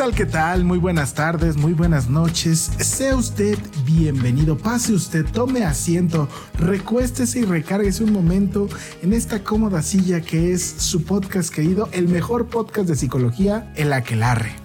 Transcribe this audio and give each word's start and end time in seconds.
Tal, 0.00 0.14
qué 0.14 0.24
tal? 0.24 0.64
Muy 0.64 0.78
buenas 0.78 1.12
tardes, 1.12 1.58
muy 1.58 1.74
buenas 1.74 2.08
noches. 2.08 2.70
Sea 2.78 3.14
usted 3.16 3.58
bienvenido, 3.84 4.56
pase 4.56 4.94
usted, 4.94 5.26
tome 5.26 5.62
asiento, 5.62 6.26
recuéstese 6.58 7.40
y 7.40 7.44
recárguese 7.44 8.04
un 8.04 8.14
momento 8.14 8.66
en 9.02 9.12
esta 9.12 9.44
cómoda 9.44 9.82
silla 9.82 10.22
que 10.22 10.52
es 10.52 10.62
su 10.62 11.04
podcast 11.04 11.52
querido, 11.54 11.90
el 11.92 12.08
mejor 12.08 12.46
podcast 12.46 12.88
de 12.88 12.96
psicología, 12.96 13.70
El 13.76 13.92
Aquelarre. 13.92 14.59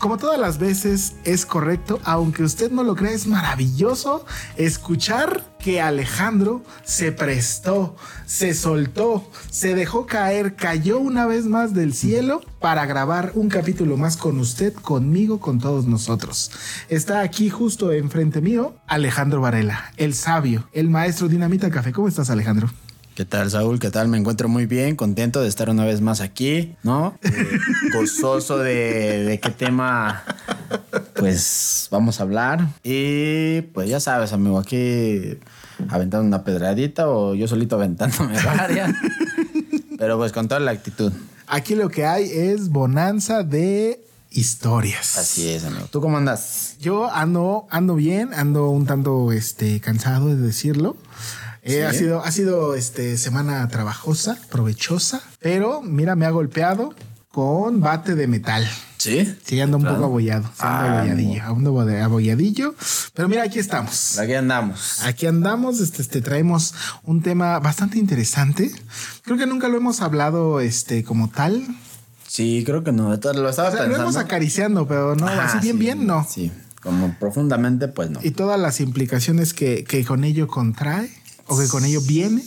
Como 0.00 0.16
todas 0.16 0.40
las 0.40 0.56
veces 0.56 1.12
es 1.24 1.44
correcto, 1.44 2.00
aunque 2.04 2.42
usted 2.42 2.70
no 2.70 2.82
lo 2.82 2.96
crea, 2.96 3.12
es 3.12 3.26
maravilloso 3.26 4.24
escuchar 4.56 5.44
que 5.58 5.82
Alejandro 5.82 6.62
se 6.84 7.12
prestó, 7.12 7.96
se 8.24 8.54
soltó, 8.54 9.30
se 9.50 9.74
dejó 9.74 10.06
caer, 10.06 10.56
cayó 10.56 10.98
una 11.00 11.26
vez 11.26 11.44
más 11.44 11.74
del 11.74 11.92
cielo 11.92 12.40
para 12.60 12.86
grabar 12.86 13.32
un 13.34 13.50
capítulo 13.50 13.98
más 13.98 14.16
con 14.16 14.40
usted, 14.40 14.72
conmigo, 14.72 15.38
con 15.38 15.58
todos 15.58 15.84
nosotros. 15.84 16.50
Está 16.88 17.20
aquí 17.20 17.50
justo 17.50 17.92
enfrente 17.92 18.40
mío 18.40 18.76
Alejandro 18.86 19.42
Varela, 19.42 19.92
el 19.98 20.14
sabio, 20.14 20.66
el 20.72 20.88
maestro 20.88 21.28
Dinamita 21.28 21.70
Café. 21.70 21.92
¿Cómo 21.92 22.08
estás 22.08 22.30
Alejandro? 22.30 22.70
¿Qué 23.20 23.26
tal, 23.26 23.50
Saúl? 23.50 23.78
¿Qué 23.78 23.90
tal? 23.90 24.08
Me 24.08 24.16
encuentro 24.16 24.48
muy 24.48 24.64
bien, 24.64 24.96
contento 24.96 25.42
de 25.42 25.48
estar 25.48 25.68
una 25.68 25.84
vez 25.84 26.00
más 26.00 26.22
aquí, 26.22 26.74
¿no? 26.82 27.18
Eh, 27.22 27.58
gozoso 27.92 28.56
de, 28.56 29.24
de 29.24 29.38
qué 29.38 29.50
tema, 29.50 30.24
pues, 31.16 31.88
vamos 31.90 32.18
a 32.18 32.22
hablar. 32.22 32.68
Y 32.82 33.60
pues 33.74 33.90
ya 33.90 34.00
sabes, 34.00 34.32
amigo, 34.32 34.58
aquí 34.58 35.38
aventando 35.90 36.26
una 36.26 36.44
pedradita 36.44 37.10
o 37.10 37.34
yo 37.34 37.46
solito 37.46 37.76
aventándome 37.76 38.42
varias. 38.42 38.94
Pero 39.98 40.16
pues 40.16 40.32
con 40.32 40.48
toda 40.48 40.60
la 40.60 40.70
actitud. 40.70 41.12
Aquí 41.46 41.74
lo 41.74 41.90
que 41.90 42.06
hay 42.06 42.24
es 42.24 42.70
bonanza 42.70 43.42
de 43.42 44.02
historias. 44.30 45.18
Así 45.18 45.50
es, 45.50 45.64
amigo. 45.64 45.84
¿Tú 45.90 46.00
cómo 46.00 46.16
andas? 46.16 46.76
Yo 46.80 47.12
ando, 47.12 47.66
ando 47.68 47.96
bien, 47.96 48.32
ando 48.32 48.70
un 48.70 48.86
tanto 48.86 49.30
este, 49.30 49.78
cansado 49.82 50.28
de 50.28 50.36
decirlo. 50.36 50.96
Eh, 51.62 51.84
ha 51.84 51.92
sido, 51.92 52.24
ha 52.24 52.30
sido 52.32 52.74
este, 52.74 53.16
semana 53.18 53.66
trabajosa, 53.68 54.38
provechosa, 54.50 55.20
pero 55.40 55.82
mira, 55.82 56.16
me 56.16 56.26
ha 56.26 56.30
golpeado 56.30 56.94
con 57.30 57.80
bate 57.80 58.14
de 58.14 58.26
metal. 58.26 58.66
¿Sí? 58.96 59.34
Sí, 59.44 59.60
ando 59.60 59.76
un 59.78 59.84
poco 59.84 60.04
abollado. 60.04 60.44
Sí, 60.44 60.52
Ah, 60.58 60.98
abolladillo, 61.00 61.42
ando 61.44 61.70
abo- 61.72 62.02
abolladillo. 62.04 62.74
Pero 63.14 63.28
mira, 63.28 63.44
aquí 63.44 63.58
estamos. 63.58 64.18
Aquí 64.18 64.34
andamos. 64.34 65.02
Aquí 65.04 65.26
andamos, 65.26 65.80
este, 65.80 66.02
este, 66.02 66.20
traemos 66.20 66.74
un 67.04 67.22
tema 67.22 67.58
bastante 67.60 67.98
interesante. 67.98 68.70
Creo 69.22 69.38
que 69.38 69.46
nunca 69.46 69.68
lo 69.68 69.76
hemos 69.78 70.00
hablado 70.02 70.60
este, 70.60 71.02
como 71.04 71.30
tal. 71.30 71.64
Sí, 72.26 72.62
creo 72.66 72.84
que 72.84 72.92
no. 72.92 73.08
Lo 73.08 73.14
estaba 73.14 73.40
O 73.40 73.52
sea, 73.52 73.64
lo 73.70 73.70
pensando. 73.88 74.02
hemos 74.02 74.16
acariciando, 74.16 74.86
pero 74.86 75.14
no, 75.16 75.26
así 75.26 75.58
bien, 75.60 75.76
sí, 75.76 75.78
bien, 75.80 76.06
no. 76.06 76.26
Sí, 76.28 76.52
como 76.82 77.14
profundamente, 77.18 77.88
pues 77.88 78.10
no. 78.10 78.20
y 78.22 78.30
todas 78.32 78.58
las 78.60 78.80
implicaciones 78.80 79.54
que, 79.54 79.84
que 79.84 80.04
con 80.04 80.24
ello 80.24 80.46
contrae 80.46 81.10
o 81.50 81.58
que 81.58 81.68
con 81.68 81.84
ello 81.84 82.00
viene. 82.00 82.42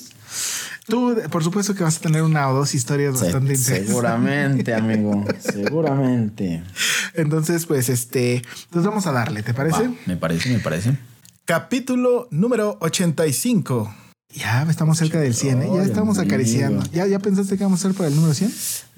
Tú, 0.88 1.16
por 1.32 1.44
supuesto 1.44 1.76
que 1.76 1.84
vas 1.84 1.98
a 1.98 2.02
tener 2.02 2.24
una 2.24 2.50
o 2.50 2.56
dos 2.56 2.74
historias 2.76 3.18
Se- 3.18 3.26
bastante 3.26 3.54
interesantes. 3.54 3.88
seguramente, 3.88 4.74
amigo. 4.74 5.24
seguramente. 5.40 6.64
Entonces, 7.14 7.66
pues, 7.66 7.90
este, 7.90 8.42
pues 8.70 8.84
vamos 8.86 9.06
a 9.08 9.12
darle, 9.12 9.44
¿te 9.44 9.54
parece? 9.54 9.88
Va, 9.88 9.94
me 10.06 10.18
parece, 10.18 10.50
me 10.52 10.60
parece. 10.60 10.98
Capítulo 11.46 12.28
número 12.32 12.78
85. 12.82 13.94
Ya 14.36 14.64
estamos 14.70 14.98
cerca 14.98 15.20
del 15.20 15.36
100, 15.36 15.62
¿eh? 15.62 15.70
Ya 15.76 15.84
estamos 15.84 16.18
amigo. 16.18 16.34
acariciando. 16.34 16.84
¿Ya, 16.92 17.06
¿Ya 17.06 17.20
pensaste 17.20 17.58
que 17.58 17.64
vamos 17.64 17.80
a 17.82 17.84
ser 17.84 17.94
para 17.96 18.10
el 18.10 18.16
número 18.16 18.34
100? 18.34 18.52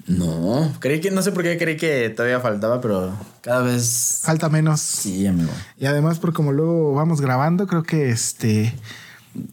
No, 0.06 0.72
creí 0.80 1.00
que, 1.00 1.10
no 1.10 1.20
sé 1.22 1.32
por 1.32 1.42
qué 1.42 1.58
creí 1.58 1.76
que 1.76 2.08
todavía 2.10 2.40
faltaba, 2.40 2.80
pero 2.80 3.12
cada 3.42 3.60
vez. 3.62 4.20
Falta 4.22 4.48
menos. 4.48 4.80
Sí, 4.80 5.26
amigo. 5.26 5.50
Y 5.76 5.86
además, 5.86 6.18
por 6.20 6.32
como 6.32 6.52
luego 6.52 6.94
vamos 6.94 7.20
grabando, 7.20 7.66
creo 7.66 7.82
que 7.82 8.10
este. 8.10 8.72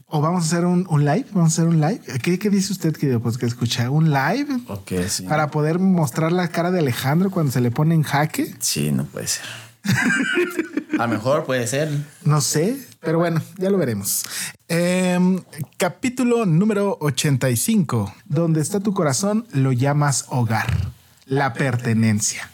O 0.07 0.21
vamos 0.21 0.43
a 0.43 0.45
hacer 0.47 0.65
un, 0.65 0.85
un 0.89 1.05
live. 1.05 1.25
Vamos 1.33 1.51
a 1.51 1.61
hacer 1.61 1.67
un 1.67 1.79
live. 1.81 2.01
¿Qué, 2.21 2.37
qué 2.39 2.49
dice 2.49 2.71
usted, 2.73 2.93
querido? 2.95 3.19
Pues 3.19 3.37
que 3.37 3.45
escucha 3.45 3.89
un 3.89 4.11
live 4.11 4.59
Ok, 4.67 4.91
sí. 5.07 5.23
para 5.23 5.49
poder 5.49 5.79
mostrar 5.79 6.31
la 6.31 6.47
cara 6.49 6.71
de 6.71 6.79
Alejandro 6.79 7.31
cuando 7.31 7.51
se 7.51 7.61
le 7.61 7.71
pone 7.71 7.95
en 7.95 8.03
jaque. 8.03 8.53
Sí, 8.59 8.91
no 8.91 9.05
puede 9.05 9.27
ser. 9.27 9.45
A 10.99 11.07
lo 11.07 11.13
mejor 11.13 11.43
puede 11.45 11.65
ser. 11.67 11.89
No 12.23 12.39
sé, 12.39 12.77
pero 13.01 13.17
bueno, 13.17 13.41
ya 13.57 13.69
lo 13.71 13.77
veremos. 13.77 14.23
Em, 14.67 15.41
capítulo 15.77 16.45
número 16.45 16.97
85. 17.01 18.13
Donde 18.25 18.61
está 18.61 18.79
tu 18.79 18.93
corazón, 18.93 19.45
lo 19.51 19.71
llamas 19.71 20.25
hogar. 20.29 20.91
La 21.25 21.53
pertenencia. 21.53 22.49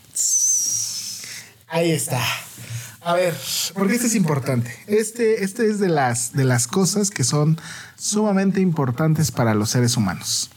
Ahí 1.68 1.91
está. 1.91 2.22
A 3.01 3.13
ver, 3.13 3.33
porque 3.75 3.95
este 3.95 4.07
es 4.07 4.15
importante. 4.15 4.73
Este, 4.87 5.43
este 5.43 5.69
es 5.69 5.79
de 5.79 5.89
las, 5.89 6.33
de 6.33 6.43
las 6.43 6.67
cosas 6.67 7.12
que 7.12 7.24
son 7.24 7.57
sumamente 7.97 8.59
importantes 8.62 9.31
para 9.31 9.53
los 9.53 9.69
seres 9.69 9.95
humanos. 9.95 10.50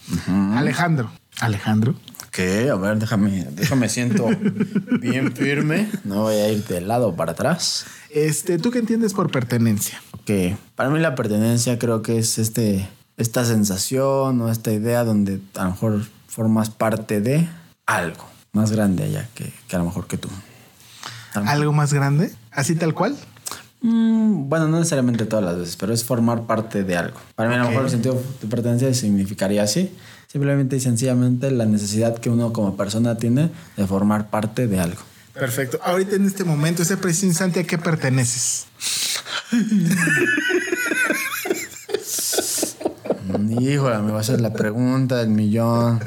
Alejandro. 0.55 1.13
Alejandro. 1.41 1.95
¿Qué? 2.33 2.71
A 2.71 2.77
ver, 2.77 2.99
déjame, 2.99 3.47
déjame 3.53 3.89
siento 3.89 4.29
bien 5.01 5.37
firme. 5.37 5.89
No 6.05 6.23
voy 6.23 6.37
a 6.37 6.49
ir 6.51 6.65
de 6.65 6.81
lado 6.81 7.15
para 7.15 7.33
atrás. 7.33 7.85
Este, 8.11 8.59
¿tú 8.59 8.71
qué 8.71 8.79
entiendes 8.79 9.13
por 9.13 9.31
pertenencia? 9.31 10.01
Ok, 10.13 10.57
para 10.75 10.91
mí 10.91 10.99
la 10.99 11.15
pertenencia 11.15 11.79
creo 11.79 12.03
que 12.03 12.19
es 12.19 12.39
este, 12.39 12.89
esta 13.19 13.45
sensación 13.45 14.41
o 14.41 14.51
esta 14.51 14.73
idea 14.73 15.05
donde 15.05 15.41
a 15.57 15.65
lo 15.65 15.71
mejor 15.71 16.03
formas 16.27 16.71
parte 16.71 17.21
de 17.21 17.49
algo 17.87 18.25
más 18.53 18.73
grande 18.73 19.05
allá 19.05 19.29
que, 19.35 19.53
que 19.69 19.77
a 19.77 19.79
lo 19.79 19.85
mejor 19.85 20.07
que 20.07 20.17
tú. 20.17 20.29
¿Algo 21.35 21.73
más 21.73 21.93
grande? 21.93 22.33
¿Así 22.51 22.75
tal 22.75 22.95
cual? 22.95 23.17
Mm, 23.81 24.49
bueno, 24.49 24.69
no 24.69 24.79
necesariamente 24.79 25.25
todas 25.27 25.45
las 25.45 25.59
veces, 25.59 25.77
pero 25.77 25.93
es 25.93 26.05
formar 26.05 26.43
parte 26.43 26.85
de 26.85 26.97
algo. 26.97 27.19
Para 27.35 27.49
mí 27.49 27.57
a 27.57 27.59
lo 27.59 27.69
mejor 27.69 27.85
el 27.85 27.91
sentido 27.91 28.23
de 28.41 28.49
pertenencia 28.49 28.95
significaría 28.95 29.63
así. 29.63 29.93
Simplemente 30.29 30.77
y 30.77 30.81
sencillamente 30.81 31.51
la 31.51 31.67
necesidad 31.67 32.17
que 32.17 32.31
uno 32.31 32.53
como 32.53 32.77
persona 32.77 33.17
tiene 33.17 33.51
de 33.77 33.87
formar 33.87 34.31
parte 34.31 34.67
de 34.67 34.81
algo. 34.81 35.03
Perfecto. 35.35 35.79
Ahorita 35.83 36.17
en 36.17 36.27
este 36.27 36.45
momento, 36.45 36.83
ese 36.83 36.97
preciso 36.97 37.27
instante, 37.27 37.61
¿a 37.61 37.65
qué 37.65 37.77
perteneces? 37.77 38.67
Híjole, 43.61 43.99
me 43.99 44.13
va 44.13 44.19
a 44.19 44.21
hacer 44.21 44.41
la 44.41 44.53
pregunta 44.53 45.17
del 45.17 45.29
millón. 45.29 46.01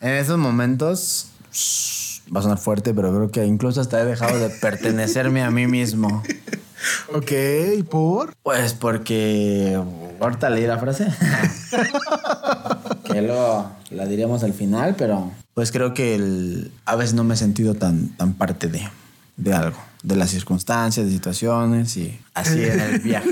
En 0.00 0.10
esos 0.10 0.38
momentos 0.38 1.28
va 2.34 2.40
a 2.40 2.42
sonar 2.42 2.58
fuerte, 2.58 2.94
pero 2.94 3.10
creo 3.14 3.30
que 3.30 3.44
incluso 3.46 3.80
hasta 3.80 4.00
he 4.00 4.04
dejado 4.04 4.38
de 4.38 4.48
pertenecerme 4.50 5.42
a 5.42 5.50
mí 5.50 5.66
mismo. 5.66 6.22
Ok, 7.14 7.30
¿por? 7.90 8.34
Pues 8.42 8.72
porque 8.72 9.78
ahorita 10.18 10.48
leí 10.48 10.66
la 10.66 10.78
frase. 10.78 11.08
que 13.12 13.22
lo 13.22 13.70
la 13.90 14.06
diríamos 14.06 14.42
al 14.44 14.54
final, 14.54 14.94
pero 14.96 15.30
pues 15.54 15.72
creo 15.72 15.92
que 15.94 16.14
el- 16.14 16.72
a 16.86 16.96
veces 16.96 17.14
no 17.14 17.22
me 17.24 17.34
he 17.34 17.36
sentido 17.36 17.74
tan, 17.74 18.08
tan 18.16 18.32
parte 18.34 18.68
de, 18.68 18.88
de 19.36 19.52
algo, 19.52 19.76
de 20.02 20.16
las 20.16 20.30
circunstancias, 20.30 21.04
de 21.06 21.12
situaciones 21.12 21.96
y 21.98 22.18
así 22.34 22.62
en 22.64 22.80
el 22.80 22.98
viaje. 23.00 23.28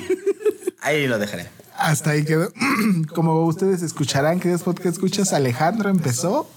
Ahí 0.82 1.06
lo 1.06 1.18
dejaré. 1.18 1.46
Hasta 1.78 2.10
ahí 2.10 2.24
quedó. 2.24 2.50
Como 3.14 3.44
ustedes 3.46 3.82
escucharán, 3.82 4.40
que 4.40 4.48
después 4.50 4.78
que 4.80 4.88
escuchas, 4.88 5.32
Alejandro 5.32 5.88
empezó 5.88 6.50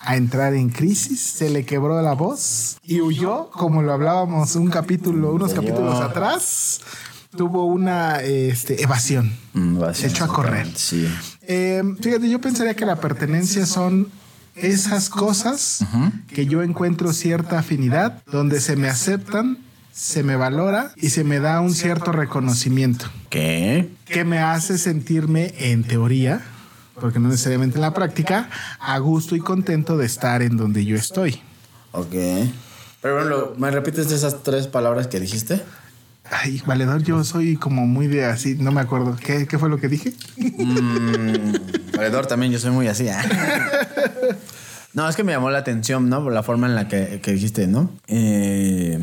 a 0.00 0.16
entrar 0.16 0.54
en 0.54 0.70
crisis, 0.70 1.20
se 1.20 1.50
le 1.50 1.64
quebró 1.64 2.00
la 2.02 2.14
voz 2.14 2.78
y 2.82 3.00
huyó, 3.00 3.50
como 3.50 3.82
lo 3.82 3.92
hablábamos 3.92 4.56
un 4.56 4.70
capítulo, 4.70 5.32
unos 5.32 5.52
capítulos 5.52 6.00
atrás, 6.00 6.80
tuvo 7.36 7.64
una 7.64 8.20
este, 8.20 8.82
evasión. 8.82 9.32
Mm, 9.52 9.82
Se 9.92 10.06
echó 10.06 10.24
a 10.24 10.28
correr. 10.28 10.66
Sí. 10.76 11.06
Eh, 11.42 11.82
fíjate, 12.00 12.28
yo 12.28 12.40
pensaría 12.40 12.74
que 12.74 12.86
la 12.86 12.96
pertenencia 12.96 13.66
son 13.66 14.08
esas 14.54 15.08
cosas 15.08 15.84
que 16.28 16.46
yo 16.46 16.62
encuentro 16.62 17.12
cierta 17.12 17.60
afinidad, 17.60 18.22
donde 18.26 18.60
se 18.60 18.76
me 18.76 18.88
aceptan, 18.88 19.58
se 19.92 20.22
me 20.22 20.36
valora 20.36 20.92
y 20.96 21.10
se 21.10 21.24
me 21.24 21.40
da 21.40 21.60
un 21.60 21.72
cierto 21.74 22.12
reconocimiento 22.12 23.06
¿Qué? 23.30 23.90
que 24.06 24.24
me 24.24 24.38
hace 24.38 24.78
sentirme 24.78 25.54
en 25.58 25.84
teoría, 25.84 26.40
porque 26.98 27.18
no 27.18 27.28
necesariamente 27.28 27.76
en 27.76 27.82
la 27.82 27.94
práctica, 27.94 28.48
a 28.80 28.98
gusto 28.98 29.36
y 29.36 29.40
contento 29.40 29.96
de 29.96 30.06
estar 30.06 30.42
en 30.42 30.56
donde 30.56 30.84
yo 30.84 30.96
estoy. 30.96 31.40
Ok. 31.92 32.14
Pero 33.00 33.14
bueno, 33.14 33.52
¿me 33.56 33.70
repites 33.70 34.10
esas 34.10 34.42
tres 34.42 34.66
palabras 34.66 35.06
que 35.06 35.20
dijiste? 35.20 35.62
Ay, 36.30 36.62
valedor, 36.66 37.02
yo 37.02 37.24
soy 37.24 37.56
como 37.56 37.86
muy 37.86 38.06
de 38.06 38.24
así, 38.24 38.56
no 38.56 38.72
me 38.72 38.80
acuerdo. 38.80 39.16
¿Qué, 39.16 39.46
qué 39.46 39.58
fue 39.58 39.68
lo 39.68 39.78
que 39.78 39.88
dije? 39.88 40.12
Mm, 40.36 41.96
valedor 41.96 42.26
también, 42.26 42.52
yo 42.52 42.58
soy 42.58 42.70
muy 42.70 42.88
así. 42.88 43.08
¿eh? 43.08 43.14
No, 44.94 45.08
es 45.08 45.14
que 45.14 45.22
me 45.22 45.32
llamó 45.32 45.50
la 45.50 45.58
atención, 45.58 46.08
¿no? 46.08 46.24
Por 46.24 46.32
la 46.32 46.42
forma 46.42 46.66
en 46.66 46.74
la 46.74 46.88
que, 46.88 47.20
que 47.22 47.32
dijiste, 47.32 47.66
¿no? 47.68 47.90
Eh, 48.08 48.98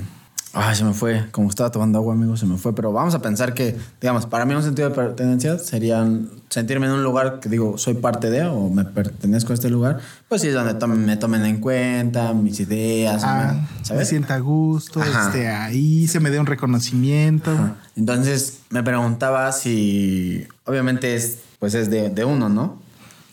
ay, 0.56 0.75
se 0.75 0.84
me 0.84 0.94
fue. 0.94 1.25
Como 1.31 1.50
estaba 1.50 1.69
tomando 1.69 2.00
agua, 2.00 2.13
amigo, 2.13 2.36
se 2.38 2.46
me 2.46 2.57
fue. 2.57 2.74
Pero 2.74 2.92
vamos 2.92 3.13
a 3.13 3.22
pensar 3.22 3.54
que, 3.54 3.75
digamos, 4.02 4.25
para 4.25 4.46
mí 4.46 4.54
un 4.56 4.63
sentido 4.63 4.90
de 4.90 4.96
pertenencia 4.96 5.60
sería 5.60 6.07
sentirme 6.50 6.86
en 6.88 6.94
un 6.94 7.04
lugar 7.04 7.40
que 7.40 7.50
digo, 7.50 7.78
soy 7.78 7.96
parte 7.96 8.30
de 8.30 8.44
o 8.46 8.69
me 8.69 8.86
pertenezco 8.86 9.52
a 9.52 9.56
este 9.56 9.69
lugar. 9.69 10.00
Pues 10.30 10.42
sí, 10.42 10.48
es 10.48 10.54
donde 10.54 10.74
tomen- 10.75 10.98
me 11.06 11.18
tomen 11.18 11.46
en 11.46 11.60
cuenta 11.60 12.34
mis 12.34 12.60
ideas, 12.60 13.22
Ah, 13.25 13.68
me- 13.94 14.06
sienta 14.06 14.36
a 14.36 14.40
gusto, 14.40 15.02
esté 15.28 15.48
ahí, 15.50 16.07
se 16.07 16.19
me 16.19 16.30
dé 16.31 16.40
un 16.40 16.46
reconocimiento. 16.46 17.52
Entonces 17.96 18.60
me 18.69 18.81
preguntaba 18.84 19.52
si, 19.52 20.48
obviamente 20.66 21.16
es, 21.16 21.40
pues 21.60 21.74
es 21.74 21.90
de, 21.90 22.10
de 22.10 22.25
uno, 22.25 22.50
¿no? 22.50 22.84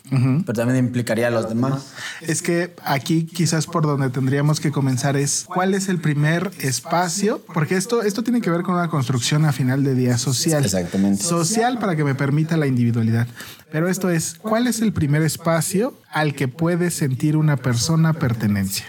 Pero 0.09 0.53
también 0.53 0.85
implicaría 0.85 1.27
a 1.27 1.31
los 1.31 1.49
demás. 1.49 1.93
Es 2.21 2.41
que 2.41 2.75
aquí 2.83 3.25
quizás 3.25 3.65
por 3.65 3.83
donde 3.83 4.09
tendríamos 4.09 4.59
que 4.59 4.71
comenzar 4.71 5.15
es 5.15 5.45
cuál 5.47 5.73
es 5.73 5.87
el 5.87 5.99
primer 5.99 6.51
espacio, 6.59 7.41
porque 7.53 7.77
esto, 7.77 8.03
esto 8.03 8.23
tiene 8.23 8.41
que 8.41 8.49
ver 8.49 8.63
con 8.63 8.75
una 8.75 8.89
construcción 8.89 9.45
a 9.45 9.51
final 9.51 9.83
de 9.83 9.95
día 9.95 10.17
social. 10.17 10.63
Exactamente. 10.63 11.23
Social 11.23 11.79
para 11.79 11.95
que 11.95 12.03
me 12.03 12.15
permita 12.15 12.57
la 12.57 12.67
individualidad. 12.67 13.27
Pero 13.71 13.89
esto 13.89 14.09
es, 14.09 14.35
¿cuál 14.39 14.67
es 14.67 14.81
el 14.81 14.93
primer 14.93 15.23
espacio 15.23 15.97
al 16.11 16.35
que 16.35 16.47
puede 16.47 16.91
sentir 16.91 17.37
una 17.37 17.57
persona 17.57 18.13
pertenencia? 18.13 18.85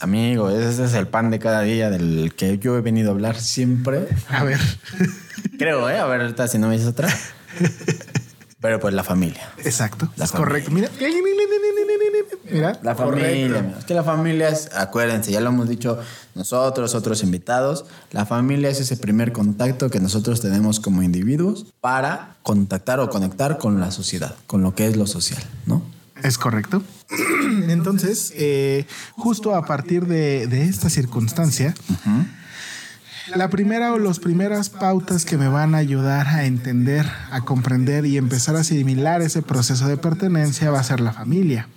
Amigo, 0.00 0.48
ese 0.48 0.84
es 0.84 0.94
el 0.94 1.06
pan 1.06 1.30
de 1.30 1.38
cada 1.38 1.60
día 1.60 1.90
del 1.90 2.32
que 2.34 2.58
yo 2.58 2.78
he 2.78 2.80
venido 2.80 3.10
a 3.10 3.12
hablar 3.12 3.38
siempre. 3.38 4.08
A 4.30 4.42
ver, 4.42 4.58
Creo, 5.58 5.88
¿eh? 5.88 5.98
A 5.98 6.06
ver, 6.06 6.22
ahorita 6.22 6.48
si 6.48 6.58
no 6.58 6.68
me 6.68 6.74
dices 6.74 6.88
otra. 6.88 7.08
Pero 8.60 8.80
pues 8.80 8.94
la 8.94 9.04
familia. 9.04 9.52
exacto, 9.64 10.08
La 10.16 10.24
es 10.24 10.32
correcto. 10.32 10.70
Mira, 10.70 10.88
mira, 12.50 12.78
La 12.82 12.94
familia. 12.94 13.74
Es 13.78 13.84
que 13.84 13.94
la 13.94 14.02
familia 14.02 14.48
es, 14.48 14.70
acuérdense, 14.74 15.30
ya 15.30 15.40
lo 15.40 15.50
hemos 15.50 15.68
dicho 15.68 15.98
nosotros, 16.34 16.94
otros 16.94 17.22
invitados, 17.22 17.84
la 18.12 18.24
familia 18.24 18.70
es 18.70 18.80
ese 18.80 18.96
primer 18.96 19.32
contacto 19.32 19.90
que 19.90 20.00
nosotros 20.00 20.40
tenemos 20.40 20.80
como 20.80 21.02
individuos 21.02 21.66
para 21.80 22.36
contactar 22.42 23.00
o 23.00 23.10
conectar 23.10 23.58
con 23.58 23.78
la 23.78 23.90
sociedad, 23.90 24.34
con 24.46 24.62
lo 24.62 24.74
que 24.74 24.86
es 24.86 24.96
lo 24.96 25.06
social, 25.06 25.42
¿no? 25.66 25.82
Es 26.22 26.38
correcto. 26.38 26.82
Entonces, 27.68 28.32
eh, 28.36 28.86
justo 29.12 29.54
a 29.54 29.66
partir 29.66 30.06
de, 30.06 30.46
de 30.46 30.64
esta 30.64 30.88
circunstancia, 30.88 31.74
la 33.34 33.50
primera 33.50 33.92
o 33.92 33.98
las 33.98 34.18
primeras 34.18 34.68
pautas 34.68 35.24
que 35.24 35.36
me 35.36 35.48
van 35.48 35.74
a 35.74 35.78
ayudar 35.78 36.28
a 36.28 36.44
entender, 36.44 37.10
a 37.30 37.40
comprender 37.40 38.06
y 38.06 38.16
empezar 38.16 38.56
a 38.56 38.60
asimilar 38.60 39.22
ese 39.22 39.42
proceso 39.42 39.88
de 39.88 39.96
pertenencia 39.96 40.70
va 40.70 40.80
a 40.80 40.84
ser 40.84 41.00
la 41.00 41.12
familia. 41.12 41.68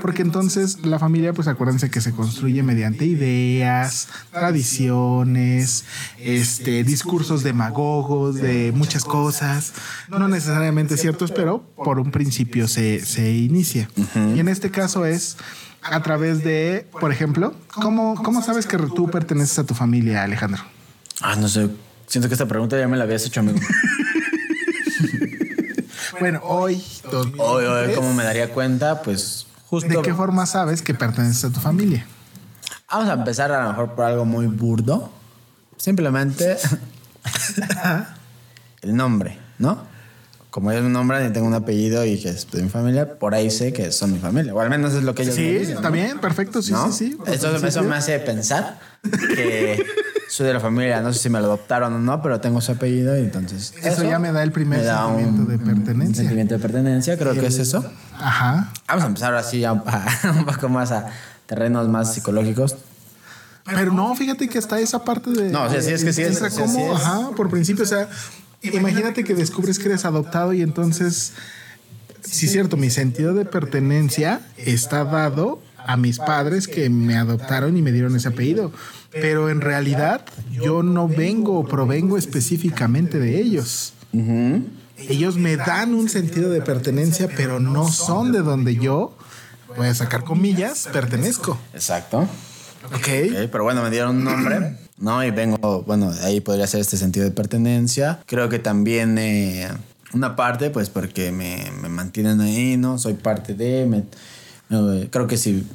Porque 0.00 0.22
entonces 0.22 0.84
la 0.84 1.00
familia, 1.00 1.32
pues 1.32 1.48
acuérdense 1.48 1.90
que 1.90 2.00
se 2.00 2.12
construye 2.12 2.62
mediante 2.62 3.06
ideas, 3.06 4.08
tradiciones, 4.30 5.84
este, 6.20 6.84
discursos 6.84 7.42
demagogos 7.42 8.36
de 8.36 8.72
muchas 8.72 9.04
cosas, 9.04 9.72
no 10.08 10.28
necesariamente 10.28 10.96
ciertos, 10.96 11.32
pero 11.32 11.62
por 11.76 11.98
un 11.98 12.12
principio 12.12 12.68
se, 12.68 13.04
se 13.04 13.32
inicia. 13.32 13.88
Y 14.34 14.38
en 14.38 14.48
este 14.48 14.70
caso 14.70 15.06
es 15.06 15.36
a 15.82 16.00
través 16.02 16.44
de, 16.44 16.86
por 17.00 17.12
ejemplo, 17.12 17.52
¿cómo, 17.74 18.14
¿cómo 18.22 18.42
sabes 18.42 18.66
que 18.66 18.78
tú 18.78 19.10
perteneces 19.10 19.58
a 19.58 19.64
tu 19.64 19.74
familia, 19.74 20.22
Alejandro? 20.22 20.62
Ah, 21.20 21.36
no 21.36 21.48
sé. 21.48 21.68
Siento 22.06 22.28
que 22.28 22.34
esta 22.34 22.46
pregunta 22.46 22.78
ya 22.78 22.86
me 22.88 22.96
la 22.96 23.04
habías 23.04 23.24
hecho, 23.26 23.40
amigo. 23.40 23.58
Bueno, 26.20 26.40
hoy, 26.44 26.80
Hoy, 27.10 27.32
hoy, 27.38 27.64
2023, 27.64 27.96
¿cómo 27.96 28.14
me 28.14 28.22
daría 28.22 28.48
cuenta? 28.52 29.02
Pues 29.02 29.46
justo. 29.66 29.88
¿de 29.88 30.00
qué 30.00 30.14
forma 30.14 30.46
sabes 30.46 30.80
que 30.80 30.94
perteneces 30.94 31.44
a 31.44 31.50
tu 31.50 31.58
familia? 31.60 32.06
Vamos 32.90 33.08
a 33.08 33.14
empezar 33.14 33.50
a 33.50 33.64
lo 33.64 33.68
mejor 33.70 33.94
por 33.96 34.04
algo 34.04 34.24
muy 34.24 34.46
burdo. 34.46 35.10
Simplemente 35.76 36.56
el 38.82 38.94
nombre, 38.96 39.38
¿no? 39.58 39.82
Como 40.50 40.70
ellos 40.70 40.84
me 40.84 40.90
nombran 40.90 41.28
y 41.28 41.32
tengo 41.32 41.48
un 41.48 41.54
apellido 41.54 42.04
y 42.04 42.20
que 42.20 42.28
es 42.28 42.48
de 42.52 42.62
mi 42.62 42.68
familia, 42.68 43.18
por 43.18 43.34
ahí 43.34 43.50
sé 43.50 43.72
que 43.72 43.90
son 43.90 44.12
mi 44.12 44.20
familia. 44.20 44.54
O 44.54 44.60
al 44.60 44.70
menos 44.70 44.94
es 44.94 45.02
lo 45.02 45.14
que 45.16 45.22
ellos 45.22 45.36
me 45.36 45.42
Sí, 45.42 45.52
dicen. 45.58 45.76
está 45.76 45.88
¿no? 45.88 45.94
bien, 45.94 46.20
perfecto, 46.20 46.62
sí, 46.62 46.70
¿No? 46.72 46.92
sí, 46.92 47.10
sí. 47.10 47.18
Eso, 47.26 47.58
Sí, 47.58 47.66
eso 47.66 47.82
sí. 47.82 47.86
me 47.88 47.96
hace 47.96 48.20
pensar 48.20 48.78
que 49.34 49.84
soy 50.34 50.48
de 50.48 50.54
la 50.54 50.58
familia. 50.58 51.00
No 51.00 51.12
sé 51.12 51.20
si 51.20 51.30
me 51.30 51.38
lo 51.38 51.46
adoptaron 51.46 51.94
o 51.94 51.98
no, 52.00 52.20
pero 52.20 52.40
tengo 52.40 52.60
su 52.60 52.72
apellido 52.72 53.16
y 53.16 53.20
entonces. 53.20 53.72
Eso 53.80 54.02
ya 54.02 54.18
me 54.18 54.32
da 54.32 54.42
el 54.42 54.50
primer 54.50 54.84
sentimiento 54.84 55.44
de 55.44 55.58
pertenencia. 55.58 56.08
Un 56.08 56.14
sentimiento 56.14 56.54
de 56.54 56.60
pertenencia, 56.60 57.16
creo 57.16 57.34
que 57.34 57.46
es 57.46 57.58
eso. 57.60 57.88
Ajá. 58.18 58.72
Vamos 58.88 59.04
a 59.04 59.06
empezar 59.06 59.34
así 59.36 59.60
ya 59.60 59.72
un 60.36 60.44
poco 60.44 60.68
más 60.68 60.90
a 60.90 61.06
terrenos 61.46 61.88
más 61.88 62.14
psicológicos. 62.14 62.74
Pero 63.64 63.92
no, 63.92 64.12
fíjate 64.16 64.48
que 64.48 64.58
está 64.58 64.80
esa 64.80 65.04
parte 65.04 65.30
de. 65.30 65.50
No, 65.50 65.62
o 65.62 65.70
sea, 65.70 65.80
sí 65.80 65.92
es 65.92 66.02
que 66.02 66.12
sí 66.12 66.22
es, 66.22 66.40
como, 66.40 66.66
sí 66.66 66.82
es. 66.82 66.92
ajá, 66.92 67.30
por 67.36 67.48
principio, 67.48 67.84
o 67.84 67.86
sea, 67.86 68.08
imagínate 68.60 69.22
que 69.22 69.34
descubres 69.34 69.78
que 69.78 69.86
eres 69.86 70.04
adoptado 70.04 70.52
y 70.52 70.62
entonces, 70.62 71.32
sí 72.22 72.46
es 72.46 72.52
cierto, 72.52 72.76
mi 72.76 72.90
sentido 72.90 73.34
de 73.34 73.44
pertenencia 73.44 74.40
está 74.56 75.04
dado 75.04 75.62
a 75.86 75.96
mis 75.96 76.18
padres 76.18 76.66
que 76.68 76.88
me 76.90 77.16
adoptaron 77.16 77.76
y 77.76 77.82
me 77.82 77.92
dieron 77.92 78.16
ese 78.16 78.28
apellido. 78.28 78.72
Pero 79.12 79.48
en 79.50 79.60
realidad 79.60 80.24
yo 80.50 80.82
no 80.82 81.06
vengo 81.08 81.58
o 81.58 81.66
provengo 81.66 82.18
específicamente 82.18 83.18
de 83.18 83.40
ellos. 83.40 83.92
Ellos 84.96 85.36
me 85.36 85.56
dan 85.56 85.94
un 85.94 86.08
sentido 86.08 86.50
de 86.50 86.60
pertenencia, 86.62 87.28
pero 87.36 87.60
no 87.60 87.88
son 87.90 88.32
de 88.32 88.40
donde 88.40 88.76
yo, 88.76 89.16
voy 89.76 89.88
a 89.88 89.94
sacar 89.94 90.24
comillas, 90.24 90.88
pertenezco. 90.92 91.58
Exacto. 91.74 92.20
¿Ok? 92.86 92.94
Ok, 92.96 93.48
pero 93.50 93.64
bueno, 93.64 93.82
me 93.82 93.90
dieron 93.90 94.16
un 94.16 94.24
nombre, 94.24 94.76
¿no? 94.98 95.24
Y 95.24 95.30
vengo, 95.30 95.82
bueno, 95.86 96.12
ahí 96.22 96.40
podría 96.40 96.66
ser 96.66 96.80
este 96.80 96.96
sentido 96.96 97.24
de 97.24 97.32
pertenencia. 97.32 98.20
Creo 98.26 98.48
que 98.48 98.58
también 98.58 99.16
eh, 99.18 99.68
una 100.12 100.36
parte, 100.36 100.70
pues 100.70 100.90
porque 100.90 101.32
me, 101.32 101.70
me 101.82 101.88
mantienen 101.88 102.40
ahí, 102.40 102.76
¿no? 102.76 102.98
Soy 102.98 103.14
parte 103.14 103.54
de, 103.54 103.86
me- 103.86 104.04
creo 104.68 105.26
que 105.26 105.36
si 105.36 105.66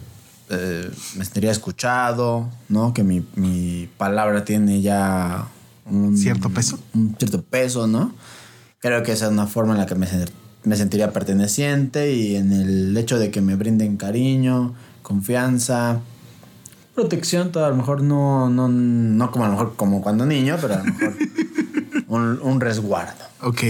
eh, 0.49 0.89
me 1.15 1.23
estaría 1.23 1.51
escuchado, 1.51 2.49
¿no? 2.69 2.93
Que 2.93 3.03
mi, 3.03 3.25
mi 3.35 3.89
palabra 3.97 4.43
tiene 4.45 4.81
ya 4.81 5.47
un 5.85 6.17
¿Cierto 6.17 6.49
peso? 6.49 6.79
Un 6.93 7.15
cierto 7.17 7.41
peso, 7.41 7.87
¿no? 7.87 8.13
Creo 8.79 9.03
que 9.03 9.11
esa 9.11 9.25
es 9.25 9.31
una 9.31 9.47
forma 9.47 9.73
en 9.73 9.79
la 9.79 9.85
que 9.85 9.95
me, 9.95 10.07
me 10.63 10.75
sentiría 10.75 11.11
perteneciente 11.11 12.13
y 12.13 12.35
en 12.35 12.51
el 12.51 12.97
hecho 12.97 13.19
de 13.19 13.31
que 13.31 13.41
me 13.41 13.55
brinden 13.55 13.97
cariño, 13.97 14.73
confianza, 15.01 15.99
protección, 16.99 17.51
todo, 17.51 17.65
a 17.65 17.69
lo 17.69 17.75
mejor 17.77 18.01
no, 18.03 18.49
no, 18.49 18.67
no 18.67 19.31
como 19.31 19.45
a 19.45 19.47
lo 19.47 19.53
mejor 19.53 19.75
como 19.75 20.01
cuando 20.01 20.25
niño, 20.25 20.57
pero 20.59 20.73
a 20.75 20.77
lo 20.79 20.83
mejor 20.85 21.13
un 22.41 22.59
resguardo. 22.59 23.23
Ok. 23.41 23.61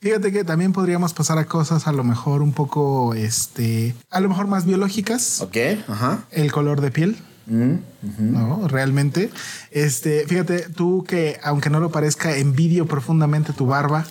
Fíjate 0.00 0.30
que 0.32 0.44
también 0.44 0.72
podríamos 0.72 1.12
pasar 1.12 1.38
a 1.38 1.44
cosas 1.46 1.86
a 1.88 1.92
lo 1.92 2.04
mejor 2.04 2.40
un 2.42 2.52
poco, 2.52 3.14
este, 3.14 3.94
a 4.10 4.20
lo 4.20 4.28
mejor 4.28 4.46
más 4.46 4.64
biológicas. 4.64 5.40
Ok, 5.40 5.56
ajá. 5.88 6.24
El 6.30 6.52
color 6.52 6.80
de 6.80 6.90
piel. 6.90 7.16
Mm, 7.46 7.74
No, 8.32 8.68
realmente. 8.68 9.30
Este, 9.72 10.24
fíjate, 10.28 10.68
tú 10.68 11.04
que, 11.06 11.40
aunque 11.42 11.70
no 11.70 11.80
lo 11.80 11.90
parezca, 11.90 12.36
envidio 12.36 12.86
profundamente 12.86 13.52
tu 13.52 13.66
barba. 13.66 14.06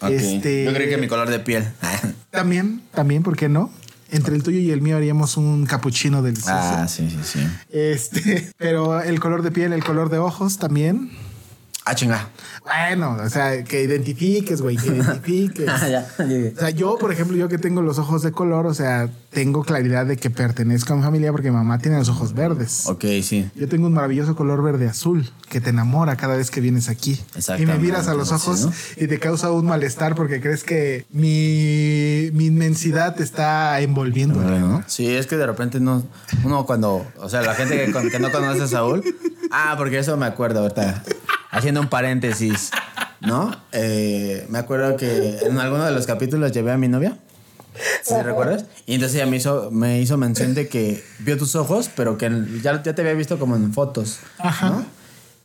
ok. 0.00 0.10
Este. 0.10 0.64
Yo 0.64 0.72
creí 0.72 0.88
que 0.88 0.96
mi 0.96 1.08
color 1.08 1.28
de 1.28 1.40
piel. 1.40 1.64
También, 2.30 2.82
también, 2.94 3.22
¿por 3.22 3.34
qué 3.36 3.48
no? 3.48 3.70
Entre 4.10 4.36
el 4.36 4.42
tuyo 4.42 4.58
y 4.58 4.70
el 4.70 4.80
mío 4.80 4.96
haríamos 4.96 5.36
un 5.36 5.66
capuchino 5.66 6.22
delicioso. 6.22 6.52
ah, 6.54 6.86
sí, 6.88 7.08
sí, 7.10 7.18
sí. 7.22 7.40
Este, 7.70 8.52
pero 8.58 9.00
el 9.00 9.18
color 9.20 9.42
de 9.42 9.50
piel, 9.50 9.72
el 9.72 9.84
color 9.84 10.10
de 10.10 10.18
ojos 10.18 10.58
también. 10.58 11.10
Ah, 11.88 11.94
chinga. 11.94 12.30
Bueno, 12.64 13.16
o 13.24 13.30
sea, 13.30 13.62
que 13.62 13.84
identifiques, 13.84 14.60
güey, 14.60 14.76
que 14.76 14.88
identifiques. 14.96 15.68
Ah, 15.68 15.88
ya. 15.88 16.06
O 16.18 16.58
sea, 16.58 16.70
yo, 16.70 16.98
por 16.98 17.12
ejemplo, 17.12 17.36
yo 17.36 17.48
que 17.48 17.58
tengo 17.58 17.80
los 17.80 18.00
ojos 18.00 18.22
de 18.22 18.32
color, 18.32 18.66
o 18.66 18.74
sea, 18.74 19.08
tengo 19.30 19.62
claridad 19.62 20.04
de 20.04 20.16
que 20.16 20.28
pertenezco 20.28 20.94
a 20.94 20.96
mi 20.96 21.02
familia 21.04 21.30
porque 21.30 21.48
mi 21.48 21.56
mamá 21.56 21.78
tiene 21.78 21.96
los 21.98 22.08
ojos 22.08 22.34
verdes. 22.34 22.86
Ok, 22.86 23.04
sí. 23.22 23.48
Yo 23.54 23.68
tengo 23.68 23.86
un 23.86 23.92
maravilloso 23.92 24.34
color 24.34 24.64
verde 24.64 24.88
azul 24.88 25.30
que 25.48 25.60
te 25.60 25.70
enamora 25.70 26.16
cada 26.16 26.34
vez 26.36 26.50
que 26.50 26.60
vienes 26.60 26.88
aquí. 26.88 27.20
Y 27.56 27.66
me 27.66 27.78
miras 27.78 28.08
a 28.08 28.14
los 28.14 28.30
sí, 28.30 28.34
ojos 28.34 28.66
¿no? 28.66 28.72
y 28.96 29.06
te 29.06 29.20
causa 29.20 29.52
un 29.52 29.66
malestar 29.66 30.16
porque 30.16 30.40
crees 30.40 30.64
que 30.64 31.06
mi, 31.12 32.30
mi 32.32 32.46
inmensidad 32.46 33.14
te 33.14 33.22
está 33.22 33.80
envolviendo. 33.80 34.40
¿no? 34.40 34.82
Sí, 34.88 35.06
es 35.06 35.28
que 35.28 35.36
de 35.36 35.46
repente 35.46 35.78
no, 35.78 36.04
uno 36.42 36.66
cuando, 36.66 37.06
o 37.18 37.28
sea, 37.28 37.42
la 37.42 37.54
gente 37.54 37.76
que, 37.76 38.10
que 38.10 38.18
no 38.18 38.32
conoce 38.32 38.62
a 38.64 38.66
Saúl, 38.66 39.04
ah, 39.52 39.74
porque 39.78 39.98
eso 39.98 40.16
me 40.16 40.26
acuerdo 40.26 40.62
ahorita, 40.62 41.04
haciendo 41.56 41.80
un 41.80 41.88
paréntesis, 41.88 42.70
¿no? 43.20 43.56
Eh, 43.72 44.46
me 44.50 44.58
acuerdo 44.58 44.96
que 44.96 45.38
en 45.42 45.58
alguno 45.58 45.84
de 45.84 45.92
los 45.92 46.06
capítulos 46.06 46.52
llevé 46.52 46.72
a 46.72 46.76
mi 46.76 46.88
novia, 46.88 47.16
¿sí 48.02 48.14
recuerdas? 48.22 48.66
Y 48.86 48.94
entonces 48.94 49.16
ella 49.16 49.26
me 49.26 49.36
hizo, 49.36 49.70
me 49.70 50.00
hizo 50.00 50.16
mención 50.18 50.54
de 50.54 50.68
que 50.68 51.02
vio 51.20 51.36
tus 51.38 51.56
ojos, 51.56 51.90
pero 51.94 52.18
que 52.18 52.30
ya, 52.62 52.82
ya 52.82 52.94
te 52.94 53.00
había 53.00 53.14
visto 53.14 53.38
como 53.38 53.56
en 53.56 53.72
fotos, 53.72 54.18
¿no? 54.62 54.84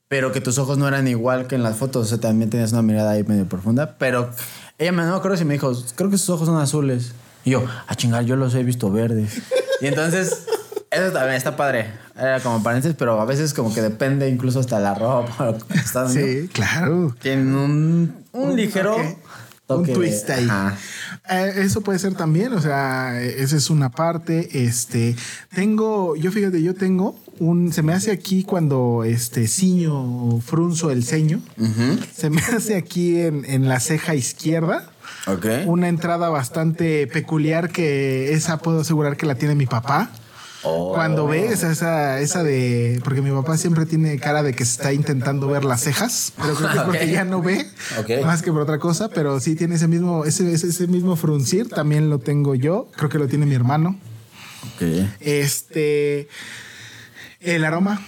Pero 0.10 0.34
que 0.34 0.42
tus 0.42 0.58
ojos 0.58 0.78
no 0.78 0.88
eran 0.88 1.08
igual 1.08 1.48
que 1.48 1.56
en 1.56 1.64
las 1.64 1.78
fotos, 1.78 2.08
o 2.08 2.10
sea, 2.10 2.18
también 2.20 2.50
tenías 2.50 2.74
una 2.74 2.82
mirada 2.82 3.12
ahí 3.12 3.24
medio 3.24 3.48
profunda, 3.48 3.96
pero 3.98 4.30
ella 4.78 4.92
me 4.92 5.04
no 5.04 5.12
me 5.12 5.18
acuerdo 5.18 5.38
si 5.38 5.46
me 5.46 5.54
dijo, 5.54 5.72
creo 5.96 6.10
que 6.10 6.18
sus 6.18 6.30
ojos 6.32 6.48
son 6.48 6.60
azules. 6.60 7.14
Y 7.46 7.52
yo, 7.52 7.64
a 7.88 7.96
chingar, 7.96 8.26
yo 8.26 8.36
los 8.36 8.54
he 8.54 8.64
visto 8.64 8.92
verdes. 8.92 9.42
Y 9.80 9.88
entonces, 9.88 10.46
eso 10.92 11.12
también 11.12 11.36
está 11.36 11.56
padre. 11.56 11.88
Era 12.18 12.40
como 12.42 12.62
paréntesis, 12.62 12.96
pero 13.00 13.20
a 13.22 13.26
veces 13.26 13.54
como 13.54 13.74
que 13.74 13.82
depende 13.82 14.30
incluso 14.30 14.60
hasta 14.60 14.80
la 14.80 14.94
ropa. 14.94 15.56
estás. 15.74 16.14
Sí, 16.14 16.50
claro. 16.54 17.16
Tienen 17.22 17.56
un, 17.56 18.16
un 18.34 18.56
ligero 18.56 18.96
toque 19.68 19.80
un 19.82 19.84
de- 19.88 19.94
twist 19.94 20.30
ahí. 20.30 20.46
Ajá. 20.50 20.78
Eh, 21.30 21.54
eso 21.58 21.82
puede 21.82 21.98
ser 22.00 22.14
también, 22.16 22.52
o 22.54 22.62
sea, 22.62 23.22
esa 23.22 23.56
es 23.56 23.70
una 23.70 23.90
parte. 23.90 24.64
Este, 24.66 25.16
tengo, 25.56 26.16
yo 26.18 26.32
fíjate, 26.32 26.62
yo 26.62 26.76
tengo 26.76 27.18
un, 27.40 27.72
se 27.72 27.82
me 27.82 27.94
hace 27.94 28.12
aquí 28.12 28.44
cuando 28.44 29.04
este 29.06 29.48
ciño 29.48 29.94
o 30.36 30.42
frunzo 30.42 30.92
el 30.92 31.04
ceño, 31.06 31.42
se 32.16 32.30
me 32.30 32.42
hace 32.56 32.76
aquí 32.76 33.20
en, 33.22 33.46
en 33.46 33.70
la 33.70 33.80
ceja 33.80 34.14
izquierda. 34.14 34.90
Ok. 35.28 35.46
Una 35.68 35.88
entrada 35.88 36.30
bastante 36.30 37.08
peculiar 37.08 37.70
que 37.70 38.34
esa 38.34 38.58
puedo 38.58 38.82
asegurar 38.82 39.16
que 39.18 39.26
la 39.26 39.36
tiene 39.36 39.56
mi 39.56 39.68
papá. 39.68 40.10
Oh. 40.64 40.94
Cuando 40.94 41.26
ves 41.28 41.64
esa, 41.64 42.20
esa 42.20 42.44
de. 42.44 43.00
Porque 43.04 43.22
mi 43.22 43.32
papá 43.32 43.58
siempre 43.58 43.86
tiene 43.88 44.18
cara 44.20 44.44
de 44.44 44.54
que 44.54 44.62
está 44.64 44.94
intentando 44.94 45.48
ver 45.48 45.66
las 45.66 45.82
cejas, 45.82 46.34
pero 46.40 46.54
creo 46.56 46.70
que 46.70 46.78
es 46.78 46.84
porque 46.84 47.12
ya 47.12 47.24
no 47.26 47.42
ve 47.42 47.68
más 48.24 48.42
que 48.44 48.52
por 48.52 48.62
otra 48.62 48.78
cosa. 48.78 49.10
Pero 49.10 49.40
sí 49.40 49.56
tiene 49.56 49.76
ese 49.76 49.88
mismo, 49.88 50.24
ese, 50.26 50.52
ese, 50.54 50.88
mismo 50.88 51.16
fruncir. 51.16 51.68
También 51.70 52.10
lo 52.10 52.20
tengo 52.20 52.54
yo. 52.56 52.88
Creo 52.96 53.10
que 53.10 53.18
lo 53.18 53.28
tiene 53.28 53.46
mi 53.48 53.56
hermano. 53.56 53.98
Este. 55.20 56.28
El 57.40 57.66
aroma. 57.66 58.00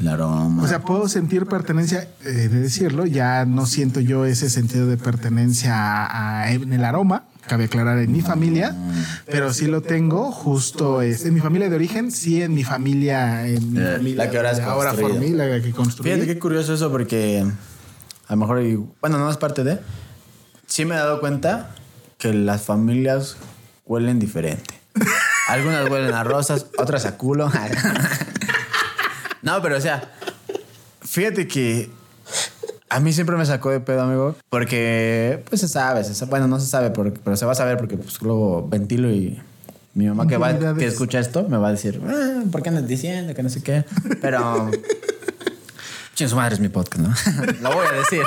El 0.00 0.08
aroma. 0.08 0.64
O 0.64 0.66
sea, 0.66 0.80
puedo 0.82 1.08
sentir 1.08 1.46
pertenencia, 1.46 2.08
eh, 2.24 2.28
de 2.28 2.48
decirlo, 2.48 3.06
ya 3.06 3.44
no 3.44 3.66
siento 3.66 4.00
yo 4.00 4.24
ese 4.24 4.50
sentido 4.50 4.88
de 4.88 4.96
pertenencia 4.96 5.76
a- 5.76 6.42
a- 6.42 6.50
en 6.50 6.72
el 6.72 6.84
aroma, 6.84 7.26
cabe 7.46 7.64
aclarar 7.64 7.98
en 7.98 8.12
mi 8.12 8.20
familia, 8.20 8.74
pero 9.26 9.52
sí 9.52 9.66
lo 9.66 9.82
tengo 9.82 10.32
justo 10.32 11.02
es, 11.02 11.24
en 11.24 11.34
mi 11.34 11.40
familia 11.40 11.68
de 11.68 11.76
origen, 11.76 12.10
sí 12.10 12.42
en 12.42 12.54
mi 12.54 12.64
familia, 12.64 13.46
en 13.46 13.72
mi 13.72 13.80
Eh, 13.80 13.92
familia 13.96 14.24
la 14.24 14.30
que 14.30 14.36
ahora 14.36 14.50
has 14.50 14.60
ahora 14.60 14.94
formé, 14.94 15.30
la 15.30 15.60
que 15.60 15.70
construí. 15.72 16.10
Fíjate 16.10 16.26
qué 16.26 16.38
curioso 16.38 16.74
eso 16.74 16.90
porque 16.90 17.44
a 18.26 18.32
lo 18.34 18.36
mejor, 18.36 18.62
bueno, 19.00 19.18
no 19.18 19.30
es 19.30 19.36
parte 19.36 19.64
de. 19.64 19.78
Sí 20.66 20.84
me 20.84 20.94
he 20.94 20.98
dado 20.98 21.20
cuenta 21.20 21.74
que 22.18 22.32
las 22.32 22.62
familias 22.62 23.36
huelen 23.84 24.18
diferente. 24.18 24.74
Algunas 25.48 25.88
huelen 25.90 26.14
a 26.14 26.24
rosas, 26.24 26.66
otras 26.78 27.04
a 27.04 27.18
culo. 27.18 27.52
no, 29.42 29.60
pero 29.60 29.76
o 29.76 29.80
sea, 29.80 30.10
fíjate 31.02 31.46
que 31.46 31.90
a 32.94 33.00
mí 33.00 33.12
siempre 33.12 33.36
me 33.36 33.44
sacó 33.44 33.70
de 33.70 33.80
pedo, 33.80 34.02
amigo, 34.02 34.36
porque 34.48 35.42
pues 35.48 35.60
se 35.60 35.66
sabe, 35.68 36.04
se 36.04 36.14
sabe- 36.14 36.30
bueno, 36.30 36.46
no 36.46 36.60
se 36.60 36.66
sabe, 36.66 36.90
pero, 36.90 37.12
pero 37.12 37.36
se 37.36 37.44
va 37.44 37.50
a 37.50 37.56
saber 37.56 37.76
porque 37.76 37.96
pues, 37.96 38.22
luego 38.22 38.68
ventilo 38.68 39.10
y 39.10 39.42
mi 39.94 40.06
mamá 40.06 40.28
que 40.28 40.36
va 40.36 40.56
que 40.76 40.86
escucha 40.86 41.18
esto 41.18 41.48
me 41.48 41.56
va 41.56 41.68
a 41.68 41.70
decir, 41.72 42.00
"Ah, 42.06 42.44
¿por 42.52 42.62
qué 42.62 42.68
andas 42.68 42.86
diciendo 42.86 43.34
que 43.34 43.42
no 43.42 43.48
sé 43.48 43.62
qué? 43.64 43.84
Pero 44.20 44.70
Chin, 46.14 46.28
su 46.28 46.36
madre 46.36 46.54
es 46.54 46.60
mi 46.60 46.68
podcast, 46.68 47.02
¿no? 47.02 47.12
Lo 47.62 47.74
voy 47.74 47.84
a 47.88 47.92
decir. 47.92 48.22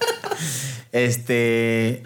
este. 0.92 2.02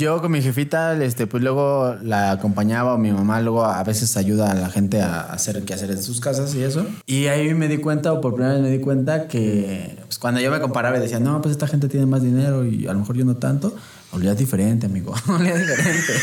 Yo 0.00 0.22
con 0.22 0.32
mi 0.32 0.40
jefita, 0.40 0.94
este, 1.04 1.26
pues 1.26 1.42
luego 1.42 1.94
la 2.00 2.30
acompañaba 2.30 2.94
o 2.94 2.96
mi 2.96 3.12
mamá 3.12 3.42
luego 3.42 3.66
a 3.66 3.82
veces 3.84 4.16
ayuda 4.16 4.50
a 4.50 4.54
la 4.54 4.70
gente 4.70 5.02
a 5.02 5.20
hacer 5.20 5.62
qué 5.66 5.74
hacer 5.74 5.90
en 5.90 6.02
sus 6.02 6.20
casas 6.20 6.54
y 6.54 6.62
eso. 6.62 6.86
Y 7.04 7.26
ahí 7.26 7.52
me 7.52 7.68
di 7.68 7.76
cuenta, 7.76 8.10
o 8.14 8.22
por 8.22 8.32
primera 8.34 8.54
vez 8.54 8.62
me 8.62 8.70
di 8.70 8.80
cuenta 8.80 9.28
que 9.28 9.98
pues, 10.06 10.18
cuando 10.18 10.40
yo 10.40 10.50
me 10.50 10.58
comparaba 10.58 10.96
y 10.96 11.00
decía, 11.00 11.20
no, 11.20 11.42
pues 11.42 11.52
esta 11.52 11.66
gente 11.66 11.86
tiene 11.88 12.06
más 12.06 12.22
dinero 12.22 12.64
y 12.64 12.86
a 12.86 12.94
lo 12.94 13.00
mejor 13.00 13.14
yo 13.14 13.26
no 13.26 13.36
tanto, 13.36 13.76
olía 14.12 14.34
diferente, 14.34 14.86
amigo. 14.86 15.12
olía 15.28 15.54
diferente. 15.54 16.14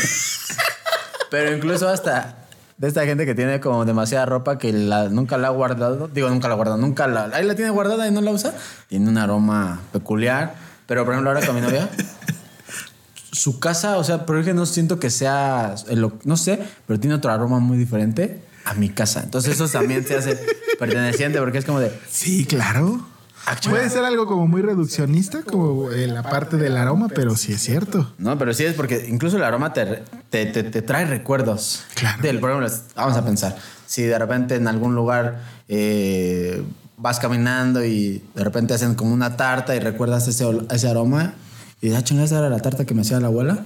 Pero 1.30 1.54
incluso 1.54 1.88
hasta 1.88 2.48
de 2.78 2.88
esta 2.88 3.04
gente 3.04 3.26
que 3.26 3.36
tiene 3.36 3.60
como 3.60 3.84
demasiada 3.84 4.26
ropa 4.26 4.58
que 4.58 4.72
la- 4.72 5.08
nunca 5.08 5.38
la 5.38 5.46
ha 5.48 5.50
guardado. 5.52 6.08
Digo, 6.08 6.28
nunca 6.30 6.48
la 6.48 6.54
ha 6.54 6.56
guardado, 6.56 6.78
nunca 6.78 7.06
la. 7.06 7.26
Ahí 7.32 7.44
la 7.46 7.54
tiene 7.54 7.70
guardada 7.70 8.08
y 8.08 8.10
no 8.10 8.22
la 8.22 8.32
usa. 8.32 8.54
Tiene 8.88 9.08
un 9.08 9.18
aroma 9.18 9.82
peculiar. 9.92 10.66
Pero 10.88 11.04
por 11.04 11.14
ejemplo, 11.14 11.30
ahora 11.30 11.46
con 11.46 11.54
mi 11.54 11.60
novia. 11.60 11.88
Su 13.30 13.58
casa, 13.60 13.98
o 13.98 14.04
sea, 14.04 14.24
pero 14.26 14.40
es 14.40 14.46
que 14.46 14.54
no 14.54 14.64
siento 14.66 14.98
que 14.98 15.10
sea. 15.10 15.74
el- 15.88 16.10
no 16.24 16.36
sé, 16.36 16.58
pero 16.86 16.98
tiene 16.98 17.14
otro 17.16 17.30
aroma 17.30 17.58
muy 17.58 17.76
diferente 17.78 18.40
a 18.64 18.74
mi 18.74 18.88
casa. 18.88 19.20
Entonces, 19.22 19.54
eso 19.54 19.68
también 19.68 20.06
se 20.06 20.16
hace 20.16 20.38
perteneciente 20.78 21.38
porque 21.38 21.58
es 21.58 21.64
como 21.64 21.80
de. 21.80 21.92
Sí, 22.10 22.44
claro. 22.46 23.06
Puede 23.70 23.88
ser 23.88 24.04
algo 24.04 24.26
como 24.26 24.46
muy 24.46 24.60
reduccionista, 24.60 25.42
como 25.42 25.90
eh, 25.90 26.06
la 26.06 26.22
parte 26.22 26.58
del 26.58 26.76
aroma, 26.76 27.08
pero 27.08 27.34
sí 27.34 27.52
es 27.52 27.62
cierto. 27.62 28.12
No, 28.18 28.36
pero 28.36 28.52
sí 28.52 28.64
es 28.64 28.74
porque 28.74 29.06
incluso 29.08 29.38
el 29.38 29.44
aroma 29.44 29.72
te, 29.72 30.02
te, 30.28 30.44
te- 30.46 30.64
te 30.64 30.82
trae 30.82 31.06
recuerdos. 31.06 31.82
Claro. 31.94 32.20
Del, 32.22 32.40
por 32.40 32.50
ejemplo, 32.50 32.70
vamos 32.94 33.16
a 33.16 33.24
pensar, 33.24 33.56
si 33.86 34.02
de 34.02 34.18
repente 34.18 34.56
en 34.56 34.68
algún 34.68 34.94
lugar 34.94 35.40
eh, 35.68 36.62
vas 36.98 37.20
caminando 37.20 37.82
y 37.84 38.22
de 38.34 38.44
repente 38.44 38.74
hacen 38.74 38.94
como 38.94 39.14
una 39.14 39.36
tarta 39.38 39.74
y 39.74 39.80
recuerdas 39.80 40.28
ese, 40.28 40.44
ese 40.70 40.88
aroma 40.88 41.32
y 41.80 41.92
ah, 41.92 42.02
chinga, 42.02 42.24
esa 42.24 42.38
era 42.38 42.48
la 42.48 42.60
tarta 42.60 42.84
que 42.84 42.94
me 42.94 43.02
hacía 43.02 43.20
la 43.20 43.28
abuela, 43.28 43.64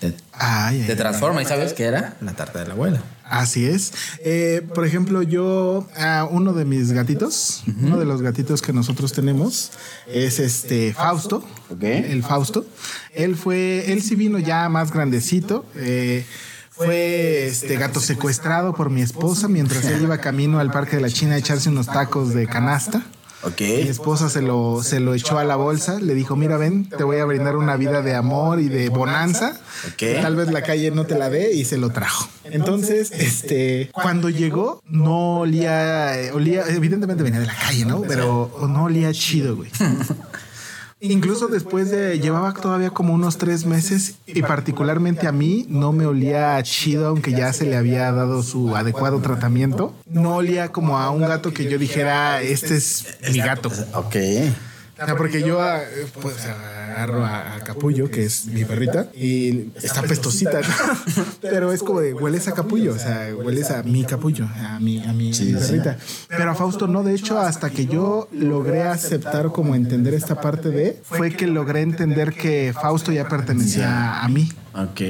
te, 0.00 0.14
Ay, 0.32 0.80
ay, 0.82 0.86
te 0.86 0.94
transforma 0.94 1.42
y 1.42 1.44
sabes 1.44 1.72
que 1.72 1.84
era 1.84 2.16
la 2.20 2.32
tarta 2.34 2.60
de 2.60 2.66
la 2.66 2.74
abuela. 2.74 3.02
Así 3.24 3.66
es. 3.66 3.92
Eh, 4.24 4.66
por 4.74 4.86
ejemplo, 4.86 5.22
yo, 5.22 5.86
a 5.96 6.24
uno 6.30 6.52
de 6.52 6.64
mis 6.64 6.92
gatitos, 6.92 7.64
uno 7.82 7.98
de 7.98 8.04
los 8.04 8.22
gatitos 8.22 8.62
que 8.62 8.72
nosotros 8.72 9.12
tenemos 9.12 9.72
es 10.06 10.38
este 10.38 10.94
Fausto. 10.94 11.44
Ok. 11.68 11.82
El 11.82 12.22
Fausto. 12.22 12.64
Él 13.12 13.36
fue, 13.36 13.92
él 13.92 14.02
sí 14.02 14.14
vino 14.14 14.38
ya 14.38 14.68
más 14.68 14.92
grandecito. 14.92 15.66
eh, 15.74 16.24
fue 16.70 17.46
este 17.46 17.76
gato 17.76 17.98
secuestrado 17.98 18.72
por 18.72 18.88
mi 18.88 19.02
esposa 19.02 19.48
mientras 19.48 19.84
él 19.86 20.02
iba 20.02 20.18
camino 20.18 20.60
al 20.60 20.70
Parque 20.70 20.94
de 20.94 21.02
la 21.02 21.10
China 21.10 21.34
a 21.34 21.38
echarse 21.38 21.68
unos 21.68 21.86
tacos 21.86 22.34
de 22.34 22.46
canasta. 22.46 23.04
Ok. 23.42 23.60
Mi 23.60 23.88
esposa 23.88 24.28
se 24.28 24.42
lo, 24.42 24.82
se 24.82 25.00
lo 25.00 25.14
echó 25.14 25.38
a 25.38 25.44
la 25.44 25.56
bolsa, 25.56 26.00
le 26.00 26.14
dijo, 26.14 26.34
mira, 26.36 26.56
ven, 26.56 26.88
te 26.88 27.04
voy 27.04 27.18
a 27.18 27.24
brindar 27.24 27.56
una 27.56 27.76
vida 27.76 28.02
de 28.02 28.14
amor 28.14 28.60
y 28.60 28.68
de 28.68 28.88
bonanza. 28.88 29.58
Ok. 29.92 30.22
Tal 30.22 30.36
vez 30.36 30.50
la 30.50 30.62
calle 30.62 30.90
no 30.90 31.04
te 31.04 31.16
la 31.16 31.30
dé 31.30 31.52
y 31.52 31.64
se 31.64 31.78
lo 31.78 31.90
trajo. 31.90 32.28
Entonces, 32.44 33.12
este, 33.12 33.90
cuando 33.92 34.28
llegó, 34.28 34.82
no 34.86 35.40
olía, 35.40 36.20
eh, 36.20 36.32
olía, 36.32 36.64
evidentemente 36.68 37.22
venía 37.22 37.40
de 37.40 37.46
la 37.46 37.54
calle, 37.54 37.84
¿no? 37.84 38.02
Pero 38.02 38.50
no 38.68 38.84
olía 38.84 39.12
chido, 39.12 39.56
güey. 39.56 39.70
Incluso 41.00 41.46
después 41.46 41.90
de, 41.90 42.18
llevaba 42.18 42.52
todavía 42.54 42.90
como 42.90 43.14
unos 43.14 43.38
tres 43.38 43.66
meses 43.66 44.16
y 44.26 44.42
particularmente 44.42 45.28
a 45.28 45.32
mí 45.32 45.64
no 45.68 45.92
me 45.92 46.06
olía 46.06 46.60
chido, 46.64 47.08
aunque 47.08 47.32
ya 47.32 47.52
se 47.52 47.66
le 47.66 47.76
había 47.76 48.10
dado 48.10 48.42
su 48.42 48.76
adecuado 48.76 49.20
tratamiento. 49.20 49.94
No 50.06 50.36
olía 50.36 50.72
como 50.72 50.98
a 50.98 51.10
un 51.10 51.20
gato 51.20 51.52
que 51.52 51.70
yo 51.70 51.78
dijera, 51.78 52.42
este 52.42 52.76
es 52.76 53.18
mi 53.32 53.38
gato. 53.38 53.70
Ok. 53.94 54.16
O 55.00 55.04
sea, 55.04 55.16
porque 55.16 55.42
yo 55.42 55.60
ah, 55.60 55.80
pues 56.20 56.44
agarro 56.46 57.24
a, 57.24 57.54
a 57.54 57.60
Capullo, 57.60 58.10
que 58.10 58.24
es 58.24 58.46
mi 58.46 58.64
perrita, 58.64 59.08
y 59.14 59.70
está 59.82 60.02
pestosita, 60.02 60.60
¿no? 60.60 61.24
pero 61.40 61.72
es 61.72 61.82
como 61.82 62.00
de 62.00 62.14
hueles 62.14 62.48
a 62.48 62.52
Capullo, 62.52 62.94
o 62.94 62.98
sea, 62.98 63.32
hueles 63.34 63.70
a 63.70 63.82
mi 63.82 64.04
Capullo, 64.04 64.46
a 64.46 64.80
mi, 64.80 64.98
a 65.04 65.12
mi, 65.12 65.32
a 65.32 65.40
mi 65.40 65.52
perrita. 65.52 65.96
Pero 66.28 66.50
a 66.50 66.54
Fausto 66.54 66.88
no, 66.88 67.04
de 67.04 67.14
hecho, 67.14 67.38
hasta 67.38 67.70
que 67.70 67.86
yo 67.86 68.28
logré 68.32 68.82
aceptar 68.82 69.52
como 69.52 69.74
entender 69.74 70.14
esta 70.14 70.40
parte 70.40 70.70
de, 70.70 71.00
fue 71.02 71.30
que 71.30 71.46
logré 71.46 71.82
entender 71.82 72.32
que 72.32 72.74
Fausto 72.74 73.12
ya 73.12 73.28
pertenecía 73.28 74.20
a 74.20 74.28
mí. 74.28 74.50
Ok. 74.74 75.00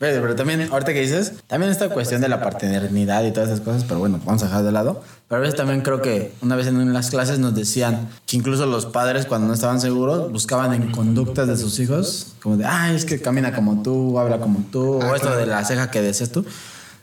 Pero, 0.00 0.22
pero 0.22 0.34
también, 0.34 0.66
ahorita 0.72 0.94
que 0.94 1.02
dices, 1.02 1.34
también 1.46 1.70
esta 1.70 1.90
cuestión 1.90 2.22
de 2.22 2.28
la 2.28 2.40
paternidad 2.40 3.22
y 3.22 3.32
todas 3.32 3.50
esas 3.50 3.60
cosas, 3.60 3.84
pero 3.84 4.00
bueno, 4.00 4.18
vamos 4.24 4.42
a 4.42 4.46
dejar 4.46 4.64
de 4.64 4.72
lado. 4.72 5.02
Pero 5.28 5.40
a 5.40 5.42
veces 5.42 5.56
también 5.56 5.82
creo 5.82 6.00
que 6.00 6.32
una 6.40 6.56
vez 6.56 6.68
en 6.68 6.90
las 6.94 7.10
clases 7.10 7.38
nos 7.38 7.54
decían 7.54 8.08
que 8.24 8.38
incluso 8.38 8.64
los 8.64 8.86
padres 8.86 9.26
cuando 9.26 9.46
no 9.48 9.52
estaban 9.52 9.78
seguros 9.78 10.32
buscaban 10.32 10.72
en 10.72 10.90
conductas 10.90 11.46
de 11.48 11.56
sus 11.58 11.78
hijos, 11.80 12.28
como 12.42 12.56
de, 12.56 12.64
ay, 12.64 12.96
es 12.96 13.04
que 13.04 13.20
camina 13.20 13.54
como 13.54 13.82
tú, 13.82 14.18
habla 14.18 14.38
como 14.38 14.64
tú, 14.72 14.94
o 14.94 15.14
esto 15.14 15.36
de 15.36 15.44
la 15.44 15.62
ceja 15.66 15.90
que 15.90 16.00
decías 16.00 16.30
tú, 16.30 16.46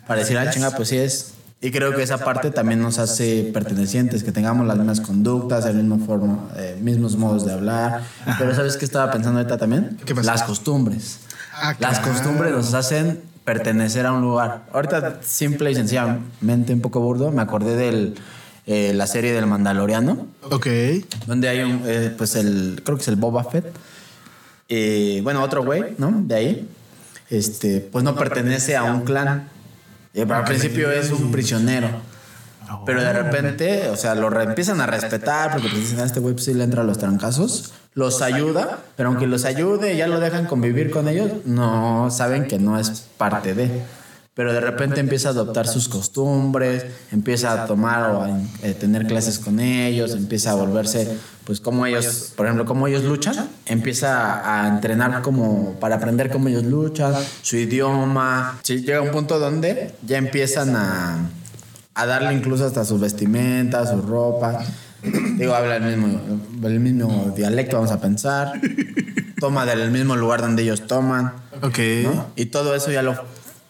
para 0.08 0.22
decir, 0.22 0.36
ah, 0.39 0.50
chinga, 0.50 0.72
pues 0.72 0.89
sí 0.89 0.98
es. 0.98 1.34
Y 1.62 1.70
creo 1.70 1.96
que 1.96 2.01
esa 2.01 2.18
parte 2.18 2.50
también 2.50 2.82
nos 2.82 2.98
hace 2.98 3.51
pertenecientes, 3.54 4.24
que 4.24 4.32
tengamos 4.32 4.66
las 4.66 4.77
mismas 4.77 5.01
conductas, 5.01 5.66
el 5.66 5.75
mismo 5.75 6.04
forma, 6.04 6.50
eh, 6.56 6.80
mismos 6.82 7.16
modos 7.16 7.46
de 7.46 7.54
hablar. 7.54 8.01
Pero 8.39 8.56
¿sabes 8.56 8.75
qué 8.75 8.86
estaba 8.86 9.12
pensando 9.12 9.39
ahorita 9.39 9.58
también? 9.60 10.00
Las 10.24 10.44
costumbres. 10.44 11.20
Ah, 11.60 11.76
Las 11.80 12.00
claro. 12.00 12.14
costumbres 12.14 12.52
nos 12.52 12.74
hacen 12.74 13.22
pertenecer 13.44 14.06
a 14.06 14.12
un 14.14 14.22
lugar. 14.22 14.66
Ahorita, 14.74 15.20
simple 15.24 15.72
y 15.72 15.76
sencillamente, 15.76 16.74
un 16.74 16.82
poco 16.82 17.00
burdo, 17.00 17.32
me 17.32 17.42
acordé 17.42 17.76
de 17.76 18.94
la 18.94 19.08
serie 19.08 19.32
del 19.34 19.48
Mandaloriano, 19.48 20.28
Ok. 20.52 20.68
donde 21.26 21.48
hay 21.50 21.62
un, 21.62 21.82
eh, 21.86 22.14
pues 22.18 22.36
el, 22.36 22.82
creo 22.84 22.98
que 22.98 23.02
es 23.04 23.08
el 23.08 23.16
Boba 23.16 23.44
Fett. 23.46 23.66
Y 24.68 25.22
bueno, 25.22 25.42
otro 25.42 25.64
güey, 25.64 25.96
¿no? 25.98 26.12
De 26.26 26.36
ahí, 26.36 26.70
este, 27.30 27.80
pues 27.80 28.04
no 28.04 28.16
pertenece 28.16 28.76
a 28.76 28.84
un 28.84 29.02
clan. 29.02 29.48
Al 30.30 30.44
principio 30.46 30.92
es 30.92 31.12
un 31.12 31.32
prisionero. 31.32 31.88
Pero 32.86 33.02
de 33.02 33.14
repente, 33.14 33.90
o 33.90 33.96
sea, 33.96 34.16
lo 34.16 34.42
empiezan 34.42 34.82
a 34.82 34.86
respetar 34.86 35.52
porque 35.52 35.70
pues 35.70 35.82
dicen, 35.82 36.00
a 36.00 36.06
este 36.06 36.20
güey 36.20 36.34
pues, 36.34 36.46
sí 36.46 36.54
le 36.54 36.64
entra 36.64 36.82
a 36.82 36.86
los 36.86 36.98
trancazos. 36.98 37.74
Los 37.94 38.22
ayuda, 38.22 38.80
pero 38.96 39.10
aunque 39.10 39.26
los 39.26 39.46
ayude 39.46 39.94
y 39.94 39.98
ya 39.98 40.08
lo 40.08 40.20
dejan 40.20 40.46
convivir 40.46 40.92
con 40.92 41.08
ellos, 41.08 41.32
no 41.46 42.12
saben 42.12 42.48
que 42.48 42.60
no 42.60 42.80
es 42.80 43.08
parte 43.18 43.54
de. 43.54 43.82
Pero 44.36 44.54
de 44.54 44.60
repente 44.60 45.00
empieza 45.00 45.30
a 45.30 45.32
adoptar 45.32 45.68
sus 45.68 45.90
costumbres, 45.90 46.86
empieza 47.12 47.64
a 47.64 47.66
tomar 47.66 48.12
o 48.12 48.22
a 48.22 48.30
eh, 48.62 48.76
tener 48.76 49.08
clases 49.08 49.40
con 49.40 49.60
ellos, 49.60 50.12
empieza 50.12 50.52
a 50.52 50.54
volverse, 50.54 51.18
pues 51.44 51.60
como 51.60 51.88
ellos, 51.88 52.34
por 52.36 52.46
ejemplo, 52.46 52.66
como 52.66 52.88
ellos 52.88 53.04
luchan, 53.04 53.50
empieza 53.66 54.64
a 54.64 54.68
entrenar 54.68 55.24
como 55.24 55.80
para 55.80 55.96
aprender 55.96 56.30
cómo 56.30 56.50
ellos 56.50 56.66
luchan, 56.66 57.16
su 57.42 57.58
idioma. 57.58 58.60
Sí, 58.62 58.84
llega 58.84 59.02
un 59.02 59.10
punto 59.10 59.40
donde 59.40 59.96
ya 60.06 60.20
empiezan 60.20 60.76
a, 60.76 61.32
a 61.98 62.06
darle 62.06 62.34
incluso 62.34 62.66
hasta 62.66 62.86
sus 62.86 63.01
vestimentas, 63.01 63.89
su 63.89 64.01
ropa. 64.04 64.60
Digo, 65.36 65.56
habla 65.56 65.77
el 65.77 65.98
mismo, 65.98 66.20
el 66.63 66.80
mismo 66.80 67.34
dialecto, 67.36 67.77
vamos 67.77 67.92
a 67.92 68.00
pensar. 68.00 68.54
Toma 69.39 69.66
del 69.66 69.89
mismo 69.89 70.16
lugar 70.16 70.42
donde 70.42 70.62
ellos 70.62 70.86
toman. 70.86 71.34
Ok. 71.63 71.80
¿no? 72.04 72.27
Y 72.36 72.46
todo 72.46 72.75
eso 72.75 72.92
ya 72.92 73.01
lo 73.01 73.16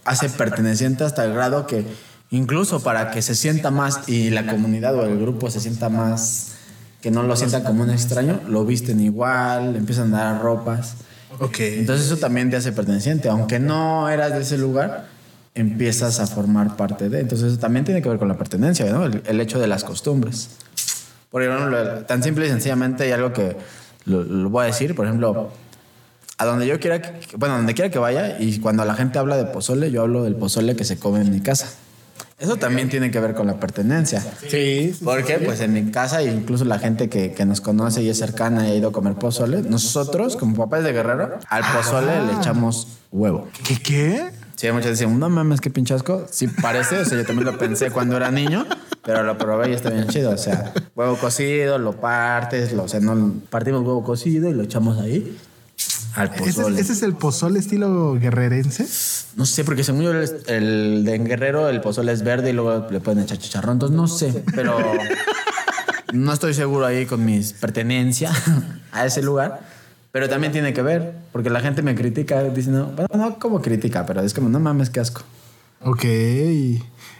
hace 0.03 0.29
perteneciente 0.29 1.05
hasta 1.05 1.23
el 1.23 1.33
grado 1.33 1.67
que 1.67 1.85
incluso 2.29 2.81
para 2.81 3.11
que 3.11 3.21
se 3.21 3.33
sienta 3.33 3.71
más 3.71 4.09
y 4.09 4.29
la 4.29 4.45
comunidad 4.45 4.93
o 4.95 5.05
el 5.05 5.17
grupo 5.17 5.49
se 5.49 5.61
sienta 5.61 5.87
más, 5.87 6.55
que 7.01 7.11
no 7.11 7.23
lo 7.23 7.37
sienta 7.37 7.63
como 7.63 7.83
un 7.83 7.91
extraño, 7.91 8.41
lo 8.49 8.65
visten 8.65 8.99
igual, 8.99 9.77
empiezan 9.77 10.13
a 10.13 10.17
dar 10.17 10.41
ropas. 10.41 10.95
Ok. 11.39 11.59
Entonces 11.59 12.07
eso 12.07 12.17
también 12.17 12.49
te 12.49 12.57
hace 12.57 12.73
perteneciente, 12.73 13.29
aunque 13.29 13.59
no 13.59 14.09
eras 14.09 14.33
de 14.33 14.41
ese 14.41 14.57
lugar, 14.57 15.07
empiezas 15.61 16.19
a 16.19 16.27
formar 16.27 16.75
parte 16.75 17.09
de. 17.09 17.19
Entonces 17.19 17.53
eso 17.53 17.59
también 17.59 17.85
tiene 17.85 18.01
que 18.01 18.09
ver 18.09 18.19
con 18.19 18.27
la 18.27 18.37
pertenencia, 18.37 18.85
¿no? 18.91 19.05
El, 19.05 19.21
el 19.25 19.41
hecho 19.41 19.59
de 19.59 19.67
las 19.67 19.83
costumbres. 19.83 20.49
Por 21.29 21.43
ejemplo, 21.43 21.77
tan 22.05 22.23
simple 22.23 22.47
y 22.47 22.49
sencillamente 22.49 23.03
hay 23.03 23.11
algo 23.11 23.33
que 23.33 23.57
lo, 24.05 24.23
lo 24.23 24.49
voy 24.49 24.63
a 24.63 24.67
decir, 24.67 24.95
por 24.95 25.05
ejemplo, 25.05 25.51
a 26.37 26.45
donde 26.45 26.67
yo 26.67 26.79
quiera, 26.79 27.01
que, 27.01 27.35
bueno, 27.35 27.57
donde 27.57 27.73
quiera 27.73 27.89
que 27.89 27.99
vaya 27.99 28.39
y 28.39 28.59
cuando 28.59 28.85
la 28.85 28.95
gente 28.95 29.19
habla 29.19 29.37
de 29.37 29.45
pozole, 29.45 29.91
yo 29.91 30.03
hablo 30.03 30.23
del 30.23 30.35
pozole 30.35 30.75
que 30.75 30.83
se 30.83 30.97
come 30.97 31.21
en 31.21 31.31
mi 31.31 31.41
casa. 31.41 31.67
Eso 32.39 32.57
también 32.57 32.87
tiene 32.87 33.09
que 33.09 33.19
ver 33.19 33.33
con 33.33 33.47
la 33.47 33.59
pertenencia. 33.59 34.23
Sí. 34.47 34.95
Porque 35.03 35.39
pues 35.39 35.59
en 35.59 35.73
mi 35.73 35.91
casa 35.91 36.21
e 36.21 36.31
incluso 36.31 36.65
la 36.65 36.77
gente 36.77 37.09
que, 37.09 37.33
que 37.33 37.45
nos 37.45 37.61
conoce 37.61 38.03
y 38.03 38.09
es 38.09 38.19
cercana 38.19 38.67
y 38.67 38.71
ha 38.71 38.75
ido 38.75 38.89
a 38.89 38.91
comer 38.91 39.15
pozole, 39.15 39.63
nosotros 39.63 40.35
como 40.37 40.55
papás 40.55 40.83
de 40.83 40.93
guerrero, 40.93 41.39
al 41.49 41.63
pozole 41.75 42.23
le 42.27 42.33
echamos 42.33 42.99
huevo. 43.11 43.47
¿Qué 43.67 43.81
qué? 43.81 44.29
Sí, 44.57 44.71
muchos 44.71 44.91
dicen, 44.91 45.19
no 45.19 45.29
mames, 45.29 45.61
qué 45.61 45.69
pinchasco. 45.69 46.25
Sí 46.31 46.47
parece, 46.47 46.97
o 46.97 47.05
sea, 47.05 47.15
yo 47.15 47.25
también 47.25 47.45
lo 47.45 47.59
pensé 47.59 47.91
cuando 47.91 48.17
era 48.17 48.31
niño, 48.31 48.65
pero 49.05 49.21
lo 49.21 49.37
probé 49.37 49.69
y 49.69 49.73
está 49.73 49.91
bien 49.91 50.07
chido. 50.07 50.31
O 50.31 50.37
sea, 50.37 50.73
huevo 50.95 51.15
cocido, 51.15 51.77
lo 51.77 51.93
partes, 51.93 52.73
lo, 52.73 52.83
o 52.83 52.87
sea, 52.87 52.99
no, 52.99 53.33
partimos 53.51 53.81
huevo 53.83 54.03
cocido 54.03 54.49
y 54.49 54.53
lo 54.53 54.63
echamos 54.63 54.97
ahí 54.97 55.37
al 56.15 56.33
¿Ese, 56.33 56.53
pozole. 56.53 56.81
ese 56.81 56.93
es 56.93 57.03
el 57.03 57.13
pozole 57.13 57.59
estilo 57.59 58.15
guerrerense? 58.15 58.87
No 59.35 59.45
sé, 59.45 59.63
porque 59.63 59.83
según 59.83 60.01
yo 60.01 60.11
el, 60.11 60.27
el 60.47 61.03
de 61.05 61.13
en 61.13 61.25
Guerrero 61.25 61.69
el 61.69 61.79
pozole 61.79 62.11
es 62.11 62.23
verde 62.23 62.49
y 62.49 62.53
luego 62.53 62.87
le 62.89 62.99
pueden 62.99 63.23
echar 63.23 63.37
chicharrón. 63.37 63.73
Entonces 63.73 63.95
no 63.95 64.07
sé, 64.07 64.43
pero 64.55 64.79
no 66.13 66.33
estoy 66.33 66.55
seguro 66.55 66.87
ahí 66.87 67.05
con 67.05 67.23
mis 67.23 67.53
pertenencias 67.53 68.35
a 68.91 69.05
ese 69.05 69.21
lugar. 69.21 69.61
Pero 70.17 70.29
también 70.29 70.51
tiene 70.51 70.73
que 70.73 70.81
ver, 70.81 71.13
porque 71.31 71.51
la 71.51 71.59
gente 71.59 71.83
me 71.83 71.93
critica 71.93 72.41
diciendo, 72.45 72.91
bueno, 72.95 73.07
no 73.13 73.37
como 73.37 73.61
critica, 73.61 74.03
pero 74.07 74.21
es 74.21 74.33
como, 74.33 74.49
no 74.49 74.59
mames, 74.59 74.89
qué 74.89 74.99
asco. 74.99 75.21
Ok. 75.83 76.05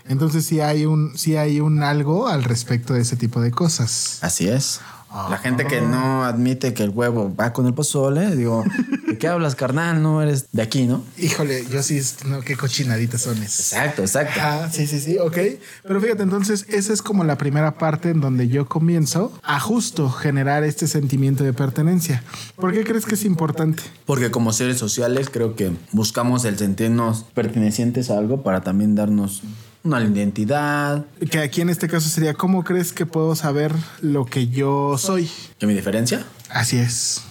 Entonces 0.08 0.48
sí 0.48 0.62
hay 0.62 0.88
un, 0.88 1.16
sí 1.16 1.36
hay 1.36 1.60
un 1.60 1.84
algo 1.84 2.28
al 2.28 2.44
respecto 2.44 2.96
de 2.96 3.02
ese 3.02 3.16
tipo 3.16 3.40
de 3.40 3.52
cosas. 3.52 4.18
Así 4.24 4.48
es. 4.48 4.82
La 5.30 5.38
gente 5.38 5.66
que 5.66 5.82
no 5.82 6.24
admite 6.24 6.74
que 6.74 6.84
el 6.84 6.92
huevo 6.92 7.34
va 7.36 7.52
con 7.52 7.66
el 7.66 7.74
pozole, 7.74 8.36
digo, 8.36 8.64
¿de 9.08 9.18
qué 9.18 9.28
hablas, 9.28 9.56
carnal? 9.56 10.02
No 10.02 10.22
eres 10.22 10.52
de 10.52 10.62
aquí, 10.62 10.86
¿no? 10.86 11.04
Híjole, 11.18 11.66
yo 11.72 11.82
sí, 11.82 12.00
no, 12.26 12.42
qué 12.42 12.56
cochinaditas 12.56 13.22
son 13.22 13.42
esas. 13.42 13.74
Exacto, 13.74 14.02
exacto. 14.04 14.40
Ah, 14.42 14.70
sí, 14.72 14.86
sí, 14.86 15.00
sí, 15.00 15.18
ok. 15.18 15.38
Pero 15.84 16.00
fíjate, 16.00 16.24
entonces 16.24 16.66
esa 16.70 16.94
es 16.94 17.02
como 17.02 17.24
la 17.24 17.38
primera 17.38 17.78
parte 17.78 18.12
en 18.12 18.22
donde 18.22 18.48
yo 18.48 18.68
comienzo 18.68 19.34
a 19.44 19.60
justo 19.60 20.10
generar 20.10 20.64
este 20.64 20.88
sentimiento 20.88 21.44
de 21.44 21.54
pertenencia. 21.54 22.24
¿Por 22.56 22.72
qué 22.72 22.84
crees 22.84 23.06
que 23.06 23.16
es 23.16 23.26
importante? 23.26 23.84
Porque 24.06 24.30
como 24.30 24.54
seres 24.54 24.78
sociales 24.78 25.30
creo 25.32 25.56
que 25.56 25.72
buscamos 25.92 26.46
el 26.46 26.58
sentirnos 26.58 27.24
pertenecientes 27.34 28.12
a 28.12 28.18
algo 28.18 28.44
para 28.44 28.62
también 28.62 28.96
darnos 28.96 29.42
una 29.88 30.02
identidad, 30.02 31.06
Que 31.32 31.40
aquí 31.40 31.62
en 31.62 31.70
este 31.70 31.88
caso 31.88 32.10
sería, 32.10 32.34
¿cómo 32.34 32.64
crees 32.64 32.94
que 32.94 33.06
puedo 33.06 33.36
saber 33.36 33.74
lo 34.02 34.26
que 34.26 34.48
yo 34.48 34.98
soy? 34.98 35.30
que 35.58 35.66
mi 35.66 35.74
diferencia. 35.74 36.26
Así 36.50 36.78
es. 36.78 37.22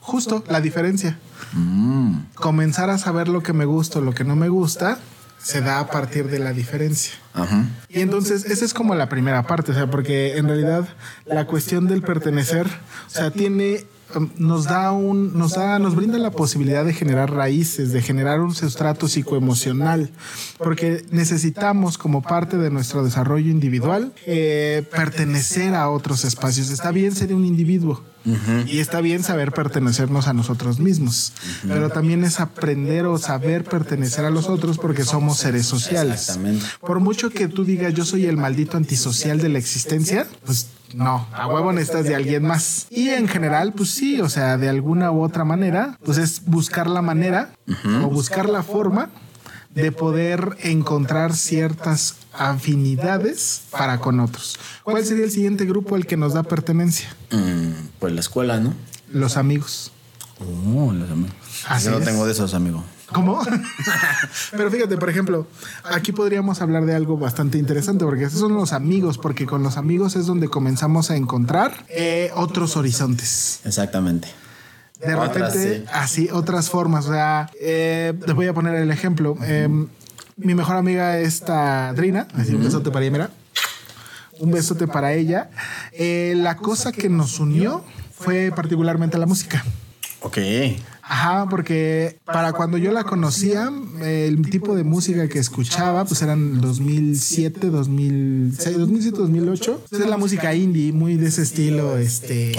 Justo 0.00 0.42
la 0.48 0.60
diferencia. 0.60 1.18
Mm. 1.52 2.20
Comenzar 2.34 2.90
a 2.90 2.98
saber 2.98 3.28
lo 3.28 3.42
que 3.42 3.52
me 3.52 3.64
gusta 3.64 3.98
o 3.98 4.02
lo 4.02 4.14
que 4.14 4.24
no 4.24 4.34
me 4.36 4.48
gusta 4.48 4.98
se 5.42 5.60
da 5.60 5.78
a 5.78 5.86
partir 5.88 6.28
de 6.28 6.38
la 6.38 6.52
diferencia. 6.52 7.14
Ajá. 7.32 7.64
Y 7.88 8.00
entonces 8.00 8.44
esa 8.44 8.64
es 8.64 8.74
como 8.74 8.94
la 8.94 9.08
primera 9.08 9.46
parte, 9.46 9.72
o 9.72 9.74
sea, 9.74 9.90
porque 9.90 10.36
en 10.36 10.46
realidad 10.46 10.86
la 11.24 11.46
cuestión 11.46 11.86
del 11.86 12.02
pertenecer, 12.02 12.66
o 12.66 13.10
sea, 13.10 13.30
tiene 13.30 13.86
nos 14.36 14.64
da 14.64 14.92
un 14.92 15.38
nos 15.38 15.52
da 15.52 15.78
nos 15.78 15.94
brinda 15.94 16.18
la 16.18 16.30
posibilidad 16.30 16.84
de 16.84 16.92
generar 16.92 17.32
raíces, 17.32 17.92
de 17.92 18.02
generar 18.02 18.40
un 18.40 18.54
sustrato 18.54 19.08
psicoemocional, 19.08 20.10
porque 20.58 21.04
necesitamos 21.10 21.98
como 21.98 22.22
parte 22.22 22.56
de 22.58 22.70
nuestro 22.70 23.04
desarrollo 23.04 23.50
individual 23.50 24.12
eh, 24.26 24.84
pertenecer 24.90 25.74
a 25.74 25.88
otros 25.90 26.24
espacios. 26.24 26.70
Está 26.70 26.90
bien 26.90 27.14
ser 27.14 27.34
un 27.34 27.44
individuo, 27.44 28.02
y 28.66 28.78
está 28.78 29.00
bien 29.00 29.22
saber 29.22 29.52
pertenecernos 29.52 30.28
a 30.28 30.32
nosotros 30.32 30.78
mismos, 30.78 31.32
pero 31.66 31.90
también 31.90 32.24
es 32.24 32.40
aprender 32.40 33.06
o 33.06 33.18
saber 33.18 33.64
pertenecer 33.64 34.24
a 34.24 34.30
los 34.30 34.48
otros 34.48 34.78
porque 34.78 35.04
somos 35.04 35.38
seres 35.38 35.66
sociales. 35.66 36.38
Por 36.80 37.00
mucho 37.00 37.30
que 37.30 37.48
tú 37.48 37.64
digas 37.64 37.94
yo 37.94 38.04
soy 38.04 38.26
el 38.26 38.36
maldito 38.36 38.76
antisocial 38.76 39.40
de 39.40 39.48
la 39.48 39.58
existencia, 39.58 40.26
pues 40.44 40.68
no, 40.94 41.26
a 41.32 41.46
huevo 41.46 41.72
necesitas 41.72 42.04
de 42.04 42.16
alguien 42.16 42.44
más. 42.44 42.86
Y 42.90 43.10
en 43.10 43.28
general, 43.28 43.72
pues 43.72 43.90
sí, 43.90 44.20
o 44.20 44.28
sea, 44.28 44.58
de 44.58 44.68
alguna 44.68 45.12
u 45.12 45.22
otra 45.22 45.44
manera, 45.44 45.98
pues 46.04 46.18
es 46.18 46.44
buscar 46.44 46.88
la 46.88 47.02
manera 47.02 47.52
o 48.02 48.08
buscar 48.08 48.48
la 48.48 48.62
forma 48.62 49.10
de 49.74 49.92
poder 49.92 50.56
encontrar 50.62 51.34
ciertas 51.34 52.16
afinidades 52.32 53.62
para 53.70 53.98
con 54.00 54.20
otros. 54.20 54.58
¿Cuál 54.82 55.04
sería 55.04 55.24
el 55.24 55.30
siguiente 55.30 55.64
grupo 55.64 55.94
al 55.96 56.06
que 56.06 56.16
nos 56.16 56.34
da 56.34 56.42
pertenencia? 56.42 57.08
Mm, 57.30 57.88
pues 57.98 58.12
la 58.12 58.20
escuela, 58.20 58.60
¿no? 58.60 58.74
Los 59.12 59.36
amigos. 59.36 59.92
Oh, 60.40 60.92
los 60.92 61.10
amigos. 61.10 61.32
Así 61.68 61.86
Yo 61.86 61.92
no 61.92 61.98
es. 61.98 62.04
tengo 62.04 62.26
de 62.26 62.32
esos 62.32 62.54
amigos. 62.54 62.82
¿Cómo? 63.12 63.42
Pero 64.52 64.70
fíjate, 64.70 64.96
por 64.96 65.10
ejemplo, 65.10 65.46
aquí 65.84 66.12
podríamos 66.12 66.62
hablar 66.62 66.86
de 66.86 66.94
algo 66.94 67.16
bastante 67.18 67.58
interesante, 67.58 68.04
porque 68.04 68.24
esos 68.24 68.38
son 68.38 68.54
los 68.54 68.72
amigos, 68.72 69.18
porque 69.18 69.46
con 69.46 69.62
los 69.64 69.76
amigos 69.76 70.14
es 70.14 70.26
donde 70.26 70.48
comenzamos 70.48 71.10
a 71.10 71.16
encontrar 71.16 71.84
eh, 71.88 72.30
otros 72.36 72.76
horizontes. 72.76 73.60
Exactamente. 73.64 74.28
De 75.04 75.14
Otras, 75.14 75.54
repente, 75.54 75.78
sí. 75.78 75.84
así, 75.92 76.28
otras 76.30 76.68
formas. 76.70 77.06
O 77.06 77.12
sea, 77.12 77.50
eh, 77.60 78.12
les 78.26 78.36
voy 78.36 78.46
a 78.46 78.54
poner 78.54 78.74
el 78.76 78.90
ejemplo. 78.90 79.36
Eh, 79.42 79.66
mi 80.42 80.54
mejor 80.54 80.76
amiga 80.76 81.18
esta 81.18 81.92
Drina, 81.92 82.26
así 82.34 82.54
un 82.54 82.64
besote 82.64 82.90
para 82.90 83.04
ella, 83.04 83.12
mira. 83.12 83.30
Un 84.38 84.50
besote 84.50 84.86
para 84.86 85.12
ella. 85.12 85.50
Eh, 85.92 86.34
la 86.36 86.56
cosa 86.56 86.92
que 86.92 87.08
nos 87.08 87.40
unió 87.40 87.84
fue 88.12 88.52
particularmente 88.54 89.18
la 89.18 89.26
música. 89.26 89.64
Ok. 90.20 90.38
Ajá, 91.12 91.48
porque 91.50 92.20
para 92.24 92.52
cuando 92.52 92.78
yo 92.78 92.92
la 92.92 93.02
conocía, 93.02 93.68
el 94.00 94.48
tipo 94.48 94.76
de 94.76 94.84
música 94.84 95.26
que 95.28 95.40
escuchaba, 95.40 96.04
pues 96.04 96.22
eran 96.22 96.60
2007, 96.60 97.66
2006, 97.68 98.78
2007, 98.78 99.18
2008. 99.18 99.82
Pues 99.90 100.02
es 100.02 100.08
la 100.08 100.16
música 100.16 100.54
indie, 100.54 100.92
muy 100.92 101.16
de 101.16 101.26
ese 101.26 101.42
estilo, 101.42 101.96
este, 101.98 102.52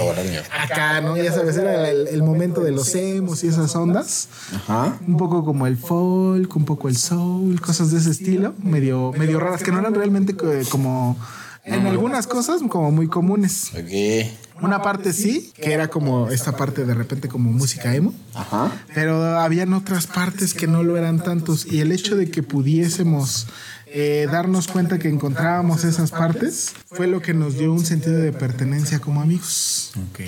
acá, 0.64 1.00
¿no? 1.00 1.16
Ya 1.16 1.32
sabes, 1.32 1.56
era 1.56 1.88
el, 1.88 2.08
el 2.08 2.22
momento 2.22 2.60
de 2.60 2.72
los 2.72 2.94
emos 2.94 3.42
y 3.42 3.48
esas 3.48 3.74
ondas. 3.74 4.28
Ajá. 4.54 4.98
Un 5.08 5.16
poco 5.16 5.46
como 5.46 5.66
el 5.66 5.78
folk, 5.78 6.54
un 6.54 6.66
poco 6.66 6.90
el 6.90 6.96
soul, 6.98 7.58
cosas 7.58 7.90
de 7.90 7.98
ese 8.00 8.10
estilo, 8.10 8.52
medio, 8.62 9.12
medio 9.16 9.40
raras, 9.40 9.62
que 9.62 9.72
no 9.72 9.78
eran 9.78 9.94
realmente 9.94 10.36
co- 10.36 10.52
como, 10.70 11.16
en 11.64 11.86
algunas 11.86 12.26
cosas, 12.26 12.60
como 12.68 12.90
muy 12.90 13.08
comunes. 13.08 13.70
Ok. 13.72 14.41
Una 14.62 14.82
parte 14.82 15.12
sí, 15.12 15.52
que 15.54 15.72
era 15.72 15.88
como 15.88 16.30
esta 16.30 16.56
parte 16.56 16.84
de 16.84 16.94
repente 16.94 17.28
como 17.28 17.52
música 17.52 17.94
emo. 17.94 18.14
Ajá. 18.34 18.70
Pero 18.94 19.38
habían 19.38 19.72
otras 19.72 20.06
partes 20.06 20.54
que 20.54 20.66
no 20.66 20.82
lo 20.82 20.96
eran 20.96 21.22
tantos 21.22 21.66
y 21.66 21.80
el 21.80 21.92
hecho 21.92 22.16
de 22.16 22.30
que 22.30 22.42
pudiésemos 22.42 23.46
eh, 23.94 24.26
darnos 24.30 24.68
cuenta 24.68 24.98
que 24.98 25.08
encontrábamos 25.08 25.84
esas 25.84 26.10
partes 26.10 26.72
fue 26.86 27.06
lo 27.06 27.20
que 27.20 27.34
nos 27.34 27.58
dio 27.58 27.72
un 27.72 27.84
sentido 27.84 28.16
de 28.16 28.32
pertenencia 28.32 29.00
como 29.00 29.20
amigos. 29.20 29.92
Ok. 30.10 30.20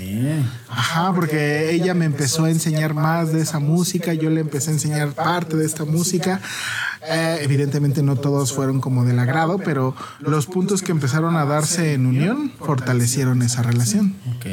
Ajá, 0.68 1.14
porque 1.14 1.72
ella 1.72 1.94
me 1.94 2.04
empezó 2.04 2.44
a 2.44 2.50
enseñar 2.50 2.92
más 2.92 3.32
de 3.32 3.40
esa 3.40 3.60
música, 3.60 4.12
yo 4.12 4.28
le 4.28 4.42
empecé 4.42 4.70
a 4.70 4.74
enseñar 4.74 5.12
parte 5.12 5.56
de 5.56 5.64
esta 5.64 5.86
música. 5.86 6.42
Eh, 7.08 7.38
evidentemente 7.40 8.02
no 8.02 8.16
todos 8.16 8.52
fueron 8.52 8.80
como 8.80 9.04
del 9.04 9.18
agrado, 9.18 9.58
pero 9.58 9.94
los 10.20 10.46
puntos 10.46 10.82
que 10.82 10.92
empezaron 10.92 11.36
a 11.36 11.46
darse 11.46 11.94
en 11.94 12.04
unión 12.04 12.52
fortalecieron 12.58 13.40
esa 13.40 13.62
relación. 13.62 14.14
Ok. 14.36 14.46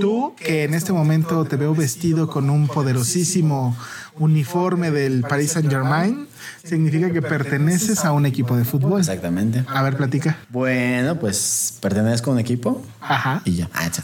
Tú, 0.00 0.34
que 0.36 0.64
en 0.64 0.74
este 0.74 0.92
momento 0.92 1.44
te 1.44 1.56
veo 1.56 1.74
vestido 1.74 2.28
con 2.28 2.50
un 2.50 2.68
poderosísimo 2.68 3.76
uniforme 4.18 4.90
del 4.90 5.22
Paris 5.22 5.52
Saint 5.52 5.70
Germain, 5.70 6.26
significa 6.64 7.10
que 7.10 7.22
perteneces 7.22 8.04
a 8.04 8.12
un 8.12 8.26
equipo 8.26 8.56
de 8.56 8.64
fútbol. 8.64 9.00
Exactamente. 9.00 9.64
A 9.68 9.82
ver, 9.82 9.96
platica. 9.96 10.38
Bueno, 10.50 11.18
pues 11.18 11.78
pertenezco 11.80 12.30
a 12.30 12.34
un 12.34 12.40
equipo 12.40 12.82
Ajá. 13.00 13.42
y 13.44 13.56
ya. 13.56 13.70
Ah. 13.74 13.90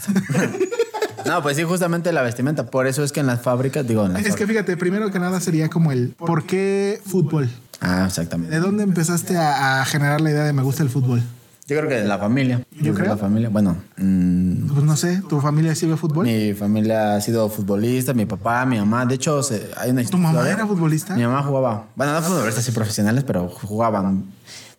No, 1.25 1.41
pues 1.41 1.55
sí, 1.55 1.63
justamente 1.63 2.11
la 2.11 2.21
vestimenta. 2.21 2.65
Por 2.65 2.85
eso 2.85 3.01
es 3.01 3.13
que 3.13 3.21
en 3.21 3.27
las 3.27 3.41
fábricas, 3.41 3.87
digo, 3.87 4.05
en 4.05 4.11
las 4.11 4.25
Es 4.25 4.35
que 4.35 4.45
fíjate, 4.45 4.75
primero 4.75 5.09
que 5.09 5.19
nada 5.19 5.39
sería 5.39 5.69
como 5.69 5.93
el 5.93 6.09
¿por 6.09 6.45
qué 6.45 7.01
fútbol? 7.05 7.49
Ah, 7.79 8.03
exactamente. 8.07 8.53
¿De 8.53 8.59
dónde 8.61 8.83
empezaste 8.83 9.37
a, 9.37 9.81
a 9.81 9.85
generar 9.85 10.19
la 10.19 10.31
idea 10.31 10.43
de 10.43 10.51
me 10.51 10.63
gusta 10.63 10.83
el 10.83 10.89
fútbol? 10.89 11.23
Yo 11.65 11.77
creo 11.77 11.87
que 11.87 11.95
de 11.95 12.03
la 12.07 12.17
familia. 12.19 12.61
Yo 12.81 12.93
creo. 12.93 13.07
La 13.07 13.17
familia. 13.17 13.47
Bueno, 13.49 13.77
mm, 13.97 14.67
Pues 14.67 14.83
no 14.83 14.97
sé, 14.97 15.21
¿tu 15.29 15.39
familia 15.39 15.73
sí 15.75 15.85
ve 15.85 15.95
fútbol? 15.95 16.25
mi 16.25 16.53
familia 16.53 17.15
ha 17.15 17.21
sido 17.21 17.47
futbolista, 17.49 18.13
mi 18.13 18.25
papá, 18.25 18.65
mi 18.65 18.77
mamá. 18.79 19.05
De 19.05 19.15
hecho, 19.15 19.41
se- 19.43 19.69
hay 19.77 19.91
una 19.91 20.03
¿Tu 20.03 20.17
mamá 20.17 20.49
era 20.49 20.67
futbolista? 20.67 21.15
Mi 21.15 21.23
mamá 21.23 21.41
jugaba. 21.41 21.85
Bueno, 21.95 22.13
no 22.13 22.21
futbolistas 22.21 22.63
así 22.65 22.71
profesionales, 22.73 23.23
pero 23.25 23.47
jugaban. 23.47 24.25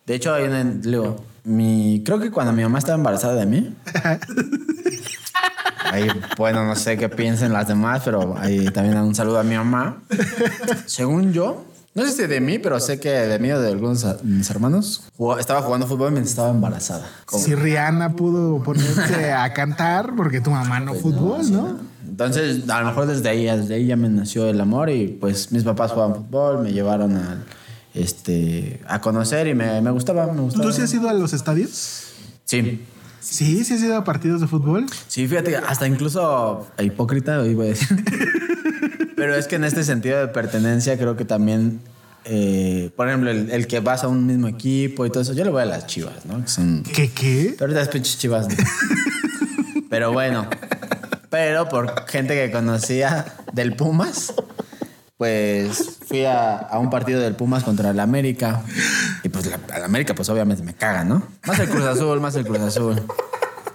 De 0.05 0.13
hecho, 0.15 0.33
hay 0.33 0.43
una. 0.43 0.63
Digo, 0.63 1.23
mi, 1.43 2.03
creo 2.05 2.19
que 2.19 2.29
cuando 2.29 2.53
mi 2.53 2.61
mamá 2.61 2.77
estaba 2.77 2.97
embarazada 2.97 3.33
de 3.35 3.45
mí. 3.47 3.75
Ahí, 5.91 6.07
bueno, 6.37 6.65
no 6.65 6.75
sé 6.75 6.97
qué 6.97 7.09
piensen 7.09 7.53
las 7.53 7.67
demás, 7.67 8.01
pero 8.03 8.35
ahí 8.37 8.65
también 8.65 8.97
un 8.97 9.15
saludo 9.15 9.39
a 9.39 9.43
mi 9.43 9.55
mamá. 9.55 9.97
Según 10.87 11.31
yo, 11.31 11.63
no 11.95 12.03
sé 12.05 12.11
si 12.11 12.27
de 12.27 12.39
mí, 12.41 12.59
pero 12.59 12.79
sé 12.79 12.99
que 12.99 13.09
de 13.09 13.39
mí 13.39 13.51
o 13.51 13.59
de 13.59 13.69
algunos 13.71 14.03
de 14.03 14.15
mis 14.23 14.49
hermanos, 14.49 15.03
jugaba- 15.17 15.39
estaba 15.41 15.61
jugando 15.63 15.87
fútbol 15.87 16.11
mientras 16.11 16.31
estaba 16.31 16.49
embarazada. 16.49 17.09
Si 17.27 17.55
Rihanna 17.55 18.15
pudo 18.15 18.61
ponerse 18.61 19.31
a 19.33 19.51
cantar 19.53 20.13
porque 20.15 20.41
tu 20.41 20.51
mamá 20.51 20.79
no 20.79 20.93
fútbol, 20.93 21.51
¿no? 21.51 21.77
Entonces, 22.07 22.69
a 22.69 22.81
lo 22.81 22.87
mejor 22.87 23.07
desde 23.07 23.27
ahí, 23.29 23.45
desde 23.45 23.75
ahí 23.75 23.87
ya 23.87 23.95
me 23.95 24.07
nació 24.09 24.47
el 24.47 24.61
amor 24.61 24.89
y 24.89 25.07
pues 25.07 25.51
mis 25.51 25.63
papás 25.63 25.91
jugaban 25.91 26.15
fútbol, 26.15 26.61
me 26.63 26.71
llevaron 26.71 27.17
a, 27.17 27.43
este, 27.93 28.81
a 28.87 29.01
conocer 29.01 29.47
y 29.47 29.55
me, 29.55 29.81
me 29.81 29.89
gustaba, 29.91 30.31
me 30.31 30.41
gustaba. 30.41 30.63
¿Tú 30.65 30.71
sí 30.73 30.81
has 30.81 30.93
ido 30.93 31.09
a 31.09 31.13
los 31.13 31.33
estadios? 31.33 32.03
Sí. 32.45 32.85
Sí, 33.21 33.63
sí 33.63 33.73
has 33.73 33.81
ido 33.81 33.95
a 33.97 34.03
partidos 34.03 34.39
de 34.41 34.47
fútbol. 34.47 34.85
Sí, 35.07 35.27
fíjate, 35.27 35.55
hasta 35.57 35.87
incluso 35.87 36.67
hipócrita, 36.77 37.43
iba 37.47 37.63
a 37.63 37.67
decir. 37.67 37.87
Pero 39.15 39.35
es 39.35 39.47
que 39.47 39.55
en 39.55 39.63
este 39.63 39.83
sentido 39.83 40.19
de 40.19 40.27
pertenencia 40.27 40.97
creo 40.97 41.15
que 41.15 41.25
también, 41.25 41.79
eh, 42.25 42.91
por 42.95 43.07
ejemplo, 43.07 43.31
el, 43.31 43.49
el 43.51 43.67
que 43.67 43.79
vas 43.79 44.03
a 44.03 44.07
un 44.07 44.25
mismo 44.25 44.47
equipo 44.47 45.05
y 45.05 45.09
todo 45.09 45.21
eso, 45.21 45.33
yo 45.33 45.43
le 45.43 45.51
voy 45.51 45.61
a 45.61 45.65
las 45.65 45.87
chivas, 45.87 46.25
¿no? 46.25 46.41
Que 46.41 46.49
son... 46.49 46.83
¿Qué 46.83 47.09
qué? 47.11 47.55
Pero 47.57 47.71
ahorita 47.71 47.91
pinches 47.91 48.17
chivas. 48.17 48.47
¿no? 48.47 48.55
Pero 49.89 50.11
bueno. 50.11 50.47
Pero 51.29 51.69
por 51.69 52.07
gente 52.07 52.35
que 52.35 52.51
conocía 52.51 53.25
del 53.53 53.75
Pumas, 53.75 54.33
pues 55.17 55.97
fui 56.07 56.25
a, 56.25 56.57
a 56.57 56.79
un 56.79 56.89
partido 56.89 57.21
del 57.21 57.35
Pumas 57.35 57.63
contra 57.63 57.91
el 57.91 57.99
América. 57.99 58.61
Y 59.23 59.29
pues 59.29 59.45
la, 59.45 59.59
al 59.73 59.83
América, 59.83 60.13
pues 60.13 60.29
obviamente 60.29 60.63
me 60.63 60.73
caga, 60.73 61.03
¿no? 61.03 61.27
Más 61.45 61.59
el 61.59 61.69
Cruz 61.69 61.85
Azul, 61.85 62.19
más 62.19 62.35
el 62.35 62.45
Cruz 62.45 62.59
Azul. 62.59 63.01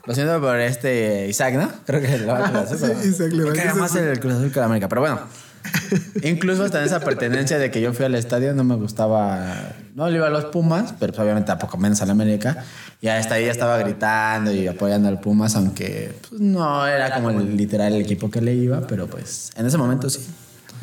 Lo 0.06 0.14
siento 0.14 0.40
por 0.40 0.58
este 0.58 1.28
Isaac, 1.28 1.54
¿no? 1.54 1.70
Creo 1.86 2.00
que 2.00 2.18
le 2.18 2.26
va 2.26 2.46
a 2.46 2.50
Cruz 2.50 2.72
Azul. 2.72 2.96
Isaac 3.04 3.32
le 3.32 3.44
va 3.44 3.52
caga 3.52 3.70
Cruz 3.70 3.80
más 3.80 3.94
el 3.96 4.20
Cruz 4.20 4.34
Azul 4.34 4.52
que 4.52 4.58
el 4.58 4.64
América. 4.64 4.88
Pero 4.88 5.00
bueno. 5.02 5.20
Incluso 6.22 6.64
hasta 6.64 6.80
en 6.80 6.86
esa 6.86 7.00
pertenencia 7.00 7.58
de 7.58 7.70
que 7.70 7.82
yo 7.82 7.92
fui 7.92 8.06
al 8.06 8.14
estadio 8.14 8.54
no 8.54 8.64
me 8.64 8.76
gustaba. 8.76 9.74
No 9.94 10.08
le 10.08 10.16
iba 10.16 10.28
a 10.28 10.30
los 10.30 10.46
Pumas, 10.46 10.94
pero 10.98 11.12
pues, 11.12 11.22
obviamente 11.22 11.48
tampoco 11.48 11.76
menos 11.76 12.00
al 12.00 12.10
América. 12.10 12.64
Y 13.02 13.08
hasta 13.08 13.34
ahí 13.34 13.44
ya 13.44 13.50
estaba 13.50 13.76
gritando 13.78 14.52
y 14.52 14.66
apoyando 14.66 15.08
al 15.08 15.20
Pumas, 15.20 15.56
aunque 15.56 16.14
pues, 16.28 16.40
no 16.40 16.86
era 16.86 17.14
como 17.14 17.30
el, 17.30 17.56
literal 17.56 17.92
el 17.92 18.00
equipo 18.00 18.30
que 18.30 18.40
le 18.40 18.54
iba, 18.54 18.86
pero 18.86 19.06
pues 19.06 19.50
en 19.56 19.66
ese 19.66 19.76
momento 19.76 20.08
sí. 20.08 20.26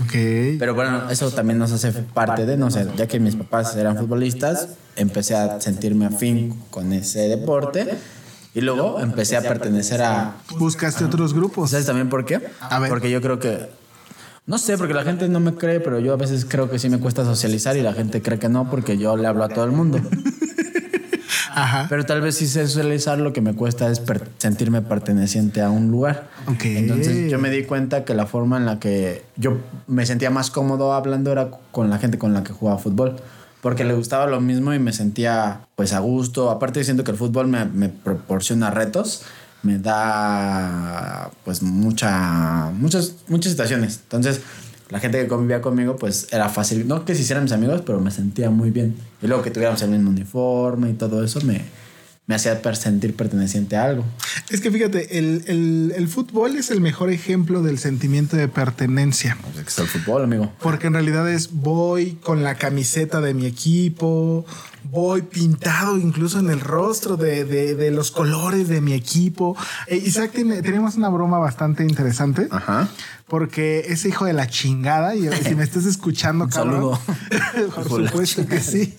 Ok. 0.04 0.14
Pero 0.60 0.76
bueno, 0.76 1.10
eso 1.10 1.32
también 1.32 1.58
nos 1.58 1.72
hace 1.72 1.92
parte 1.92 2.46
de, 2.46 2.56
no 2.56 2.70
sé, 2.70 2.86
ya 2.96 3.08
que 3.08 3.20
mis 3.20 3.36
papás 3.36 3.76
eran 3.76 3.98
futbolistas, 3.98 4.70
empecé 4.96 5.36
a 5.36 5.60
sentirme 5.60 6.06
afín 6.06 6.54
con 6.70 6.94
ese 6.94 7.28
deporte 7.28 7.98
y 8.58 8.62
luego 8.62 9.00
empecé 9.00 9.38
a 9.38 9.42
pertenecer 9.42 10.02
a, 10.02 10.36
¿Buscaste 10.58 11.04
otros 11.06 11.34
grupos? 11.34 11.72
¿Sabes 11.72 11.86
también 11.86 12.10
por 12.10 12.26
qué? 12.26 12.42
A 12.62 12.80
ver. 12.80 12.90
Porque 12.90 13.10
yo 13.12 13.22
creo 13.22 13.40
que. 13.40 13.70
No 14.46 14.58
sé, 14.58 14.78
porque 14.78 14.94
la 14.94 15.04
gente 15.04 15.28
no 15.28 15.40
me 15.40 15.54
cree, 15.56 15.80
pero 15.82 16.00
yo 16.00 16.14
a 16.14 16.16
veces 16.16 16.46
creo 16.46 16.70
que 16.70 16.80
sí 16.80 16.90
me 16.90 17.00
cuesta 17.00 17.26
socializar 17.26 17.76
y 17.76 17.82
la 17.82 17.94
gente 17.94 18.22
cree 18.22 18.40
que 18.40 18.48
no, 18.50 18.70
porque 18.70 18.98
yo 18.98 19.18
le 19.18 19.28
hablo 19.28 19.44
a 19.44 19.50
todo 19.50 19.66
el 19.66 19.72
mundo. 19.72 20.00
Ajá. 21.54 21.88
Pero 21.90 22.06
tal 22.06 22.22
vez 22.22 22.36
sí 22.36 22.48
sé 22.48 22.68
socializar, 22.68 23.18
lo 23.18 23.34
que 23.34 23.42
me 23.42 23.54
cuesta 23.56 23.90
es 23.90 24.00
per- 24.00 24.30
sentirme 24.38 24.82
perteneciente 24.82 25.62
a 25.62 25.70
un 25.70 25.90
lugar. 25.90 26.28
Ok. 26.48 26.66
Entonces 26.66 27.32
yo 27.32 27.40
me 27.40 27.50
di 27.50 27.64
cuenta 27.64 28.06
que 28.06 28.14
la 28.14 28.26
forma 28.28 28.58
en 28.58 28.66
la 28.66 28.80
que 28.80 29.24
yo 29.38 29.58
me 29.88 30.06
sentía 30.06 30.30
más 30.30 30.52
cómodo 30.52 30.94
hablando 30.94 31.32
era 31.32 31.50
con 31.72 31.90
la 31.90 31.98
gente 31.98 32.18
con 32.20 32.34
la 32.34 32.44
que 32.44 32.54
jugaba 32.54 32.78
fútbol. 32.78 33.16
Porque 33.62 33.84
le 33.84 33.94
gustaba 33.94 34.28
lo 34.28 34.40
mismo 34.40 34.74
y 34.74 34.80
me 34.80 34.94
sentía 34.94 35.68
pues 35.76 35.94
a 35.94 36.00
gusto. 36.00 36.50
Aparte 36.52 36.84
siento 36.84 37.04
que 37.04 37.12
el 37.12 37.18
fútbol 37.18 37.48
me, 37.48 37.66
me 37.66 37.90
proporciona 37.90 38.70
retos. 38.70 39.24
Me 39.64 39.80
da 39.80 41.32
pues 41.44 41.64
mucha, 41.64 42.72
muchas, 42.74 43.16
muchas 43.28 43.52
situaciones. 43.52 44.00
Entonces 44.04 44.42
la 44.90 45.00
gente 45.00 45.20
que 45.20 45.28
convivía 45.28 45.62
conmigo 45.62 45.98
pues 45.98 46.28
era 46.32 46.50
fácil. 46.50 46.88
No 46.88 47.04
que 47.04 47.16
se 47.16 47.22
hicieran 47.22 47.44
mis 47.44 47.54
amigos, 47.54 47.82
pero 47.86 48.00
me 48.00 48.12
sentía 48.12 48.50
muy 48.50 48.72
bien. 48.72 48.96
Y 49.22 49.28
luego 49.28 49.44
que 49.44 49.52
tuviéramos 49.52 49.82
el 49.82 49.90
mismo 49.90 50.10
uniforme 50.10 50.92
y 50.92 50.94
todo 50.94 51.24
eso 51.24 51.42
me, 51.42 51.66
me 52.28 52.36
hacía 52.36 52.62
sentir 52.76 53.16
perteneciente 53.16 53.78
a 53.78 53.86
algo. 53.86 54.04
Es 54.50 54.60
que 54.60 54.70
fíjate, 54.70 55.18
el, 55.18 55.44
el- 55.48 55.94
el 55.96 56.08
fútbol 56.10 56.58
es 56.58 56.70
el 56.72 56.82
mejor 56.82 57.10
ejemplo 57.10 57.62
del 57.64 57.80
sentimiento 57.80 58.36
de 58.36 58.50
pertenencia. 58.50 59.38
Está 59.66 59.84
el 59.84 59.88
fútbol, 59.88 60.24
amigo. 60.26 60.52
Porque 60.62 60.88
en 60.88 60.94
realidad 60.94 61.30
es 61.32 61.52
voy 61.54 62.18
con 62.22 62.44
la 62.44 62.56
camiseta 62.56 63.22
de 63.22 63.34
mi 63.34 63.46
equipo, 63.46 64.46
voy 64.92 65.22
pintado 65.22 65.98
incluso 65.98 66.40
en 66.40 66.50
el 66.50 66.60
rostro 66.60 67.16
de, 67.16 67.46
de- 67.46 67.76
de 67.76 67.92
los 67.92 68.12
colores 68.12 68.68
de 68.68 68.82
mi 68.82 68.92
equipo. 68.94 69.56
Eh, 69.88 69.96
Isaac, 69.96 70.32
tenemos 70.34 70.96
una 70.96 71.08
broma 71.08 71.40
bastante 71.40 71.84
interesante. 71.84 72.50
Ajá. 72.52 72.90
Porque 73.30 73.86
ese 73.88 74.10
hijo 74.10 74.26
de 74.26 74.34
la 74.34 74.48
chingada, 74.48 75.16
y 75.16 75.30
si 75.44 75.56
me 75.56 75.64
estás 75.64 75.86
escuchando, 75.86 76.48
cabrón, 76.50 76.74
saludo. 76.76 77.72
por 77.76 78.06
supuesto 78.06 78.46
que 78.48 78.60
sí. 78.62 78.96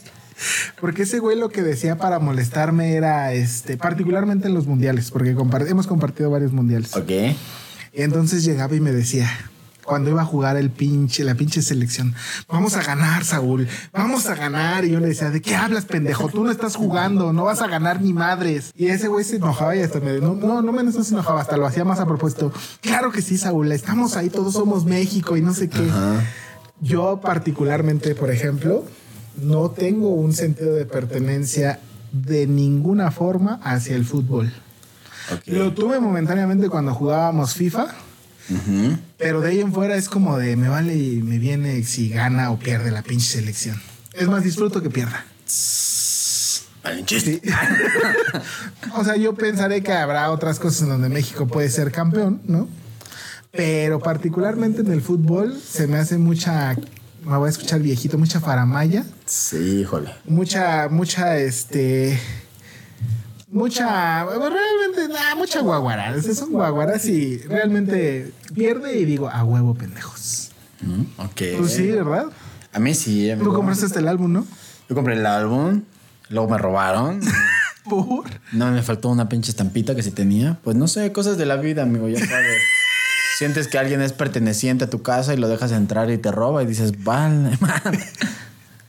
Porque 0.80 1.02
ese 1.02 1.18
güey 1.18 1.38
lo 1.38 1.48
que 1.48 1.62
decía 1.62 1.96
para 1.96 2.18
molestarme 2.18 2.94
era, 2.94 3.32
este, 3.32 3.76
particularmente 3.76 4.48
en 4.48 4.54
los 4.54 4.66
mundiales, 4.66 5.10
porque 5.10 5.30
hemos 5.30 5.86
compartido 5.86 6.30
varios 6.30 6.52
mundiales. 6.52 6.94
Ok. 6.96 7.10
Entonces 7.92 8.44
llegaba 8.44 8.74
y 8.76 8.80
me 8.80 8.92
decía, 8.92 9.28
cuando 9.88 10.10
iba 10.10 10.22
a 10.22 10.24
jugar 10.24 10.56
el 10.56 10.70
pinche, 10.70 11.24
la 11.24 11.34
pinche 11.34 11.62
selección. 11.62 12.14
Vamos 12.46 12.76
a 12.76 12.82
ganar, 12.82 13.24
Saúl. 13.24 13.66
Vamos 13.92 14.26
a 14.26 14.34
ganar. 14.34 14.84
Y 14.84 14.90
yo 14.90 15.00
le 15.00 15.08
decía, 15.08 15.30
¿de 15.30 15.40
qué 15.40 15.56
hablas, 15.56 15.86
pendejo? 15.86 16.28
Tú 16.28 16.44
no 16.44 16.50
estás 16.50 16.76
jugando, 16.76 17.32
no 17.32 17.44
vas 17.44 17.62
a 17.62 17.66
ganar 17.66 18.00
ni 18.00 18.12
madres. 18.12 18.70
Y 18.76 18.88
ese 18.88 19.08
güey 19.08 19.24
se 19.24 19.36
enojaba 19.36 19.74
y 19.74 19.80
hasta 19.80 19.98
me 19.98 20.20
no, 20.20 20.34
no, 20.34 20.62
no 20.62 20.72
menos 20.72 20.94
no 20.94 21.02
se 21.02 21.14
enojaba, 21.14 21.40
hasta 21.40 21.56
lo 21.56 21.66
hacía 21.66 21.84
más 21.84 21.98
a 21.98 22.06
propósito. 22.06 22.52
Claro 22.82 23.10
que 23.10 23.22
sí, 23.22 23.38
Saúl, 23.38 23.72
estamos 23.72 24.16
ahí, 24.16 24.28
todos 24.28 24.52
somos 24.52 24.84
México 24.84 25.36
y 25.36 25.40
no 25.40 25.54
sé 25.54 25.68
qué. 25.68 25.90
Yo 26.80 27.20
particularmente, 27.20 28.14
por 28.14 28.30
ejemplo, 28.30 28.84
no 29.40 29.70
tengo 29.70 30.10
un 30.10 30.32
sentido 30.32 30.74
de 30.74 30.84
pertenencia 30.84 31.80
de 32.12 32.46
ninguna 32.46 33.10
forma 33.10 33.60
hacia 33.62 33.96
el 33.96 34.04
fútbol. 34.04 34.52
Lo 35.46 35.72
tuve 35.74 36.00
momentáneamente 36.00 36.68
cuando 36.68 36.94
jugábamos 36.94 37.54
FIFA, 37.54 37.88
pero 39.18 39.40
de 39.40 39.50
ahí 39.50 39.60
en 39.60 39.72
fuera 39.72 39.96
es 39.96 40.08
como 40.08 40.38
de 40.38 40.56
me 40.56 40.68
vale 40.68 40.96
y 40.96 41.22
me 41.22 41.38
viene 41.38 41.82
si 41.82 42.08
gana 42.08 42.50
o 42.50 42.58
pierde 42.58 42.90
la 42.90 43.02
pinche 43.02 43.26
selección. 43.26 43.80
Es 44.14 44.26
más, 44.26 44.42
disfruto 44.42 44.82
que 44.82 44.90
pierda. 44.90 45.24
Sí. 45.46 46.62
o 48.96 49.04
sea, 49.04 49.16
yo 49.16 49.34
pensaré 49.34 49.82
que 49.82 49.92
habrá 49.92 50.30
otras 50.30 50.58
cosas 50.58 50.82
en 50.82 50.88
donde 50.88 51.08
México 51.08 51.46
puede 51.46 51.68
ser 51.68 51.92
campeón, 51.92 52.40
¿no? 52.46 52.68
Pero 53.50 54.00
particularmente 54.00 54.80
en 54.80 54.92
el 54.92 55.02
fútbol 55.02 55.60
se 55.60 55.86
me 55.86 55.98
hace 55.98 56.18
mucha, 56.18 56.76
me 57.24 57.36
voy 57.36 57.46
a 57.46 57.50
escuchar 57.50 57.80
viejito, 57.80 58.18
mucha 58.18 58.40
faramaya, 58.40 59.04
Sí, 59.28 59.80
híjole. 59.82 60.10
mucha, 60.24 60.88
mucha, 60.88 61.36
este, 61.36 62.18
mucha, 63.50 64.24
realmente, 64.24 65.08
nah, 65.08 65.34
mucha 65.36 65.60
guaguara. 65.60 66.20
Son 66.22 66.50
guaguaras 66.50 67.04
y 67.06 67.38
realmente 67.38 68.32
pierde 68.54 68.98
y 68.98 69.04
digo, 69.04 69.28
a 69.28 69.44
huevo, 69.44 69.74
pendejos. 69.74 70.50
Mm, 70.80 71.02
Ok. 71.18 71.42
Tú 71.58 71.68
sí, 71.68 71.88
¿verdad? 71.90 72.26
A 72.72 72.78
mí 72.78 72.94
sí. 72.94 73.30
amigo. 73.30 73.50
Tú 73.50 73.54
compraste 73.56 73.86
este 73.86 73.98
el 73.98 74.08
álbum, 74.08 74.32
¿no? 74.32 74.46
Yo 74.88 74.94
compré 74.94 75.14
el 75.14 75.26
álbum, 75.26 75.82
luego 76.30 76.48
me 76.48 76.58
robaron. 76.58 77.20
Por. 77.84 78.24
No, 78.52 78.70
me 78.70 78.82
faltó 78.82 79.08
una 79.08 79.28
pinche 79.28 79.50
estampita 79.50 79.94
que 79.94 80.02
sí 80.02 80.10
tenía. 80.10 80.58
Pues 80.62 80.76
no 80.76 80.88
sé, 80.88 81.10
cosas 81.12 81.38
de 81.38 81.46
la 81.46 81.56
vida, 81.56 81.82
amigo, 81.82 82.08
ya 82.08 82.18
sabes. 82.18 82.62
Sientes 83.38 83.68
que 83.68 83.78
alguien 83.78 84.00
es 84.02 84.12
perteneciente 84.12 84.84
a 84.84 84.90
tu 84.90 85.02
casa 85.02 85.32
y 85.32 85.36
lo 85.36 85.48
dejas 85.48 85.72
entrar 85.72 86.10
y 86.10 86.18
te 86.18 86.30
roba 86.32 86.62
y 86.62 86.66
dices, 86.66 87.02
vale, 87.04 87.56
man. 87.60 87.98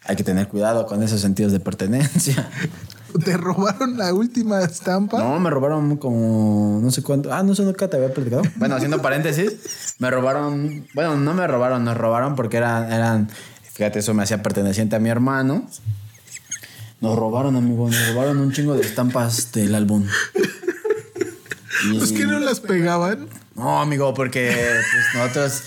Hay 0.10 0.15
que 0.15 0.24
tener 0.24 0.48
cuidado 0.48 0.88
con 0.88 1.04
esos 1.04 1.22
sentidos 1.22 1.52
de 1.52 1.60
pertenencia. 1.60 2.50
¿Te 3.24 3.38
robaron 3.38 3.95
la 3.95 4.12
última 4.12 4.63
estampa? 4.63 5.19
No, 5.19 5.39
me 5.39 5.52
robaron 5.52 5.98
como 5.98 6.80
no 6.82 6.89
sé 6.89 7.04
cuánto. 7.04 7.32
Ah, 7.32 7.43
no 7.43 7.54
sé, 7.54 7.62
nunca 7.62 7.88
te 7.88 7.98
había 7.98 8.12
platicado. 8.12 8.41
Bueno, 8.56 8.76
haciendo 8.76 9.04
paréntesis, 9.04 9.93
me 10.00 10.10
robaron. 10.10 10.88
Bueno, 10.95 11.15
no 11.15 11.36
me 11.36 11.45
robaron, 11.45 11.84
nos 11.86 11.95
robaron 11.95 12.36
porque 12.36 12.58
eran, 12.58 12.91
eran. 12.91 13.30
Fíjate, 13.72 14.00
eso 14.00 14.15
me 14.15 14.24
hacía 14.24 14.41
perteneciente 14.41 14.95
a 14.95 15.00
mi 15.00 15.10
hermano. 15.10 15.69
Nos 17.02 17.15
robaron, 17.15 17.56
amigo, 17.56 17.88
nos 17.88 18.08
robaron 18.08 18.39
un 18.39 18.52
chingo 18.52 18.74
de 18.74 18.82
estampas 18.82 19.52
del 19.52 19.76
álbum. 19.76 20.08
Pues 21.98 22.12
que 22.12 22.26
no 22.26 22.39
las 22.39 22.60
pegaban. 22.60 23.30
No, 23.56 23.80
amigo, 23.80 24.13
porque 24.13 24.52
pues, 24.52 25.15
nosotros 25.15 25.63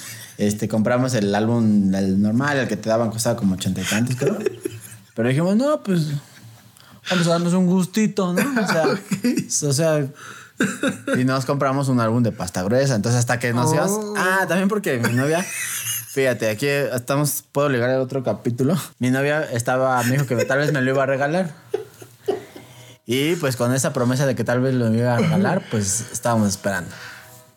este, 0.46 0.68
compramos 0.68 1.14
el 1.14 1.34
álbum 1.34 1.94
el 1.94 2.20
normal, 2.20 2.58
el 2.58 2.68
que 2.68 2.76
te 2.76 2.88
daban 2.88 3.10
costaba 3.10 3.36
como 3.36 3.54
ochenta 3.54 3.80
y 3.80 3.84
tantos, 3.84 4.16
creo. 4.16 4.38
Pero 5.14 5.28
dijimos, 5.28 5.56
no, 5.56 5.82
pues 5.82 6.08
vamos 7.10 7.26
a 7.26 7.30
darnos 7.30 7.52
un 7.52 7.66
gustito, 7.66 8.32
¿no? 8.32 8.62
O 8.62 8.66
sea, 8.66 8.84
o 9.68 9.72
sea, 9.72 10.06
y 11.18 11.24
nos 11.24 11.44
compramos 11.44 11.88
un 11.88 12.00
álbum 12.00 12.22
de 12.22 12.32
pasta 12.32 12.62
gruesa. 12.62 12.94
Entonces, 12.94 13.18
hasta 13.18 13.38
que 13.38 13.52
nos 13.52 13.70
Oh. 13.70 13.74
íbamos. 13.74 14.14
Ah, 14.16 14.44
también 14.48 14.68
porque 14.68 14.98
mi 14.98 15.12
novia. 15.12 15.44
Fíjate, 16.08 16.50
aquí 16.50 16.66
estamos. 16.66 17.42
Puedo 17.52 17.68
ligar 17.68 17.90
el 17.90 17.96
otro 18.00 18.22
capítulo. 18.22 18.76
Mi 18.98 19.10
novia 19.10 19.42
estaba. 19.44 20.02
Me 20.04 20.12
dijo 20.12 20.26
que 20.26 20.36
tal 20.44 20.58
vez 20.58 20.72
me 20.72 20.80
lo 20.80 20.90
iba 20.90 21.02
a 21.02 21.06
regalar. 21.06 21.50
Y 23.04 23.34
pues 23.36 23.56
con 23.56 23.74
esa 23.74 23.92
promesa 23.92 24.26
de 24.26 24.34
que 24.34 24.44
tal 24.44 24.60
vez 24.60 24.74
lo 24.74 24.94
iba 24.94 25.14
a 25.14 25.18
regalar, 25.18 25.62
pues 25.70 26.06
estábamos 26.12 26.48
esperando. 26.50 26.90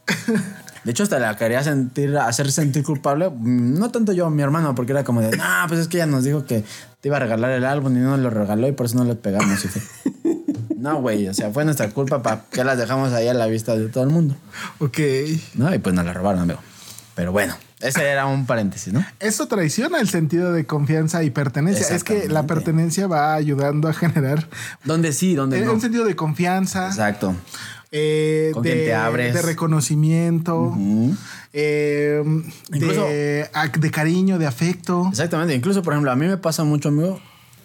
De 0.86 0.92
hecho, 0.92 1.02
hasta 1.02 1.18
la 1.18 1.36
quería 1.36 1.64
sentir, 1.64 2.16
hacer 2.16 2.52
sentir 2.52 2.84
culpable. 2.84 3.32
No 3.42 3.90
tanto 3.90 4.14
yo, 4.14 4.30
mi 4.30 4.44
hermano, 4.44 4.76
porque 4.76 4.92
era 4.92 5.04
como 5.04 5.20
de, 5.20 5.36
no, 5.36 5.44
pues 5.68 5.80
es 5.80 5.88
que 5.88 5.98
ella 5.98 6.06
nos 6.06 6.24
dijo 6.24 6.46
que 6.46 6.64
te 7.02 7.10
iba 7.10 7.18
a 7.18 7.20
regalar 7.20 7.50
el 7.52 7.66
álbum 7.66 7.98
y 7.98 8.00
no 8.00 8.16
lo 8.18 8.30
regaló 8.30 8.68
y 8.68 8.72
por 8.72 8.86
eso 8.86 8.96
no 8.96 9.04
lo 9.04 9.20
pegamos. 9.20 9.66
Y 9.66 9.68
fue, 9.68 9.82
no, 10.78 11.02
güey, 11.02 11.28
o 11.28 11.34
sea, 11.34 11.50
fue 11.50 11.66
nuestra 11.66 11.90
culpa 11.90 12.22
para 12.22 12.44
que 12.52 12.64
las 12.64 12.78
dejamos 12.78 13.14
ahí 13.14 13.28
a 13.28 13.34
la 13.34 13.48
vista 13.48 13.76
de 13.76 13.90
todo 13.90 14.04
el 14.04 14.12
mundo. 14.12 14.36
Ok. 14.78 15.00
¿No? 15.56 15.74
Y 15.74 15.80
pues 15.80 15.96
nos 15.96 16.06
la 16.06 16.14
robaron, 16.14 16.44
amigo. 16.44 16.60
Pero 17.16 17.32
bueno, 17.32 17.56
ese 17.80 18.08
era 18.08 18.26
un 18.26 18.46
paréntesis, 18.46 18.94
¿no? 18.94 19.06
Eso 19.20 19.48
traiciona 19.48 20.00
el 20.00 20.10
sentido 20.10 20.52
de 20.54 20.66
confianza 20.66 21.24
y 21.24 21.30
pertenencia. 21.30 21.96
Es 21.96 22.04
que 22.04 22.30
la 22.30 22.44
pertenencia 22.44 23.08
va 23.08 23.34
ayudando 23.34 23.88
a 23.88 23.94
generar 23.94 24.48
¿Dónde 24.84 25.14
sí, 25.14 25.36
dónde 25.36 25.60
eh, 25.60 25.66
no? 25.66 25.74
un 25.74 25.82
sentido 25.82 26.06
de 26.06 26.16
confianza, 26.16 26.88
Exacto. 26.88 27.36
Eh, 27.98 28.52
Con 28.54 28.64
de, 28.64 28.72
quién 28.74 28.86
te 28.86 28.94
abres. 28.94 29.34
de 29.34 29.42
reconocimiento, 29.42 30.74
eh, 31.54 32.22
Incluso- 32.74 33.06
de 33.06 33.92
cariño, 33.92 34.38
de 34.38 34.46
afecto. 34.48 35.08
Exactamente. 35.10 35.56
Incluso, 35.56 35.82
por 35.82 35.94
ejemplo, 35.94 36.12
a 36.12 36.16
mí 36.16 36.28
me 36.28 36.38
pasa 36.38 36.64
mucho, 36.66 36.90
amigo. 36.90 37.20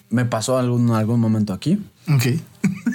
Me 0.08 0.24
pasó 0.24 0.58
algún, 0.58 0.90
algún 0.90 1.20
momento 1.20 1.52
aquí. 1.52 1.82
Ok. 2.12 2.40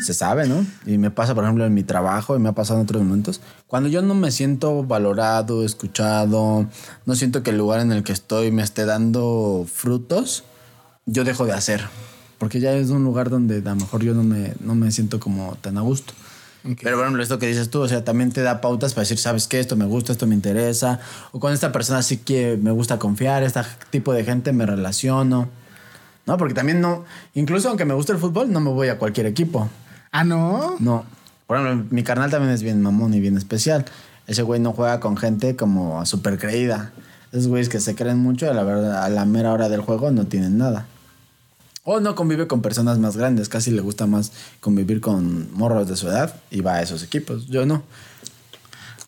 se 0.04 0.14
sabe, 0.14 0.48
¿no? 0.48 0.66
Y 0.86 0.98
me 0.98 1.10
pasa, 1.12 1.34
por 1.34 1.44
ejemplo, 1.46 1.66
en 1.66 1.74
mi 1.74 1.84
trabajo 1.84 2.36
y 2.36 2.40
me 2.40 2.50
ha 2.50 2.52
pasado 2.52 2.80
en 2.80 2.84
otros 2.84 3.02
momentos. 3.04 3.42
Cuando 3.68 3.88
yo 3.90 4.02
no 4.02 4.14
me 4.14 4.32
siento 4.32 4.84
valorado, 4.84 5.64
escuchado, 5.66 6.68
no 7.06 7.16
siento 7.16 7.42
que 7.44 7.52
el 7.52 7.58
lugar 7.58 7.80
en 7.82 7.92
el 7.92 8.04
que 8.04 8.12
estoy 8.14 8.52
me 8.52 8.64
esté 8.64 8.86
dando 8.86 9.66
frutos, 9.72 10.44
yo 11.06 11.24
dejo 11.24 11.46
de 11.46 11.54
hacer. 11.54 11.86
Porque 12.38 12.60
ya 12.60 12.74
es 12.74 12.90
un 12.90 13.04
lugar 13.06 13.30
donde 13.30 13.58
a 13.60 13.62
lo 13.62 13.76
mejor 13.78 14.04
yo 14.04 14.14
no 14.14 14.24
me, 14.24 14.54
no 14.60 14.76
me 14.76 14.92
siento 14.92 15.20
como 15.22 15.56
tan 15.62 15.78
a 15.78 15.82
gusto. 15.82 16.14
Pero, 16.82 16.98
por 16.98 17.06
ejemplo, 17.06 17.22
esto 17.22 17.38
que 17.38 17.48
dices 17.48 17.70
tú, 17.70 17.82
o 17.82 17.88
sea, 17.88 18.04
también 18.04 18.32
te 18.32 18.42
da 18.42 18.60
pautas 18.60 18.94
para 18.94 19.04
decir, 19.04 19.20
¿sabes 19.20 19.48
qué? 19.48 19.60
Esto 19.60 19.76
me 19.76 19.86
gusta, 19.86 20.12
esto 20.12 20.26
me 20.26 20.34
interesa. 20.34 21.00
O 21.32 21.40
con 21.40 21.54
esta 21.54 21.72
persona 21.72 22.02
sí 22.02 22.18
que 22.18 22.58
me 22.60 22.72
gusta 22.72 22.98
confiar, 22.98 23.44
este 23.44 23.62
tipo 23.92 24.14
de 24.14 24.24
gente 24.24 24.52
me 24.52 24.66
relaciono. 24.66 25.50
No, 26.26 26.38
porque 26.38 26.56
también 26.56 26.82
no, 26.82 27.06
incluso 27.36 27.70
aunque 27.70 27.86
me 27.86 27.94
guste 27.94 28.14
el 28.14 28.18
fútbol, 28.18 28.52
no 28.52 28.60
me 28.60 28.72
voy 28.72 28.88
a 28.88 28.98
cualquier 28.98 29.28
equipo. 29.28 29.70
Ah, 30.12 30.24
no. 30.24 30.76
No. 30.80 31.06
Por 31.46 31.60
ejemplo, 31.60 31.88
mi 31.92 32.04
carnal 32.04 32.32
también 32.32 32.52
es 32.52 32.64
bien 32.64 32.82
mamón 32.82 33.14
y 33.14 33.20
bien 33.20 33.38
especial. 33.38 33.86
Ese 34.26 34.42
güey 34.42 34.60
no 34.60 34.74
juega 34.74 35.00
con 35.00 35.18
gente 35.18 35.56
como 35.56 36.04
súper 36.06 36.40
creída. 36.40 36.94
Esos 37.32 37.48
güeyes 37.48 37.70
que 37.70 37.80
se 37.80 37.94
creen 37.96 38.18
mucho, 38.18 38.50
a 38.50 38.54
la 38.54 38.64
verdad, 38.64 39.04
a 39.04 39.10
la 39.10 39.26
mera 39.26 39.54
hora 39.54 39.70
del 39.70 39.82
juego 39.82 40.10
no 40.10 40.26
tienen 40.26 40.58
nada. 40.58 40.88
O 41.88 42.00
no 42.00 42.16
convive 42.16 42.48
con 42.48 42.64
personas 42.64 42.98
más 42.98 43.16
grandes, 43.16 43.48
casi 43.48 43.70
le 43.70 43.80
gusta 43.80 44.08
más 44.08 44.32
convivir 44.60 45.02
con 45.02 45.54
morros 45.54 45.88
de 45.88 45.96
su 45.96 46.08
edad 46.08 46.36
y 46.50 46.62
va 46.62 46.76
a 46.76 46.82
esos 46.82 47.04
equipos. 47.04 47.46
Yo 47.46 47.68
no. 47.68 47.84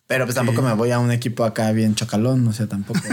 Pero 0.06 0.24
pues 0.24 0.36
tampoco 0.36 0.62
me 0.62 0.72
voy 0.72 0.92
a 0.92 1.00
un 1.00 1.10
equipo 1.10 1.44
acá 1.44 1.70
bien 1.72 1.96
chocalón, 1.96 2.46
o 2.48 2.52
sea, 2.52 2.66
tampoco. 2.66 3.00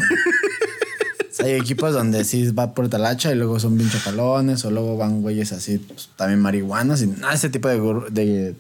O 1.20 1.38
sea, 1.38 1.48
hay 1.48 1.56
equipos 1.56 1.92
donde 1.92 2.24
sí 2.24 2.50
va 2.52 2.74
por 2.74 2.88
talacha 2.88 3.30
y 3.30 3.36
luego 3.36 3.60
son 3.60 3.78
bien 3.78 3.90
chocalones 3.90 4.64
o 4.64 4.72
luego 4.72 4.96
van 4.96 5.22
güeyes 5.22 5.52
así, 5.52 5.80
pues, 5.80 6.10
también 6.16 6.40
marihuanas 6.40 7.02
y 7.02 7.08
nada, 7.08 7.34
ese 7.34 7.50
tipo 7.50 7.68
de, 7.68 7.78
de... 8.10 8.56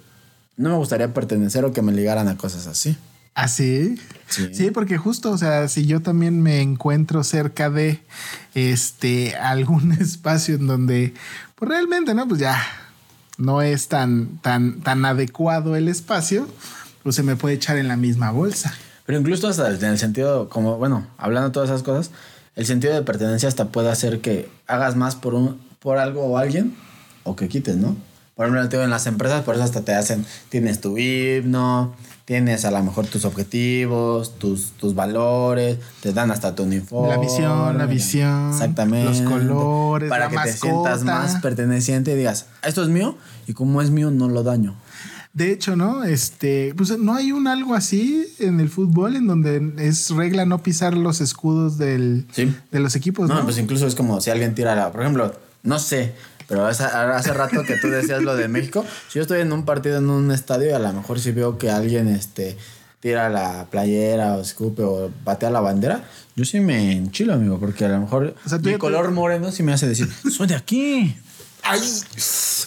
No 0.58 0.72
me 0.72 0.76
gustaría 0.76 1.14
pertenecer 1.14 1.64
o 1.64 1.72
que 1.72 1.82
me 1.82 1.94
ligaran 1.94 2.28
a 2.28 2.36
cosas 2.36 2.68
así. 2.68 2.98
¿Ah, 3.36 3.50
sí? 3.50 3.98
Sí. 4.30 4.50
Sí, 4.54 4.72
porque 4.72 4.98
justo, 4.98 5.32
o 5.32 5.38
sea, 5.38 5.68
si 5.68 5.86
yo 5.86 6.02
también 6.02 6.42
me 6.42 6.62
encuentro 6.62 7.24
cerca 7.24 7.70
de 7.70 8.00
este 8.56 9.36
algún 9.42 9.92
espacio 9.92 10.56
en 10.56 10.68
donde, 10.68 11.14
pues 11.56 11.70
realmente, 11.70 12.14
¿no? 12.14 12.28
Pues 12.28 12.40
ya 12.40 12.58
no 13.38 13.62
es 13.62 13.90
tan, 13.90 14.38
tan, 14.38 14.80
tan 14.80 15.04
adecuado 15.04 15.76
el 15.76 15.90
espacio, 15.90 16.48
pues 17.04 17.16
se 17.16 17.24
me 17.24 17.36
puede 17.36 17.56
echar 17.56 17.78
en 17.78 17.90
la 17.90 17.98
misma 17.98 18.32
bolsa. 18.32 18.74
Pero 19.06 19.20
incluso 19.20 19.50
hasta 19.50 19.70
en 19.70 19.84
el 19.84 20.00
sentido, 20.00 20.48
como, 20.48 20.78
bueno, 20.78 21.06
hablando 21.18 21.50
de 21.50 21.54
todas 21.54 21.70
esas 21.70 21.84
cosas, 21.84 22.12
el 22.56 22.66
sentido 22.66 22.94
de 22.94 23.02
pertenencia 23.02 23.50
hasta 23.50 23.68
puede 23.68 23.92
hacer 23.92 24.22
que 24.22 24.50
hagas 24.66 24.96
más 24.96 25.16
por, 25.16 25.34
un, 25.34 25.60
por 25.80 25.98
algo 25.98 26.24
o 26.24 26.38
alguien 26.38 26.74
o 27.24 27.36
que 27.36 27.50
quites, 27.50 27.76
¿no? 27.76 27.98
Por 28.36 28.48
ejemplo, 28.48 28.84
en 28.84 28.90
las 28.90 29.08
empresas, 29.08 29.44
por 29.44 29.56
eso 29.56 29.64
hasta 29.64 29.82
te 29.82 29.94
hacen, 29.94 30.26
tienes 30.50 30.82
tu 30.82 30.98
himno, 30.98 31.96
tienes 32.26 32.66
a 32.66 32.72
lo 32.72 32.84
mejor 32.84 33.08
tus 33.08 33.24
objetivos, 33.24 34.38
tus, 34.38 34.72
tus 34.72 34.94
valores, 34.94 35.78
te 36.02 36.12
dan 36.12 36.32
hasta 36.32 36.54
tu 36.54 36.64
uniforme. 36.64 37.16
La 37.16 37.22
visión, 37.22 37.78
la 37.78 37.86
visión, 37.86 38.50
Exactamente. 38.52 39.22
los 39.22 39.22
colores, 39.32 40.10
Para 40.10 40.30
la 40.30 40.44
que 40.44 40.52
te 40.52 40.58
sientas 40.58 41.04
más 41.04 41.36
perteneciente 41.42 42.12
y 42.12 42.16
digas, 42.16 42.48
esto 42.64 42.84
es 42.84 42.90
mío 42.90 43.18
y 43.48 43.54
como 43.54 43.82
es 43.82 43.90
mío 43.90 44.12
no 44.12 44.28
lo 44.28 44.44
daño. 44.44 44.76
De 45.34 45.52
hecho, 45.52 45.76
¿no? 45.76 46.04
Este, 46.06 46.74
pues 46.78 46.98
no 46.98 47.14
hay 47.14 47.32
un 47.34 47.48
algo 47.48 47.74
así 47.76 48.26
en 48.40 48.60
el 48.62 48.70
fútbol 48.70 49.16
en 49.18 49.28
donde 49.28 49.74
es 49.80 50.10
regla 50.12 50.46
no 50.46 50.64
pisar 50.64 50.96
los 50.96 51.20
escudos 51.22 51.78
del, 51.78 52.26
Sí. 52.32 52.54
de 52.72 52.80
los 52.80 52.96
equipos, 52.96 53.28
No, 53.30 53.36
¿no? 53.36 53.44
pues 53.44 53.58
incluso 53.58 53.86
es 53.86 53.96
como 53.96 54.20
si 54.22 54.30
alguien 54.30 54.56
tira 54.56 54.76
la. 54.76 54.92
Por 54.94 55.02
ejemplo, 55.02 55.34
no 55.64 55.78
sé, 55.80 56.14
pero 56.48 56.66
hace, 56.66 56.84
hace 56.84 57.34
rato 57.34 57.64
que 57.64 57.78
tú 57.78 57.90
decías 57.90 58.22
lo 58.22 58.36
de 58.36 58.48
México. 58.48 58.86
Si 59.10 59.20
yo 59.20 59.22
estoy 59.24 59.42
en 59.42 59.52
un 59.52 59.66
partido 59.66 59.98
en 59.98 60.10
un 60.10 60.32
estadio 60.32 60.70
y 60.70 60.74
a 60.74 60.80
lo 60.80 60.94
mejor 60.94 61.20
si 61.20 61.32
veo 61.32 61.58
que 61.58 61.70
alguien 61.70 62.08
este, 62.08 62.58
tira 63.00 63.30
la 63.30 63.68
playera 63.70 64.36
o 64.36 64.42
escupe 64.42 64.84
o 64.84 65.12
patea 65.24 65.50
la 65.50 65.62
bandera, 65.62 66.04
yo 66.36 66.46
sí 66.46 66.60
me 66.60 66.92
enchilo, 66.92 67.34
amigo, 67.34 67.60
porque 67.60 67.86
a 67.86 67.90
lo 67.90 68.00
mejor 68.00 68.36
O 68.46 68.50
sea, 68.50 68.60
mi 68.60 68.78
color 68.78 69.12
moreno 69.12 69.52
sí 69.52 69.64
me 69.64 69.74
hace 69.74 69.88
decir, 69.88 70.10
soy 70.32 70.48
de 70.48 70.56
aquí. 70.56 71.16
Ay, 71.64 71.82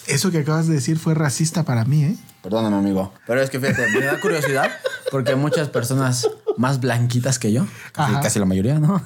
eso 0.08 0.30
que 0.30 0.38
acabas 0.38 0.66
de 0.66 0.74
decir 0.74 0.98
fue 0.98 1.14
racista 1.14 1.64
para 1.64 1.84
mí, 1.84 2.04
¿eh? 2.04 2.16
Perdóname, 2.42 2.76
amigo. 2.76 3.12
Pero 3.26 3.40
es 3.40 3.50
que 3.50 3.58
fíjate, 3.58 3.88
me 3.90 4.04
da 4.04 4.20
curiosidad 4.20 4.70
porque 5.10 5.34
muchas 5.34 5.68
personas 5.68 6.28
más 6.56 6.80
blanquitas 6.80 7.38
que 7.38 7.52
yo, 7.52 7.66
casi, 7.92 8.38
la 8.38 8.44
mayoría, 8.44 8.78
¿no? 8.78 9.02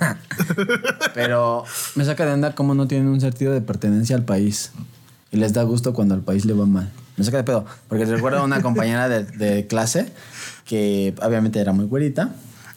Pero 1.15 1.65
me 1.95 2.05
saca 2.05 2.27
de 2.27 2.33
onda 2.33 2.55
cómo 2.55 2.75
no 2.75 2.89
tienen 2.89 3.09
un 3.09 3.21
sentido 3.21 3.53
de 3.53 3.61
pertenencia 3.61 4.17
al 4.17 4.25
país. 4.25 4.73
Y 5.31 5.39
les 5.39 5.53
da 5.55 5.63
gusto 5.63 5.95
cuando 5.95 6.15
al 6.15 6.21
país 6.21 6.45
le 6.45 6.53
va 6.53 6.67
mal. 6.67 6.91
Me 7.17 7.25
saca 7.25 7.39
de 7.39 7.45
pedo. 7.45 7.65
Porque 7.89 8.05
recuerdo 8.05 8.39
a 8.39 8.45
una 8.45 8.61
compañera 8.61 9.09
de, 9.09 9.25
de 9.25 9.67
clase 9.67 10.13
que 10.67 11.15
obviamente 11.23 11.59
era 11.59 11.73
muy 11.73 11.87
güerita. 11.87 12.35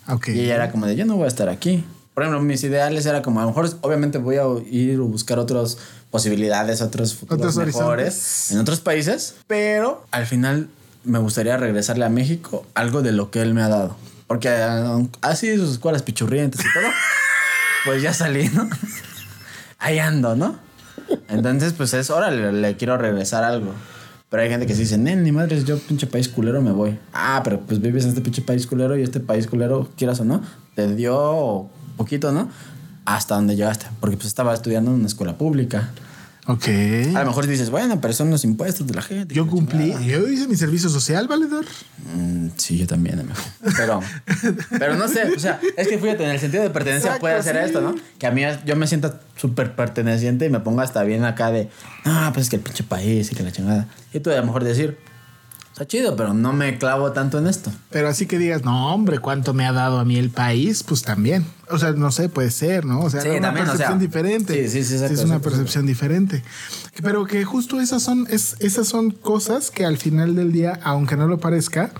Ok. 0.07 0.29
Y 0.29 0.41
ella 0.41 0.55
era 0.55 0.71
como 0.71 0.85
de, 0.85 0.95
yo 0.95 1.05
no 1.05 1.15
voy 1.15 1.25
a 1.25 1.27
estar 1.27 1.49
aquí. 1.49 1.83
Por 2.13 2.23
ejemplo, 2.23 2.41
mis 2.41 2.63
ideales 2.63 3.05
era 3.05 3.21
como, 3.21 3.41
a 3.41 3.43
lo 3.43 3.49
mejor, 3.49 3.69
obviamente 3.81 4.19
voy 4.19 4.37
a 4.37 4.45
ir 4.71 4.99
o 5.01 5.05
buscar 5.05 5.37
otras 5.37 5.77
posibilidades, 6.15 6.81
otros 6.81 7.13
futuros 7.13 7.39
Otros 7.39 7.57
mejores 7.57 7.75
horizontes. 7.75 8.51
en 8.51 8.59
otros 8.59 8.79
países, 8.79 9.35
pero 9.47 10.07
al 10.11 10.25
final 10.25 10.69
me 11.03 11.19
gustaría 11.19 11.57
regresarle 11.57 12.05
a 12.05 12.09
México 12.09 12.65
algo 12.73 13.01
de 13.01 13.11
lo 13.11 13.31
que 13.31 13.41
él 13.41 13.53
me 13.53 13.61
ha 13.61 13.67
dado. 13.67 13.97
Porque 14.25 14.47
ah, 14.47 15.01
así 15.19 15.53
sus 15.57 15.71
escuelas 15.71 16.03
pichurrientes 16.03 16.61
y 16.61 16.73
todo, 16.73 16.89
pues 17.85 18.01
ya 18.01 18.13
salí, 18.13 18.47
¿no? 18.47 18.69
Ahí 19.77 19.99
ando, 19.99 20.37
¿no? 20.37 20.57
Entonces, 21.27 21.73
pues 21.73 21.93
es 21.93 22.09
hora, 22.09 22.31
le, 22.31 22.77
quiero 22.77 22.97
regresar 22.97 23.43
algo. 23.43 23.73
Pero 24.29 24.41
hay 24.41 24.47
gente 24.47 24.67
que 24.67 24.73
se 24.73 24.83
dice, 24.83 24.97
nen, 24.97 25.21
ni 25.21 25.33
madre, 25.33 25.61
yo 25.65 25.77
pinche 25.79 26.07
país 26.07 26.29
culero 26.29 26.61
me 26.61 26.71
voy. 26.71 26.97
Ah, 27.11 27.41
pero 27.43 27.59
pues 27.59 27.81
vives 27.81 28.05
en 28.05 28.11
este 28.11 28.21
pinche 28.21 28.41
país 28.41 28.65
culero 28.67 28.97
y 28.97 29.03
este 29.03 29.19
país 29.19 29.47
culero, 29.47 29.89
quieras 29.97 30.21
o 30.21 30.23
no, 30.23 30.41
te 30.75 30.95
dio 30.95 31.69
poquito, 31.97 32.31
¿no? 32.31 32.49
Hasta 33.05 33.35
donde 33.35 33.55
llegaste. 33.55 33.87
Porque 33.99 34.17
pues 34.17 34.27
estaba 34.27 34.53
estudiando 34.53 34.91
en 34.91 34.97
una 34.97 35.07
escuela 35.07 35.37
pública. 35.37 35.91
Ok. 36.47 36.67
A 37.15 37.21
lo 37.21 37.25
mejor 37.25 37.47
dices, 37.47 37.71
bueno, 37.71 37.99
pero 37.99 38.13
son 38.13 38.29
los 38.29 38.43
impuestos 38.43 38.85
de 38.85 38.93
la 38.93 39.01
gente. 39.01 39.33
Yo 39.33 39.47
cumplí, 39.47 39.85
chingada. 39.85 40.05
yo 40.05 40.27
hice 40.27 40.47
mi 40.47 40.55
servicio 40.55 40.89
social, 40.89 41.27
valedor. 41.27 41.65
Mm, 42.13 42.49
sí, 42.55 42.77
yo 42.77 42.85
también, 42.85 43.19
amigo. 43.19 43.35
Pero, 43.75 43.99
pero 44.77 44.95
no 44.95 45.07
sé, 45.07 45.23
o 45.35 45.39
sea, 45.39 45.59
es 45.75 45.87
que 45.87 45.97
fíjate, 45.97 46.23
en 46.23 46.29
el 46.29 46.39
sentido 46.39 46.61
de 46.61 46.69
pertenencia 46.69 47.07
Exacto, 47.07 47.21
puede 47.21 47.41
ser 47.41 47.55
sí. 47.55 47.61
esto, 47.65 47.81
¿no? 47.81 47.95
Que 48.19 48.27
a 48.27 48.31
mí 48.31 48.43
yo 48.63 48.75
me 48.75 48.85
siento 48.85 49.17
súper 49.35 49.75
perteneciente 49.75 50.45
y 50.45 50.49
me 50.49 50.59
pongo 50.59 50.81
hasta 50.81 51.03
bien 51.03 51.23
acá 51.23 51.49
de, 51.49 51.69
no, 52.05 52.31
pues 52.31 52.45
es 52.45 52.49
que 52.51 52.57
el 52.57 52.61
pinche 52.61 52.83
país 52.83 53.31
y 53.31 53.35
que 53.35 53.41
la 53.41 53.51
chingada. 53.51 53.87
Y 54.13 54.19
tú 54.19 54.29
a 54.29 54.35
lo 54.35 54.45
mejor 54.45 54.63
decir, 54.63 54.99
está 55.71 55.87
chido, 55.87 56.15
pero 56.15 56.35
no 56.35 56.53
me 56.53 56.77
clavo 56.77 57.11
tanto 57.11 57.39
en 57.39 57.47
esto. 57.47 57.71
Pero 57.89 58.07
así 58.07 58.27
que 58.27 58.37
digas, 58.37 58.63
no, 58.63 58.93
hombre, 58.93 59.17
cuánto 59.17 59.55
me 59.55 59.65
ha 59.65 59.71
dado 59.71 59.97
a 59.97 60.05
mí 60.05 60.17
el 60.17 60.29
país, 60.29 60.83
pues 60.83 61.01
también. 61.01 61.45
O 61.69 61.79
sea, 61.79 61.91
no 61.93 62.11
sé, 62.11 62.29
puede 62.29 62.51
ser, 62.51 62.85
¿no? 62.85 63.01
O 63.01 63.09
sea, 63.09 63.21
Sí, 63.21 63.29
una 63.29 63.41
también, 63.47 63.65
o 63.65 63.69
percepción 63.71 63.99
sea, 63.99 64.07
diferente. 64.07 64.53
sí, 64.67 64.69
sí, 64.69 64.83
sí, 64.83 64.93
exacto, 64.93 65.13
Es 65.15 65.23
una 65.25 65.39
percepción 65.39 65.85
diferente. 65.85 66.43
Pero 67.01 67.25
que 67.25 67.43
justo 67.43 67.81
esas 67.81 68.03
son, 68.03 68.27
es, 68.29 68.55
esas 68.59 68.87
son 68.87 69.11
cosas 69.11 69.71
que 69.71 69.83
al 69.85 69.97
final 69.97 70.35
del 70.35 70.51
día, 70.51 70.79
aunque 70.83 71.17
no 71.17 71.27
lo 71.27 71.39
parezca, 71.39 71.91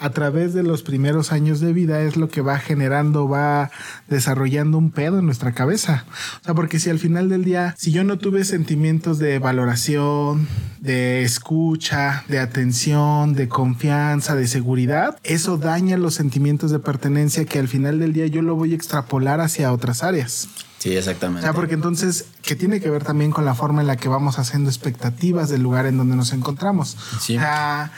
a 0.00 0.10
través 0.10 0.52
de 0.52 0.62
los 0.64 0.82
primeros 0.82 1.30
años 1.30 1.60
de 1.60 1.72
vida 1.72 2.02
es 2.02 2.16
lo 2.16 2.28
que 2.28 2.40
va 2.40 2.58
generando, 2.58 3.28
va 3.28 3.70
desarrollando 4.08 4.76
un 4.76 4.90
pedo 4.90 5.20
en 5.20 5.26
nuestra 5.26 5.52
cabeza. 5.52 6.04
O 6.40 6.44
sea, 6.44 6.54
porque 6.54 6.80
si 6.80 6.90
al 6.90 6.98
final 6.98 7.28
del 7.28 7.44
día, 7.44 7.74
si 7.78 7.92
yo 7.92 8.02
no 8.02 8.18
tuve 8.18 8.44
sentimientos 8.44 9.18
de 9.18 9.38
valoración, 9.38 10.48
de 10.80 11.22
escucha, 11.22 12.24
de 12.28 12.40
atención, 12.40 13.34
de 13.34 13.48
confianza, 13.48 14.34
de 14.34 14.48
seguridad, 14.48 15.16
eso 15.22 15.56
daña 15.56 15.96
los 15.96 16.14
sentimientos 16.14 16.72
de 16.72 16.80
pertenencia 16.80 17.44
que 17.44 17.60
al 17.60 17.68
final 17.68 18.00
del 18.00 18.12
día 18.12 18.26
yo 18.26 18.42
lo 18.42 18.56
voy 18.56 18.72
a 18.72 18.74
extrapolar 18.74 19.11
hacia 19.20 19.72
otras 19.72 20.02
áreas. 20.02 20.48
Sí, 20.78 20.94
O 20.96 20.98
exactamente. 20.98 21.42
sea, 21.42 21.52
porque 21.52 21.74
entonces, 21.74 22.24
que 22.42 22.56
tiene 22.56 22.80
que 22.80 22.90
ver 22.90 23.04
también 23.04 23.30
con 23.30 23.44
la 23.44 23.54
forma 23.54 23.80
en 23.82 23.86
la 23.86 23.96
que 23.96 24.08
vamos 24.08 24.38
haciendo 24.38 24.68
expectativas 24.68 25.48
del 25.48 25.62
lugar 25.62 25.86
en 25.86 25.96
donde 25.96 26.16
nos 26.16 26.32
encontramos. 26.32 26.96
Sí. 27.20 27.36
O 27.36 27.40
sea, 27.40 27.92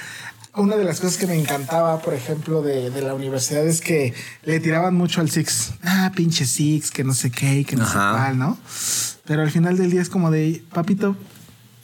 una 0.55 0.77
de 0.77 0.85
las 0.85 1.00
cosas 1.00 1.16
que 1.16 1.27
me 1.27 1.35
encantaba, 1.40 2.00
por 2.00 2.12
ejemplo, 2.14 2.61
de, 2.62 2.90
de 2.90 3.00
la 3.00 3.14
universidad 3.14 3.66
es 3.66 3.81
que 3.81 4.12
le 4.44 4.61
tiraban 4.61 4.94
mucho 4.94 5.20
al 5.22 5.31
Six. 5.31 5.72
Ah, 5.83 6.12
pinche 6.14 6.44
Six, 6.44 6.90
que 6.90 7.05
no 7.05 7.14
sé 7.14 7.31
qué, 7.31 7.64
que 7.64 7.74
no 7.77 7.85
sé 7.87 7.96
Ajá. 7.96 8.12
cuál, 8.12 8.38
¿no? 8.38 8.59
Pero 9.24 9.40
al 9.42 9.50
final 9.50 9.79
del 9.79 9.90
día 9.90 10.03
es 10.03 10.11
como 10.11 10.31
de, 10.31 10.62
papito, 10.72 11.16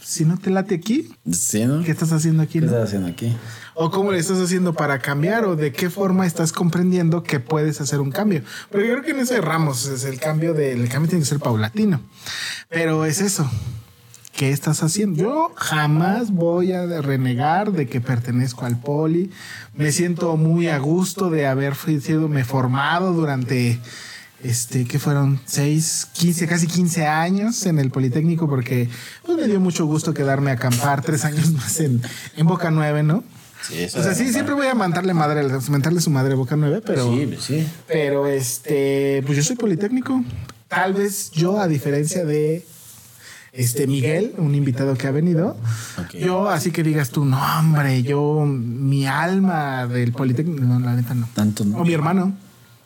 si 0.04 0.24
no 0.26 0.36
te 0.36 0.50
late 0.50 0.74
aquí, 0.74 1.08
Sí, 1.30 1.64
¿no? 1.64 1.78
¿qué 1.80 1.86
¿Qué 1.86 1.92
estás 1.92 2.12
haciendo 2.12 2.42
aquí? 2.42 2.60
no? 2.60 2.66
estás 2.66 2.84
haciendo 2.88 3.08
aquí? 3.08 3.34
¿O 3.82 3.90
cómo 3.90 4.12
le 4.12 4.18
estás 4.18 4.38
haciendo 4.38 4.74
para 4.74 4.98
cambiar? 4.98 5.46
¿O 5.46 5.56
de 5.56 5.72
qué 5.72 5.88
forma 5.88 6.26
estás 6.26 6.52
comprendiendo 6.52 7.22
que 7.22 7.40
puedes 7.40 7.80
hacer 7.80 8.00
un 8.00 8.10
cambio? 8.10 8.42
Porque 8.70 8.86
yo 8.86 8.92
creo 8.92 9.04
que 9.06 9.12
en 9.12 9.20
eso 9.20 9.34
erramos. 9.34 9.86
Es 9.86 10.04
el 10.04 10.20
cambio 10.20 10.52
del 10.52 10.82
el 10.82 10.88
cambio 10.90 11.08
tiene 11.08 11.22
que 11.22 11.30
ser 11.30 11.38
paulatino. 11.38 12.02
Pero 12.68 13.06
es 13.06 13.22
eso. 13.22 13.50
¿Qué 14.36 14.50
estás 14.50 14.82
haciendo? 14.82 15.22
Yo 15.22 15.52
jamás 15.56 16.30
voy 16.30 16.72
a 16.72 17.00
renegar 17.00 17.72
de 17.72 17.88
que 17.88 18.02
pertenezco 18.02 18.66
al 18.66 18.78
poli. 18.78 19.30
Me 19.72 19.92
siento 19.92 20.36
muy 20.36 20.68
a 20.68 20.76
gusto 20.76 21.30
de 21.30 21.46
haber 21.46 21.74
sido 21.74 22.28
me 22.28 22.44
formado 22.44 23.14
durante 23.14 23.80
este, 24.42 24.84
que 24.84 24.98
fueron 24.98 25.40
6, 25.46 26.08
15, 26.12 26.46
casi 26.46 26.66
15 26.66 27.06
años 27.06 27.64
en 27.64 27.78
el 27.78 27.90
Politécnico, 27.90 28.46
porque 28.46 28.90
pues, 29.24 29.38
me 29.38 29.48
dio 29.48 29.58
mucho 29.58 29.86
gusto 29.86 30.12
quedarme 30.12 30.50
a 30.50 30.54
acampar 30.54 31.00
tres 31.00 31.24
años 31.24 31.50
más 31.54 31.80
en, 31.80 32.02
en 32.36 32.46
Boca 32.46 32.70
9, 32.70 33.04
¿no? 33.04 33.24
Sí, 33.62 33.84
O 33.84 34.02
sea, 34.02 34.14
sí, 34.14 34.32
siempre 34.32 34.54
voy 34.54 34.66
a 34.66 34.74
mandarle 34.74 35.14
madre, 35.14 35.42
mentarle 35.70 36.00
su 36.00 36.10
madre 36.10 36.34
Boca 36.34 36.56
9, 36.56 36.82
pero. 36.84 37.12
Sí, 37.12 37.36
sí. 37.38 37.68
Pero 37.86 38.26
este, 38.26 39.22
pues 39.26 39.36
yo 39.36 39.44
soy 39.44 39.56
Politécnico. 39.56 40.24
Tal 40.68 40.94
vez 40.94 41.30
yo, 41.32 41.60
a 41.60 41.68
diferencia 41.68 42.24
de 42.24 42.64
este 43.52 43.86
Miguel, 43.86 44.34
un 44.38 44.54
invitado 44.54 44.96
que 44.96 45.08
ha 45.08 45.10
venido, 45.10 45.56
yo 46.18 46.48
así 46.48 46.70
que 46.70 46.82
digas 46.82 47.10
tú, 47.10 47.24
no, 47.24 47.40
hombre, 47.58 48.02
yo, 48.02 48.44
mi 48.46 49.06
alma 49.06 49.86
del 49.86 50.12
Politécnico, 50.12 50.62
no, 50.62 50.78
la 50.78 50.94
neta 50.94 51.14
no. 51.14 51.28
Tanto 51.34 51.64
no. 51.64 51.78
O 51.78 51.84
mi 51.84 51.92
hermano. 51.92 52.32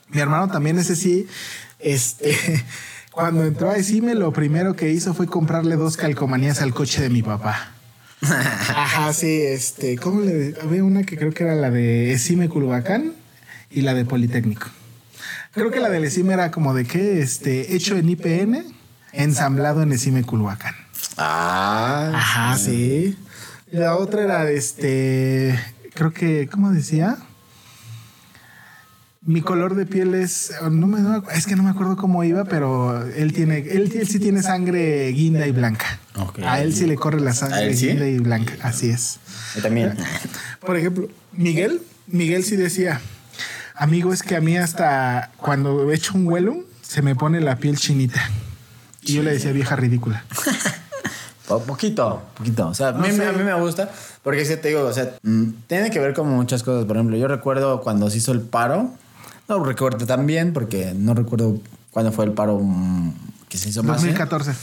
Mi 0.09 0.19
hermano 0.19 0.47
también, 0.49 0.79
ese 0.79 0.95
sí, 0.95 1.27
este, 1.79 2.35
cuando 3.11 3.45
entró 3.45 3.69
a 3.69 3.73
decirme, 3.73 4.15
lo 4.15 4.31
primero 4.33 4.75
que 4.75 4.91
hizo 4.91 5.13
fue 5.13 5.27
comprarle 5.27 5.75
dos 5.75 5.97
calcomanías 5.97 6.61
al 6.61 6.73
coche 6.73 7.01
de 7.01 7.09
mi 7.09 7.21
papá. 7.21 7.71
Ajá, 8.21 9.13
sí, 9.13 9.41
este, 9.41 9.97
¿cómo 9.97 10.21
le 10.21 10.55
había 10.61 10.83
una 10.83 11.03
que 11.03 11.17
creo 11.17 11.33
que 11.33 11.43
era 11.43 11.55
la 11.55 11.69
de 11.69 12.13
Esime 12.13 12.49
Culhuacán 12.49 13.13
y 13.69 13.81
la 13.81 13.93
de 13.93 14.05
Politécnico? 14.05 14.67
Creo 15.53 15.71
que 15.71 15.79
la 15.79 15.89
del 15.89 16.03
Esime 16.03 16.33
era 16.33 16.51
como 16.51 16.73
de 16.73 16.85
que, 16.85 17.21
este, 17.21 17.75
hecho 17.75 17.97
en 17.97 18.09
IPN, 18.09 18.65
ensamblado 19.13 19.81
en 19.83 19.91
Esime 19.91 20.23
Culhuacán. 20.23 20.75
Ah. 21.17 22.11
Ajá, 22.13 22.57
sí. 22.57 23.17
La 23.71 23.95
otra 23.95 24.23
era 24.23 24.43
de 24.45 24.57
este, 24.57 25.59
creo 25.93 26.11
que, 26.11 26.47
¿cómo 26.51 26.71
decía? 26.71 27.17
Mi 29.27 29.41
color 29.41 29.73
de 29.75 29.87
piel 29.87 30.13
es, 30.13 30.53
no 30.61 30.85
me, 30.85 30.99
no 31.01 31.21
me- 31.21 31.33
es 31.33 31.47
que 31.47 31.55
no 31.55 31.63
me 31.63 31.71
acuerdo 31.71 31.97
cómo 31.97 32.23
iba, 32.23 32.43
pero 32.45 33.03
él 33.07 33.33
tiene, 33.33 33.57
él, 33.57 33.91
él 33.95 34.07
sí 34.07 34.19
tiene 34.19 34.43
sangre 34.43 35.07
guinda 35.09 35.47
y 35.47 35.51
blanca. 35.51 35.99
Ok. 36.17 36.39
A 36.45 36.61
él 36.61 36.75
sí 36.75 36.85
le 36.85 36.95
corre 36.95 37.19
la 37.19 37.31
¿A 37.31 37.33
sangre 37.33 37.73
sí? 37.75 37.87
guinda 37.87 38.07
y 38.07 38.19
blanca, 38.19 38.53
así 38.61 38.89
es. 38.91 39.17
Yo 39.55 39.63
también. 39.63 39.95
Por 40.65 40.77
ejemplo, 40.77 41.07
Miguel, 41.31 41.81
Miguel 42.05 42.43
sí 42.43 42.55
decía, 42.55 43.01
amigo, 43.73 44.13
es 44.13 44.21
que 44.21 44.35
a 44.35 44.41
mí 44.41 44.57
hasta 44.57 45.31
cuando 45.37 45.91
he 45.91 45.95
hecho 45.95 46.13
un 46.13 46.25
vuelo 46.25 46.57
se 46.83 47.01
me 47.01 47.15
pone 47.15 47.41
la 47.41 47.55
piel 47.57 47.77
chinita. 47.77 48.21
Y 49.01 49.13
yo 49.13 49.23
le 49.23 49.31
decía 49.33 49.51
vieja 49.51 49.75
ridícula. 49.75 50.23
Po- 51.47 51.61
poquito, 51.63 52.23
poquito. 52.37 52.67
O 52.69 52.73
sea, 52.75 52.89
a 52.89 52.93
mí, 52.93 53.11
sé. 53.11 53.25
a 53.25 53.31
mí 53.31 53.43
me 53.43 53.53
gusta 53.59 53.89
porque 54.23 54.43
que 54.43 54.57
te 54.57 54.67
digo, 54.69 54.81
o 54.81 54.93
sea, 54.93 55.15
mm, 55.23 55.49
tiene 55.67 55.89
que 55.91 55.99
ver 55.99 56.13
con 56.13 56.27
muchas 56.29 56.61
cosas. 56.63 56.85
Por 56.85 56.95
ejemplo, 56.97 57.17
yo 57.17 57.27
recuerdo 57.27 57.81
cuando 57.81 58.09
se 58.09 58.17
hizo 58.17 58.31
el 58.31 58.41
paro, 58.41 58.91
no 59.47 59.63
recuerdo 59.63 60.05
tan 60.05 60.25
bien 60.25 60.53
porque 60.53 60.93
no 60.95 61.13
recuerdo 61.13 61.59
cuándo 61.91 62.11
fue 62.11 62.25
el 62.25 62.31
paro 62.33 62.59
mm, 62.59 63.13
que 63.49 63.57
se 63.57 63.69
hizo 63.69 63.83
más. 63.83 63.97
¿eh? 64.03 64.07
2014. 64.13 64.53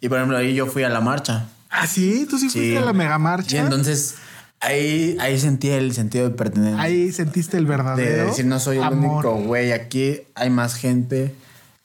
Y 0.00 0.08
por 0.08 0.18
ejemplo, 0.18 0.36
ahí 0.38 0.54
yo 0.54 0.66
fui 0.66 0.82
a 0.82 0.88
la 0.88 1.00
marcha. 1.00 1.46
Ah, 1.70 1.86
sí, 1.86 2.26
tú 2.28 2.38
sí 2.38 2.48
fuiste 2.48 2.78
a 2.78 2.80
la 2.82 2.92
mega 2.92 3.18
marcha. 3.18 3.56
Y 3.56 3.58
entonces 3.60 4.14
ahí, 4.60 5.16
ahí 5.20 5.38
sentí 5.38 5.68
el 5.70 5.92
sentido 5.94 6.28
de 6.28 6.34
pertenencia. 6.34 6.80
Ahí 6.80 7.12
sentiste 7.12 7.56
el 7.58 7.64
de 7.64 7.70
verdadero. 7.70 8.26
decir, 8.26 8.46
no 8.46 8.58
soy 8.58 8.78
el 8.78 8.82
amor. 8.84 9.26
único 9.26 9.46
güey 9.46 9.72
aquí, 9.72 10.20
hay 10.34 10.50
más 10.50 10.74
gente. 10.74 11.34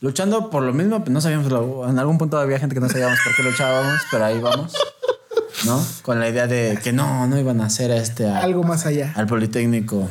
Luchando 0.01 0.49
por 0.49 0.63
lo 0.63 0.73
mismo, 0.73 0.99
pues 0.99 1.11
no 1.11 1.21
sabíamos, 1.21 1.51
lo- 1.51 1.89
en 1.89 1.97
algún 1.99 2.17
punto 2.17 2.37
había 2.37 2.59
gente 2.59 2.75
que 2.75 2.81
no 2.81 2.89
sabíamos 2.89 3.17
por 3.23 3.35
qué 3.35 3.43
luchábamos, 3.43 4.01
pero 4.11 4.25
ahí 4.25 4.39
vamos, 4.39 4.73
¿no? 5.65 5.83
Con 6.03 6.19
la 6.19 6.29
idea 6.29 6.47
de 6.47 6.77
que 6.83 6.91
no, 6.93 7.25
no 7.27 7.39
iban 7.39 7.61
a 7.61 7.65
hacer 7.67 7.91
este 7.91 8.27
a- 8.29 8.39
Algo 8.39 8.63
más 8.63 8.85
allá. 8.85 9.13
al 9.15 9.25
Politécnico, 9.25 10.07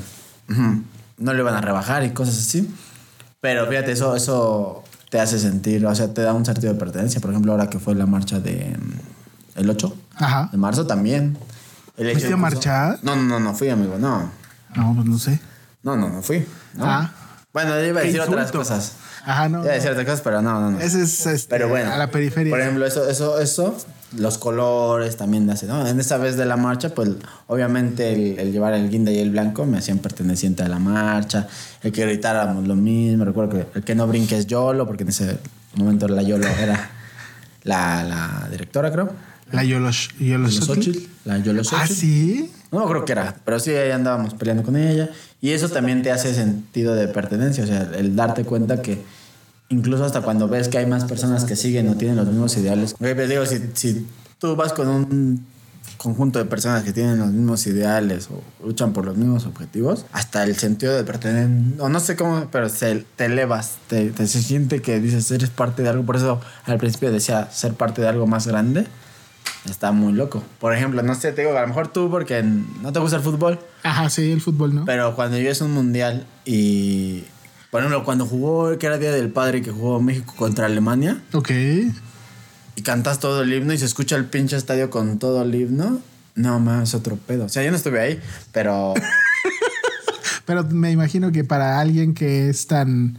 ujú, 0.48 0.82
no 1.18 1.32
le 1.32 1.40
iban 1.40 1.54
a 1.54 1.60
rebajar 1.60 2.04
y 2.04 2.10
cosas 2.10 2.38
así. 2.38 2.72
Pero 3.40 3.66
fíjate, 3.66 3.92
eso, 3.92 4.16
eso 4.16 4.84
te 5.10 5.20
hace 5.20 5.38
sentir, 5.38 5.84
o 5.86 5.94
sea, 5.94 6.12
te 6.12 6.22
da 6.22 6.32
un 6.32 6.44
sentido 6.44 6.72
de 6.72 6.78
pertenencia. 6.78 7.20
Por 7.20 7.30
ejemplo, 7.30 7.52
ahora 7.52 7.68
que 7.68 7.78
fue 7.78 7.94
la 7.94 8.06
marcha 8.06 8.40
de 8.40 8.76
mm, 8.78 9.58
el 9.60 9.70
8 9.70 9.96
Ajá. 10.16 10.48
de 10.50 10.58
marzo 10.58 10.86
también. 10.86 11.36
El 11.96 12.08
hecho 12.08 12.18
¿Fuiste 12.18 12.34
a 12.34 12.36
marchar? 12.36 12.98
No, 13.02 13.14
no, 13.14 13.22
no, 13.22 13.40
no 13.40 13.54
fui, 13.54 13.68
amigo, 13.68 13.96
no. 13.98 14.30
No, 14.74 14.94
pues 14.94 15.06
no 15.06 15.18
sé. 15.18 15.38
No, 15.82 15.96
no, 15.96 16.08
no 16.08 16.22
fui. 16.22 16.44
¿no? 16.74 16.84
Ah. 16.86 17.10
Bueno, 17.52 17.78
yo 17.78 17.84
iba 17.84 18.00
a 18.00 18.04
decir 18.04 18.20
otras 18.20 18.46
insulto. 18.46 18.58
cosas. 18.58 18.94
Ajá, 19.24 19.48
no. 19.48 19.62
Iba 19.62 19.70
a 19.70 19.74
decir 19.74 19.90
otras 19.90 20.04
cosas, 20.04 20.20
pero 20.22 20.42
no, 20.42 20.60
no, 20.60 20.70
no. 20.72 20.80
Ese 20.80 21.02
es 21.02 21.24
este, 21.26 21.48
Pero 21.50 21.68
bueno. 21.68 21.92
a 21.92 21.96
la 21.96 22.10
periferia. 22.10 22.50
Por 22.50 22.60
ejemplo, 22.60 22.84
eso, 22.84 23.08
eso, 23.08 23.38
eso, 23.38 23.76
los 24.16 24.38
colores 24.38 25.16
también 25.16 25.48
hace, 25.50 25.66
¿no? 25.66 25.86
En 25.86 25.98
esta 26.00 26.16
vez 26.18 26.36
de 26.36 26.44
la 26.46 26.56
marcha, 26.56 26.90
pues 26.94 27.10
obviamente 27.46 28.12
el, 28.12 28.38
el 28.38 28.52
llevar 28.52 28.74
el 28.74 28.88
guinda 28.90 29.10
y 29.10 29.18
el 29.18 29.30
blanco 29.30 29.66
me 29.66 29.78
hacían 29.78 29.98
perteneciente 29.98 30.62
a 30.62 30.68
la 30.68 30.78
marcha, 30.78 31.48
el 31.82 31.92
que 31.92 32.02
gritáramos 32.06 32.66
lo 32.66 32.76
mismo, 32.76 33.24
recuerdo 33.24 33.50
que 33.50 33.78
el 33.78 33.84
que 33.84 33.94
no 33.94 34.06
brinque 34.06 34.36
es 34.36 34.46
YOLO, 34.46 34.86
porque 34.86 35.02
en 35.04 35.08
ese 35.10 35.38
momento 35.74 36.06
la 36.08 36.22
YOLO 36.22 36.46
era 36.46 36.90
la, 37.64 38.04
la 38.04 38.48
directora, 38.50 38.90
creo. 38.92 39.10
la 39.52 39.64
Yolosh, 39.64 40.08
Yolosh- 40.20 40.60
Xochitl, 40.64 40.98
la 41.24 41.38
YOLO 41.38 41.60
Ah, 41.60 41.64
Xochitl. 41.86 41.94
sí. 41.94 42.50
No 42.72 42.86
creo 42.88 43.04
que 43.04 43.12
era, 43.12 43.36
pero 43.44 43.60
sí 43.60 43.70
ahí 43.70 43.92
andábamos 43.92 44.34
peleando 44.34 44.62
con 44.64 44.74
ella. 44.76 45.08
Y 45.40 45.50
eso 45.50 45.68
también 45.68 46.02
te 46.02 46.10
hace 46.10 46.34
sentido 46.34 46.94
de 46.94 47.06
pertenencia, 47.08 47.62
o 47.62 47.66
sea, 47.66 47.88
el 47.96 48.16
darte 48.16 48.44
cuenta 48.44 48.82
que 48.82 49.02
incluso 49.74 50.04
hasta 50.04 50.20
cuando 50.22 50.48
ves 50.48 50.68
que 50.68 50.78
hay 50.78 50.86
más 50.86 51.04
personas 51.04 51.44
que 51.44 51.56
siguen 51.56 51.88
o 51.88 51.96
tienen 51.96 52.16
los 52.16 52.26
mismos 52.26 52.56
ideales. 52.56 52.94
Güey, 52.98 53.14
pues 53.14 53.28
digo, 53.28 53.44
si, 53.46 53.60
si 53.74 54.06
tú 54.38 54.56
vas 54.56 54.72
con 54.72 54.88
un 54.88 55.46
conjunto 55.96 56.38
de 56.38 56.44
personas 56.44 56.82
que 56.82 56.92
tienen 56.92 57.18
los 57.18 57.28
mismos 57.28 57.66
ideales 57.66 58.28
o 58.30 58.42
luchan 58.66 58.92
por 58.92 59.04
los 59.04 59.16
mismos 59.16 59.46
objetivos, 59.46 60.06
hasta 60.12 60.44
el 60.44 60.56
sentido 60.56 60.94
de 60.94 61.04
pertenecer, 61.04 61.80
o 61.80 61.88
no 61.88 62.00
sé 62.00 62.16
cómo, 62.16 62.48
pero 62.50 62.68
se, 62.68 63.04
te 63.16 63.26
elevas, 63.26 63.78
te, 63.88 64.10
te 64.10 64.26
se 64.26 64.42
siente 64.42 64.80
que 64.80 65.00
dices, 65.00 65.30
eres 65.30 65.50
parte 65.50 65.82
de 65.82 65.88
algo. 65.88 66.04
Por 66.04 66.16
eso 66.16 66.40
al 66.66 66.78
principio 66.78 67.10
decía 67.10 67.50
ser 67.50 67.74
parte 67.74 68.02
de 68.02 68.08
algo 68.08 68.26
más 68.26 68.46
grande. 68.46 68.86
Está 69.68 69.92
muy 69.92 70.12
loco. 70.12 70.42
Por 70.60 70.74
ejemplo, 70.74 71.02
no 71.02 71.14
sé, 71.14 71.32
te 71.32 71.42
digo, 71.42 71.56
a 71.56 71.62
lo 71.62 71.68
mejor 71.68 71.88
tú 71.88 72.10
porque 72.10 72.42
no 72.42 72.92
te 72.92 72.98
gusta 72.98 73.16
el 73.16 73.22
fútbol, 73.22 73.58
Ajá, 73.82 74.10
sí, 74.10 74.30
el 74.30 74.42
fútbol, 74.42 74.74
¿no? 74.74 74.84
pero 74.84 75.14
cuando 75.14 75.38
yo 75.38 75.50
es 75.50 75.62
un 75.62 75.72
mundial 75.72 76.26
y, 76.44 77.24
por 77.74 77.80
ejemplo, 77.80 78.04
cuando 78.04 78.24
jugó, 78.24 78.78
que 78.78 78.86
era 78.86 78.98
Día 78.98 79.10
del 79.10 79.30
Padre, 79.30 79.60
que 79.60 79.72
jugó 79.72 80.00
México 80.00 80.32
contra 80.36 80.66
Alemania, 80.66 81.20
Ok. 81.32 81.50
y 82.76 82.82
cantas 82.82 83.18
todo 83.18 83.42
el 83.42 83.52
himno 83.52 83.72
y 83.72 83.78
se 83.78 83.84
escucha 83.84 84.14
el 84.14 84.26
pinche 84.26 84.54
estadio 84.56 84.90
con 84.90 85.18
todo 85.18 85.42
el 85.42 85.52
himno, 85.52 85.98
no 86.36 86.60
más, 86.60 86.94
otro 86.94 87.16
pedo. 87.16 87.46
O 87.46 87.48
sea, 87.48 87.64
yo 87.64 87.72
no 87.72 87.76
estuve 87.76 87.98
ahí, 88.00 88.20
pero 88.52 88.94
Pero 90.46 90.62
me 90.70 90.92
imagino 90.92 91.32
que 91.32 91.42
para 91.42 91.80
alguien 91.80 92.14
que 92.14 92.48
es 92.48 92.68
tan 92.68 93.18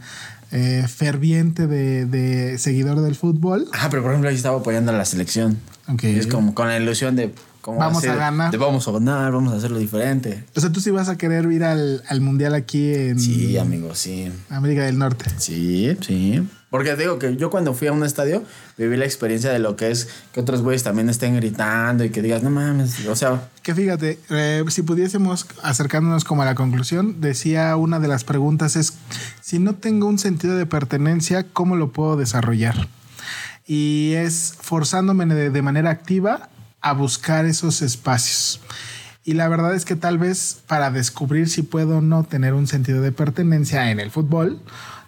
eh, 0.52 0.86
ferviente 0.88 1.66
de, 1.66 2.06
de 2.06 2.56
seguidor 2.56 3.02
del 3.02 3.14
fútbol, 3.14 3.68
Ah, 3.74 3.88
pero 3.90 4.00
por 4.00 4.12
ejemplo, 4.12 4.30
ahí 4.30 4.36
estaba 4.36 4.58
apoyando 4.60 4.90
a 4.90 4.94
la 4.96 5.04
selección. 5.04 5.58
Ok. 5.86 6.04
Y 6.04 6.18
es 6.18 6.28
como 6.28 6.54
con 6.54 6.68
la 6.68 6.78
ilusión 6.78 7.14
de. 7.14 7.34
Vamos 7.74 8.04
a 8.04 8.12
de- 8.12 8.16
ganar. 8.18 8.50
de 8.50 8.56
vamos 8.58 8.86
a 8.86 8.92
ganar, 8.92 9.32
vamos 9.32 9.52
a 9.52 9.56
hacerlo 9.56 9.78
diferente. 9.78 10.44
o 10.54 10.60
sea, 10.60 10.70
tú 10.70 10.80
sí 10.80 10.90
vas 10.90 11.08
a 11.08 11.16
querer 11.18 11.50
ir 11.50 11.64
al, 11.64 12.02
al 12.08 12.20
mundial 12.20 12.54
aquí 12.54 12.94
en 12.94 13.18
Sí, 13.18 13.58
amigo, 13.58 13.94
sí. 13.94 14.30
América 14.50 14.84
del 14.84 14.98
Norte. 14.98 15.26
Sí, 15.38 15.96
sí. 16.00 16.46
Porque 16.68 16.90
te 16.90 17.02
digo 17.02 17.18
que 17.18 17.36
yo 17.36 17.48
cuando 17.48 17.72
fui 17.74 17.86
a 17.88 17.92
un 17.92 18.04
estadio 18.04 18.42
viví 18.76 18.96
la 18.96 19.04
experiencia 19.04 19.50
de 19.50 19.60
lo 19.60 19.76
que 19.76 19.90
es 19.90 20.08
que 20.32 20.40
otros 20.40 20.62
güeyes 20.62 20.82
también 20.82 21.08
estén 21.08 21.36
gritando 21.36 22.04
y 22.04 22.10
que 22.10 22.20
digas, 22.22 22.42
no 22.42 22.50
mames, 22.50 23.06
o 23.06 23.14
sea, 23.16 23.48
Que 23.62 23.74
fíjate, 23.74 24.18
eh, 24.30 24.64
si 24.68 24.82
pudiésemos 24.82 25.46
acercándonos 25.62 26.24
como 26.24 26.42
a 26.42 26.44
la 26.44 26.54
conclusión, 26.56 27.20
decía 27.20 27.76
una 27.76 28.00
de 28.00 28.08
las 28.08 28.24
preguntas 28.24 28.74
es, 28.76 28.94
si 29.40 29.58
no 29.60 29.74
tengo 29.76 30.06
un 30.08 30.18
sentido 30.18 30.56
de 30.56 30.66
pertenencia, 30.66 31.46
¿cómo 31.52 31.76
lo 31.76 31.92
puedo 31.92 32.16
desarrollar? 32.16 32.88
Y 33.66 34.12
es 34.16 34.54
forzándome 34.60 35.26
de, 35.26 35.50
de 35.50 35.62
manera 35.62 35.90
activa 35.90 36.50
a 36.86 36.92
buscar 36.92 37.46
esos 37.46 37.82
espacios. 37.82 38.60
Y 39.24 39.32
la 39.32 39.48
verdad 39.48 39.74
es 39.74 39.84
que 39.84 39.96
tal 39.96 40.18
vez 40.18 40.58
para 40.68 40.92
descubrir 40.92 41.48
si 41.48 41.62
puedo 41.62 41.98
o 41.98 42.00
no 42.00 42.22
tener 42.22 42.54
un 42.54 42.68
sentido 42.68 43.02
de 43.02 43.10
pertenencia 43.10 43.90
en 43.90 43.98
el 43.98 44.12
fútbol, 44.12 44.60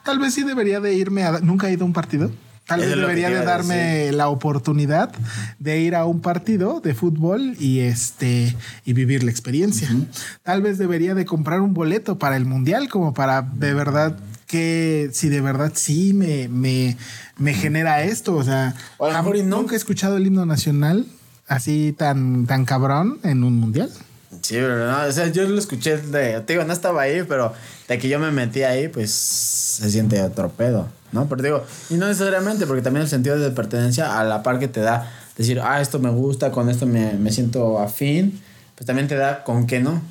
tal 0.05 0.19
vez 0.19 0.35
sí 0.35 0.43
debería 0.43 0.81
de 0.81 0.95
irme 0.95 1.23
a... 1.23 1.39
¿Nunca 1.39 1.69
he 1.69 1.73
ido 1.73 1.85
a 1.85 1.87
un 1.87 1.93
partido? 1.93 2.33
Tal 2.67 2.81
vez 2.81 2.97
debería 2.97 3.31
de 3.31 3.45
darme 3.45 3.77
decir. 3.77 4.15
la 4.15 4.29
oportunidad 4.29 5.13
de 5.61 5.81
ir 5.81 5.95
a 5.95 6.05
un 6.05 6.21
partido 6.21 6.81
de 6.81 6.95
fútbol 6.95 7.55
y 7.61 7.79
este 7.79 8.57
y 8.85 8.93
vivir 8.93 9.23
la 9.23 9.31
experiencia. 9.31 9.89
Tal 10.43 10.63
vez 10.63 10.79
debería 10.79 11.15
de 11.15 11.25
comprar 11.25 11.61
un 11.61 11.75
boleto 11.75 12.19
para 12.19 12.37
el 12.37 12.45
mundial 12.45 12.89
como 12.89 13.15
para 13.15 13.43
de 13.43 13.73
verdad 13.73 14.19
que 14.49 15.11
si 15.13 15.29
de 15.29 15.41
verdad 15.41 15.73
sí 15.77 16.13
me, 16.13 16.49
me, 16.49 16.97
me 17.39 17.55
genera 17.55 18.03
esto. 18.03 18.35
O 18.35 18.43
sea, 18.43 18.75
y 19.01 19.43
no. 19.43 19.59
nunca 19.59 19.75
he 19.75 19.79
escuchado 19.79 20.17
el 20.17 20.27
himno 20.27 20.45
nacional 20.45 21.07
así 21.49 21.93
tan, 21.97 22.47
tan 22.47 22.65
cabrón 22.65 23.19
en 23.25 23.43
un 23.45 23.57
mundial. 23.59 23.91
sí, 24.43 24.55
pero 24.55 24.91
no, 24.91 25.03
o 25.09 25.13
sea, 25.13 25.27
yo 25.29 25.49
lo 25.49 25.59
escuché 25.59 25.97
de, 25.99 26.41
te 26.43 26.53
digo, 26.53 26.65
no 26.65 26.73
estaba 26.73 27.03
ahí, 27.03 27.23
pero 27.29 27.53
de 27.89 27.99
que 27.99 28.09
yo 28.09 28.19
me 28.19 28.31
metí 28.31 28.63
ahí, 28.63 28.89
pues 28.89 29.11
se 29.13 29.91
siente 29.91 30.23
otro 30.23 30.51
pedo, 30.51 30.89
¿no? 31.13 31.29
Pero 31.29 31.43
digo, 31.43 31.65
y 31.91 31.95
no 31.95 32.07
necesariamente, 32.07 32.67
porque 32.67 32.83
también 32.83 33.03
el 33.05 33.09
sentido 33.09 33.39
de 33.39 33.51
pertenencia 33.51 34.19
a 34.19 34.25
la 34.25 34.43
par 34.43 34.59
que 34.59 34.69
te 34.69 34.81
da 34.81 35.11
decir, 35.37 35.61
ah, 35.61 35.81
esto 35.81 35.99
me 35.99 36.11
gusta, 36.11 36.51
con 36.51 36.69
esto 36.69 36.87
me, 36.87 37.13
me 37.15 37.33
siento 37.33 37.79
afín, 37.79 38.41
pues 38.75 38.87
también 38.87 39.09
te 39.09 39.15
da 39.17 39.45
con 39.45 39.67
qué 39.67 39.81
no. 39.81 40.03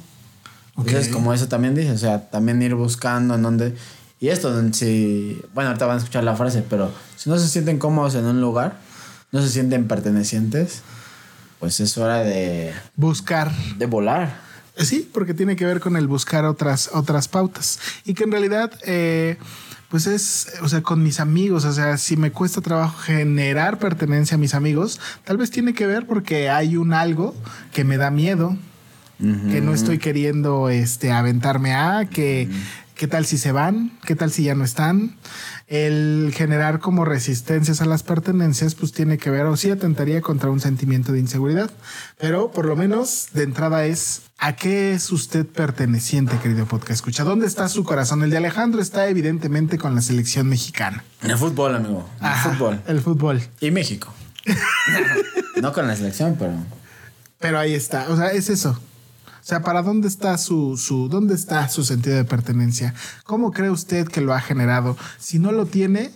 Entonces, 0.78 1.08
Ok. 1.08 1.14
como 1.14 1.34
eso 1.34 1.48
también 1.48 1.74
dice, 1.76 1.92
o 1.92 1.98
sea, 1.98 2.30
también 2.30 2.62
ir 2.62 2.76
buscando 2.76 3.34
en 3.36 3.42
dónde. 3.42 3.76
Y 4.20 4.30
esto, 4.30 4.54
si. 4.74 5.42
Bueno, 5.54 5.70
ahorita 5.70 5.86
van 5.86 5.96
a 5.96 5.98
escuchar 6.00 6.24
la 6.24 6.36
frase, 6.36 6.64
pero 6.68 6.92
si 7.16 7.30
no 7.30 7.38
se 7.38 7.48
sienten 7.48 7.78
cómodos 7.80 8.16
en 8.16 8.26
un 8.26 8.42
lugar, 8.42 8.78
no 9.32 9.42
se 9.42 9.50
sienten 9.50 9.88
pertenecientes, 9.88 10.82
pues 11.60 11.80
es 11.80 11.98
hora 11.98 12.20
de, 12.20 12.74
Buscar. 12.96 13.52
de 13.78 13.86
volar. 13.86 14.48
Sí, 14.78 15.10
porque 15.12 15.34
tiene 15.34 15.56
que 15.56 15.66
ver 15.66 15.80
con 15.80 15.96
el 15.96 16.08
buscar 16.08 16.46
otras, 16.46 16.92
otras 16.94 17.28
pautas. 17.28 17.80
Y 18.06 18.14
que 18.14 18.26
en 18.26 18.32
realidad, 18.32 18.72
eh, 18.86 19.38
pues 19.90 20.06
es, 20.06 20.54
o 20.62 20.70
sea, 20.70 20.84
con 20.84 21.02
mis 21.02 21.20
amigos, 21.20 21.66
o 21.66 21.74
sea, 21.74 21.98
si 21.98 22.16
me 22.16 22.32
cuesta 22.32 22.62
trabajo 22.62 23.00
generar 23.00 23.80
pertenencia 23.80 24.36
a 24.36 24.38
mis 24.38 24.54
amigos, 24.54 25.00
tal 25.24 25.38
vez 25.38 25.50
tiene 25.50 25.74
que 25.74 25.88
ver 25.88 26.06
porque 26.06 26.50
hay 26.50 26.78
un 26.78 26.94
algo 26.94 27.34
que 27.72 27.84
me 27.84 27.98
da 27.98 28.12
miedo, 28.12 28.56
que 29.20 29.62
no 29.62 29.74
estoy 29.74 29.98
queriendo 29.98 30.70
este, 30.70 31.12
aventarme 31.12 31.74
a, 31.74 32.06
que 32.06 32.48
qué 32.94 33.08
tal 33.08 33.26
si 33.26 33.40
se 33.40 33.52
van, 33.52 33.98
qué 34.06 34.16
tal 34.16 34.32
si 34.32 34.44
ya 34.44 34.54
no 34.54 34.64
están. 34.64 35.16
El 35.68 36.32
generar 36.34 36.80
como 36.80 37.04
resistencias 37.04 37.82
a 37.82 37.86
las 37.86 38.02
pertenencias, 38.02 38.74
pues 38.74 38.94
tiene 38.94 39.18
que 39.18 39.30
ver, 39.30 39.46
o 39.48 39.58
sí 39.58 39.70
atentaría 39.70 40.22
contra 40.22 40.50
un 40.50 40.62
sentimiento 40.62 41.12
de 41.12 41.20
inseguridad. 41.20 41.70
Pero 42.18 42.52
por 42.52 42.66
lo 42.66 42.78
menos 42.78 43.28
de 43.34 43.44
entrada 43.44 43.86
es, 43.86 44.22
¿a 44.38 44.56
qué 44.56 44.94
es 44.94 45.12
usted 45.12 45.46
perteneciente, 45.46 46.38
querido 46.40 46.66
podcast? 46.66 46.92
Escucha, 46.92 47.26
¿dónde 47.26 47.48
está 47.48 47.68
su 47.68 47.84
corazón? 47.84 48.24
El 48.24 48.30
de 48.30 48.38
Alejandro 48.38 48.82
está 48.82 49.10
evidentemente 49.10 49.78
con 49.78 49.94
la 49.94 50.02
selección 50.02 50.48
mexicana. 50.48 51.04
En 51.22 51.32
el 51.32 51.38
fútbol, 51.38 51.76
amigo. 51.76 52.10
El 52.22 52.26
Ajá, 52.26 52.52
fútbol. 52.52 52.82
El 52.88 53.02
fútbol. 53.02 53.42
Y 53.60 53.72
México. 53.72 54.14
no 55.62 55.74
con 55.74 55.86
la 55.86 55.98
selección, 55.98 56.38
pero. 56.40 56.54
Pero 57.40 57.60
ahí 57.60 57.74
está, 57.74 58.10
o 58.10 58.16
sea, 58.16 58.28
es 58.32 58.50
eso. 58.50 58.80
O 59.48 59.50
sea, 59.50 59.62
¿para 59.62 59.82
dónde 59.82 60.10
está 60.10 60.38
su, 60.38 60.76
su, 60.76 61.08
dónde 61.08 61.34
está 61.34 61.70
su 61.70 61.86
sentido 61.86 62.18
de 62.18 62.26
pertenencia? 62.26 62.94
¿Cómo 63.24 63.54
cree 63.54 63.70
usted 63.70 64.06
que 64.06 64.20
lo 64.20 64.34
ha 64.34 64.42
generado? 64.42 64.98
Si 65.20 65.40
no 65.40 65.54
lo 65.54 65.66
tiene, 65.66 66.12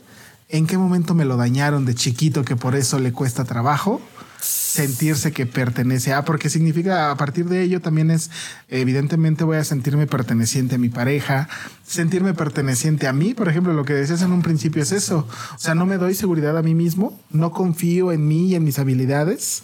¿en 0.49 0.67
qué 0.67 0.77
momento 0.77 1.13
me 1.13 1.23
lo 1.23 1.37
dañaron 1.37 1.85
de 1.85 1.95
chiquito 1.95 2.43
que 2.43 2.57
por 2.57 2.75
eso 2.75 2.99
le 2.99 3.13
cuesta 3.13 3.45
trabajo? 3.45 4.01
Sentirse 4.41 5.31
que 5.31 5.45
pertenece 5.45 6.13
a, 6.13 6.25
porque 6.25 6.49
significa 6.49 7.11
a 7.11 7.15
partir 7.15 7.45
de 7.45 7.61
ello 7.61 7.79
también 7.79 8.09
es, 8.11 8.31
evidentemente 8.69 9.43
voy 9.43 9.57
a 9.57 9.63
sentirme 9.63 10.07
perteneciente 10.07 10.75
a 10.75 10.77
mi 10.77 10.89
pareja, 10.89 11.47
sentirme 11.85 12.33
perteneciente 12.33 13.07
a 13.07 13.13
mí, 13.13 13.33
por 13.33 13.47
ejemplo, 13.47 13.73
lo 13.73 13.85
que 13.85 13.93
decías 13.93 14.21
en 14.21 14.31
un 14.31 14.41
principio 14.41 14.81
es 14.81 14.91
eso, 14.91 15.27
o 15.55 15.59
sea, 15.59 15.75
no 15.75 15.85
me 15.85 15.97
doy 15.97 16.15
seguridad 16.15 16.57
a 16.57 16.63
mí 16.63 16.73
mismo, 16.73 17.19
no 17.29 17.51
confío 17.51 18.11
en 18.11 18.27
mí 18.27 18.47
y 18.47 18.55
en 18.55 18.63
mis 18.63 18.79
habilidades, 18.79 19.61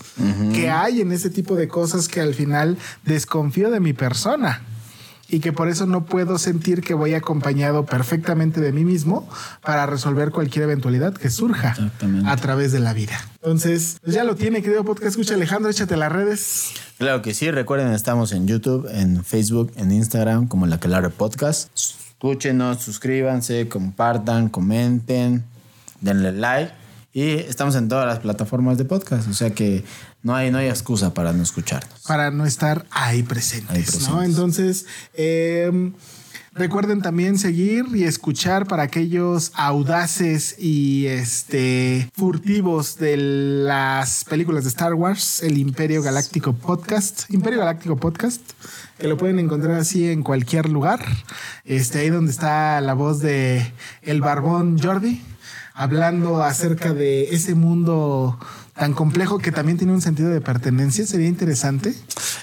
que 0.53 0.69
hay 0.69 1.01
en 1.01 1.11
ese 1.11 1.30
tipo 1.30 1.55
de 1.55 1.67
cosas 1.67 2.07
que 2.07 2.21
al 2.21 2.36
final 2.36 2.78
desconfío 3.03 3.71
de 3.71 3.80
mi 3.80 3.93
persona 3.93 4.61
y 5.30 5.39
que 5.39 5.51
por 5.51 5.67
eso 5.67 5.86
no 5.86 6.05
puedo 6.05 6.38
sentir 6.38 6.82
que 6.82 6.93
voy 6.93 7.13
acompañado 7.13 7.86
perfectamente 7.86 8.61
de 8.61 8.71
mí 8.71 8.86
mismo 8.86 9.28
para 9.61 9.86
resolver 9.86 10.32
cualquier 10.32 10.63
eventualidad 10.63 11.13
que 11.13 11.30
surja 11.30 11.75
a 12.25 12.36
través 12.38 12.71
de 12.71 12.80
la 12.80 12.93
vida. 12.93 13.19
Entonces, 13.36 13.97
pues 14.01 14.15
ya 14.15 14.23
lo 14.23 14.36
tiene, 14.36 14.61
querido 14.61 14.84
podcast. 14.84 15.07
Escucha, 15.07 15.34
Alejandro, 15.34 15.69
échate 15.69 15.97
las 15.97 16.11
redes. 16.11 16.73
Claro 16.97 17.21
que 17.21 17.34
sí, 17.34 17.51
recuerden, 17.51 17.93
estamos 17.93 18.32
en 18.32 18.47
YouTube, 18.47 18.88
en 18.91 19.23
Facebook, 19.23 19.71
en 19.75 19.91
Instagram, 19.91 20.47
como 20.47 20.65
La 20.65 20.80
Claro 20.80 21.09
Podcast. 21.11 21.69
Escúchenos, 21.75 22.82
suscríbanse, 22.82 23.67
compartan, 23.67 24.49
comenten, 24.49 25.43
denle 26.01 26.32
like. 26.32 26.73
Y 27.13 27.32
estamos 27.32 27.75
en 27.75 27.88
todas 27.88 28.05
las 28.05 28.19
plataformas 28.19 28.78
de 28.78 28.86
podcast, 28.86 29.28
o 29.28 29.34
sea 29.34 29.49
que 29.49 29.84
no 30.28 30.36
hay, 30.36 30.51
no 30.51 30.57
hay 30.57 30.67
excusa 30.67 31.13
para 31.13 31.32
no 31.32 31.41
escucharnos. 31.41 32.01
para 32.05 32.32
no 32.32 32.45
estar 32.45 32.86
ahí 32.91 33.23
presentes, 33.23 33.73
Ahí 33.73 33.82
presentes. 33.82 34.09
¿no? 34.09 34.21
Entonces, 34.21 34.86
eh, 35.13 35.91
Recuerden 36.53 37.03
también 37.03 37.38
seguir 37.38 37.86
y 37.93 38.05
escuchar 38.05 38.65
para 38.65 38.82
aquellos 38.82 39.51
audaces 39.53 40.55
y 40.57 41.05
este 41.05 42.09
furtivos 42.15 42.97
de 42.97 43.15
las 43.15 44.25
películas 44.25 44.63
de 44.63 44.69
Star 44.69 44.95
Wars, 44.95 45.43
el 45.43 45.59
Imperio 45.59 46.01
Galáctico 46.01 46.53
Podcast, 46.53 47.30
Imperio 47.30 47.59
Galáctico 47.59 47.97
Podcast, 47.97 48.41
que 48.97 49.07
lo 49.07 49.17
pueden 49.17 49.38
encontrar 49.38 49.75
así 49.75 50.09
en 50.09 50.23
cualquier 50.23 50.67
lugar. 50.67 51.05
Este 51.63 51.99
ahí 51.99 52.09
donde 52.09 52.32
está 52.32 52.82
la 52.82 52.95
voz 52.95 53.19
de 53.19 53.71
el 54.01 54.21
barbón 54.21 54.80
Jordi 54.82 55.21
hablando 55.75 56.41
acerca 56.41 56.91
de 56.91 57.36
ese 57.36 57.53
mundo 57.53 58.39
tan 58.78 58.93
complejo 58.93 59.38
que 59.39 59.51
también 59.51 59.78
tiene 59.78 59.93
un 59.93 60.01
sentido 60.01 60.30
de 60.30 60.41
pertenencia. 60.41 61.05
Sería 61.05 61.28
interesante 61.28 61.93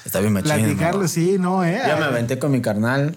Está 0.05 0.21
bien 0.21 0.33
machín. 0.33 0.53
platicarlo, 0.53 1.03
¿no? 1.03 1.09
sí, 1.09 1.37
no, 1.39 1.65
eh. 1.65 1.81
Ya 1.87 1.97
me 1.97 2.05
aventé 2.05 2.39
con 2.39 2.51
mi 2.51 2.61
carnal. 2.61 3.17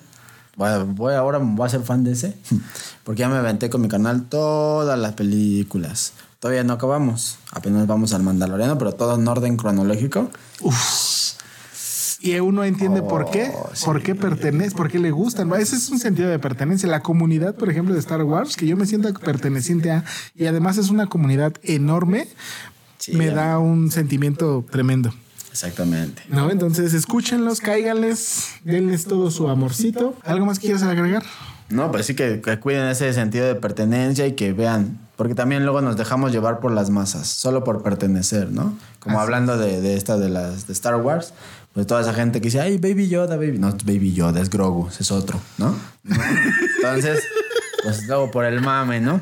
Voy, 0.56 0.70
voy- 0.88 1.14
ahora 1.14 1.38
voy 1.40 1.66
a 1.66 1.70
ser 1.70 1.82
fan 1.82 2.04
de 2.04 2.14
ese. 2.14 2.36
Porque 3.04 3.22
ya 3.22 3.30
me 3.30 3.36
aventé 3.38 3.70
con 3.70 3.82
mi 3.82 3.88
canal 3.88 4.24
todas 4.24 4.98
las 4.98 5.14
películas. 5.14 6.14
Todavía 6.40 6.64
no 6.64 6.74
acabamos. 6.74 7.38
Apenas 7.52 7.88
vamos 7.88 8.14
al 8.14 8.22
Mandaloriano, 8.24 8.78
pero 8.78 8.92
todo 8.94 9.16
en 9.16 9.28
orden 9.28 9.58
cronológico. 9.58 10.30
Y 12.20 12.40
uno 12.40 12.64
entiende 12.64 13.02
por 13.04 13.30
qué, 13.30 13.52
Oh, 13.56 13.70
sí. 13.74 13.86
por 13.86 14.02
qué 14.02 14.16
pertenece, 14.16 14.76
por 14.76 14.90
qué 14.90 14.98
le 15.00 15.12
gustan. 15.12 15.52
Ese 15.54 15.76
es 15.76 15.90
un 15.90 16.00
sentido 16.00 16.30
de 16.30 16.40
pertenencia. 16.40 16.90
La 16.90 17.02
comunidad, 17.02 17.56
por 17.56 17.70
ejemplo, 17.70 17.94
de 17.94 18.00
Star 18.00 18.24
Wars, 18.24 18.56
que 18.58 18.66
yo 18.66 18.76
me 18.76 18.86
siento 18.88 19.14
perteneciente 19.14 19.92
a, 19.92 20.04
y 20.36 20.48
además 20.48 20.78
es 20.78 20.90
una 20.90 21.06
comunidad 21.08 21.54
enorme, 21.62 22.28
Sí, 23.08 23.14
me 23.16 23.28
ya. 23.28 23.34
da 23.36 23.60
un 23.60 23.90
sentimiento 23.90 24.66
tremendo. 24.70 25.14
Exactamente. 25.50 26.22
¿No? 26.30 26.52
Entonces, 26.52 26.94
escúchenlos, 26.94 27.62
cáiganles, 27.62 28.50
denles 28.64 29.06
todo 29.06 29.32
su 29.32 29.48
amorcito. 29.48 30.14
¿Algo 30.24 30.46
más 30.46 30.60
que 30.60 30.68
quieras 30.68 30.84
agregar? 30.84 31.24
No, 31.70 31.90
pues 31.92 32.06
sí 32.06 32.16
que, 32.16 32.42
que 32.42 32.60
cuiden 32.60 32.88
ese 32.88 33.12
sentido 33.14 33.46
de 33.48 33.56
pertenencia 33.56 34.28
y 34.28 34.34
que 34.34 34.52
vean. 34.54 35.00
Porque 35.16 35.36
también 35.36 35.64
luego 35.64 35.82
nos 35.82 35.96
dejamos 35.98 36.32
llevar 36.34 36.60
por 36.60 36.72
las 36.74 36.90
masas, 36.90 37.28
solo 37.28 37.64
por 37.64 37.82
pertenecer, 37.82 38.52
¿no? 38.52 38.78
Como 39.00 39.18
Así 39.18 39.24
hablando 39.24 39.58
de, 39.58 39.82
de 39.82 39.96
esta 39.96 40.18
de 40.18 40.30
las 40.30 40.68
de 40.68 40.74
Star 40.74 40.96
Wars, 40.98 41.34
pues 41.74 41.88
toda 41.88 42.02
esa 42.02 42.14
gente 42.14 42.42
que 42.42 42.46
dice, 42.50 42.60
ay, 42.60 42.78
Baby 42.78 43.08
Yoda, 43.08 43.38
Baby. 43.38 43.58
No, 43.58 43.70
Baby 43.84 44.14
Yoda, 44.14 44.42
es 44.42 44.50
Grogu, 44.50 44.90
es 45.00 45.12
otro, 45.12 45.40
¿no? 45.58 45.76
Entonces, 46.76 47.24
pues 47.84 48.06
luego 48.06 48.30
por 48.32 48.46
el 48.46 48.62
mame, 48.62 49.00
¿no? 49.00 49.22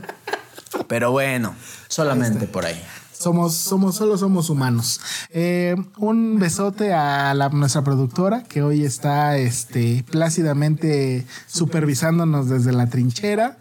Pero 0.88 1.12
bueno, 1.12 1.56
solamente 1.88 2.48
por 2.48 2.66
ahí. 2.66 2.82
Somos, 3.18 3.56
somos, 3.56 3.96
solo 3.96 4.18
somos 4.18 4.50
humanos. 4.50 5.00
Eh, 5.32 5.76
un 5.98 6.38
besote 6.38 6.94
a 6.94 7.34
la- 7.34 7.50
nuestra 7.50 7.84
productora 7.84 8.44
que 8.44 8.62
hoy 8.62 8.84
está 8.84 9.38
este, 9.38 10.04
plácidamente 10.12 11.26
supervisándonos 11.48 12.50
desde 12.50 12.72
la 12.72 12.88
trinchera. 12.88 13.58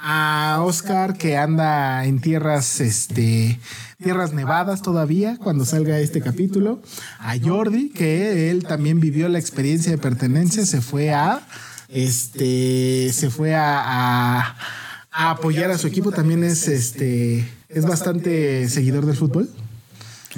A 0.00 0.58
Oscar 0.62 1.16
que 1.16 1.36
anda 1.36 2.04
en 2.04 2.20
tierras, 2.20 2.80
este, 2.80 3.58
tierras 4.02 4.32
nevadas 4.34 4.82
todavía 4.82 5.36
cuando 5.38 5.64
salga 5.64 5.98
este 5.98 6.20
capítulo. 6.20 6.80
A 7.18 7.34
Jordi 7.42 7.88
que 7.90 8.50
él 8.50 8.64
también 8.64 9.00
vivió 9.00 9.28
la 9.28 9.38
experiencia 9.38 9.90
de 9.90 9.98
pertenencia. 9.98 10.64
Se 10.66 10.80
fue 10.80 11.12
a, 11.12 11.40
este, 11.88 13.10
se 13.12 13.30
fue 13.30 13.54
a, 13.54 13.80
a- 14.40 14.56
a 15.10 15.30
apoyar 15.30 15.70
a 15.70 15.78
su 15.78 15.86
equipo. 15.88 16.12
También 16.12 16.44
es, 16.44 16.68
este, 16.68 17.48
es 17.68 17.86
bastante 17.86 18.68
seguidor 18.68 19.06
del 19.06 19.16
fútbol. 19.16 19.48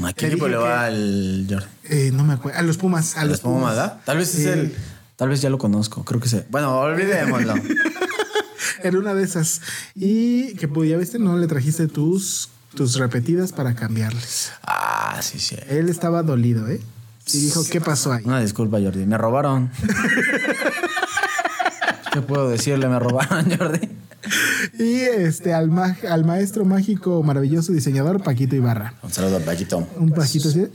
¿A 0.02 0.12
qué 0.12 0.28
equipo 0.28 0.48
le 0.48 0.56
va 0.56 0.84
al 0.86 1.46
Jordi? 1.48 1.66
Eh, 1.84 2.10
no 2.12 2.24
me 2.24 2.34
acuerdo. 2.34 2.58
A 2.58 2.62
los 2.62 2.76
Pumas. 2.76 3.16
A 3.16 3.22
¿A 3.22 3.24
los 3.24 3.40
Pumas, 3.40 3.76
¿verdad? 3.76 4.00
Tal 4.04 4.18
vez 4.18 4.34
es 4.34 4.46
el. 4.46 4.74
Tal 5.16 5.28
vez 5.28 5.42
ya 5.42 5.50
lo 5.50 5.58
conozco, 5.58 6.04
creo 6.04 6.20
que 6.20 6.28
sí. 6.28 6.40
Bueno, 6.48 6.78
olvidémoslo. 6.78 7.54
Era 8.82 8.98
una 8.98 9.12
de 9.12 9.22
esas. 9.22 9.60
Y 9.94 10.54
que 10.54 10.66
pues, 10.68 10.88
ya 10.88 10.96
viste, 10.96 11.18
no 11.18 11.36
le 11.36 11.46
trajiste 11.46 11.88
tus, 11.88 12.48
tus 12.74 12.94
repetidas 12.96 13.52
para 13.52 13.74
cambiarles. 13.74 14.52
ah, 14.62 15.18
sí, 15.20 15.38
sí. 15.38 15.56
Él 15.68 15.90
estaba 15.90 16.22
dolido, 16.22 16.66
¿eh? 16.68 16.80
Y 17.32 17.38
dijo, 17.38 17.62
¿qué 17.70 17.80
pasó 17.80 18.12
ahí? 18.12 18.22
Una 18.24 18.40
disculpa, 18.40 18.80
Jordi. 18.80 19.04
Me 19.04 19.18
robaron. 19.18 19.70
¿Qué 22.12 22.22
puedo 22.22 22.48
decirle? 22.48 22.88
Me 22.88 22.98
robaron, 22.98 23.50
Jordi. 23.58 23.88
Y 24.78 25.00
este, 25.00 25.52
al, 25.54 25.70
ma- 25.70 25.96
al 26.08 26.24
maestro 26.24 26.64
mágico, 26.64 27.22
maravilloso 27.22 27.72
diseñador, 27.72 28.22
Paquito 28.22 28.54
Ibarra. 28.56 28.94
Un 29.02 29.12
saludo 29.12 29.38
a 29.38 29.40
Paquito. 29.40 29.86
Un 29.96 30.10
Paquito 30.10 30.48
así. 30.48 30.66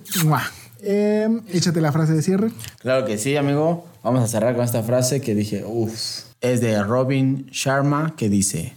Eh, 0.82 1.28
échate 1.52 1.82
la 1.82 1.92
frase 1.92 2.14
de 2.14 2.22
cierre. 2.22 2.52
Claro 2.80 3.06
que 3.06 3.18
sí, 3.18 3.36
amigo. 3.38 3.88
Vamos 4.04 4.24
a 4.24 4.28
cerrar 4.28 4.56
con 4.56 4.64
esta 4.64 4.84
frase 4.84 5.22
que 5.22 5.34
dije, 5.34 5.64
uff. 5.66 5.94
Es 6.42 6.62
de 6.62 6.84
Robin 6.84 7.48
Sharma 7.52 8.16
que 8.16 8.30
dice, 8.30 8.74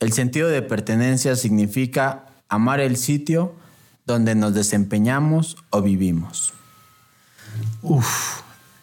el 0.00 0.12
sentido 0.12 0.48
de 0.48 0.62
pertenencia 0.62 1.36
significa 1.36 2.24
amar 2.48 2.80
el 2.80 2.96
sitio 2.96 3.54
donde 4.06 4.34
nos 4.34 4.54
desempeñamos 4.54 5.56
o 5.70 5.82
vivimos. 5.82 6.54
Uf, 7.82 8.40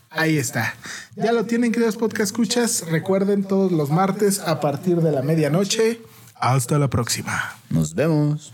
ahí 0.09 0.37
está. 0.37 0.75
Ya 1.15 1.31
lo 1.31 1.45
tienen, 1.45 1.71
queridos 1.71 1.95
podcast 1.95 2.31
escuchas. 2.31 2.85
Recuerden 2.89 3.43
todos 3.43 3.71
los 3.71 3.89
martes 3.89 4.39
a 4.39 4.59
partir 4.59 4.97
de 4.97 5.11
la 5.11 5.21
medianoche. 5.21 6.01
Hasta 6.35 6.79
la 6.79 6.89
próxima. 6.89 7.55
Nos 7.69 7.95
vemos. 7.95 8.53